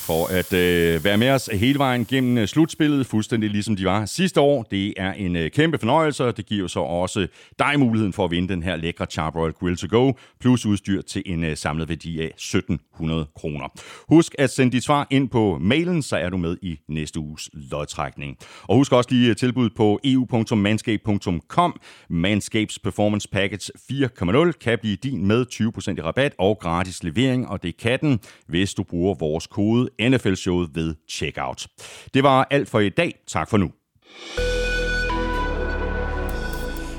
[0.06, 4.06] For at øh, være med os hele vejen gennem øh, slutspillet, fuldstændig ligesom de var
[4.06, 4.64] sidste år.
[4.64, 7.28] Det er en øh, kæmpe fornøjelse, og det giver så også
[7.60, 11.24] dig muligheden for at vinde den her lækre Charbroil Grill to Go, plus udstyr til
[11.26, 13.68] en øh, samlet værdi af 1700 kroner.
[14.10, 17.50] Husk at sende dit svar ind på mailen, så er du med i næste uges
[17.54, 18.38] lodtrækning.
[18.64, 21.80] Og husk også lige øh, tilbud på eu.manscape.com.
[22.10, 27.64] Manscapes Performance Package 4.0 kan blive din med 20% i rabat og gratis levering, og
[27.64, 31.68] det kan den, hvis du bruger vores kode NFL-showet ved checkout.
[32.14, 33.14] Det var alt for i dag.
[33.28, 33.72] Tak for nu.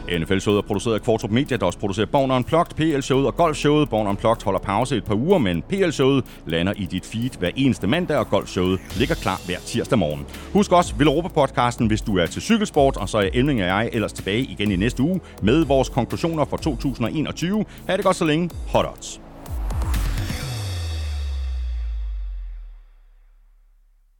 [0.08, 3.88] NFL-showet er produceret af Kvartrup Media, der også producerer Born Unplugged, PL-showet og Golf-showet.
[3.88, 7.86] Born Unplugged holder pause et par uger, men PL-showet lander i dit feed hver eneste
[7.86, 10.26] mandag, og Golf-showet ligger klar hver tirsdag morgen.
[10.52, 14.12] Husk også Villeuropa-podcasten, hvis du er til cykelsport, og så er Elming og jeg ellers
[14.12, 17.64] tilbage igen i næste uge med vores konklusioner for 2021.
[17.88, 18.50] Ha' det godt så længe.
[18.68, 19.25] Hot odds.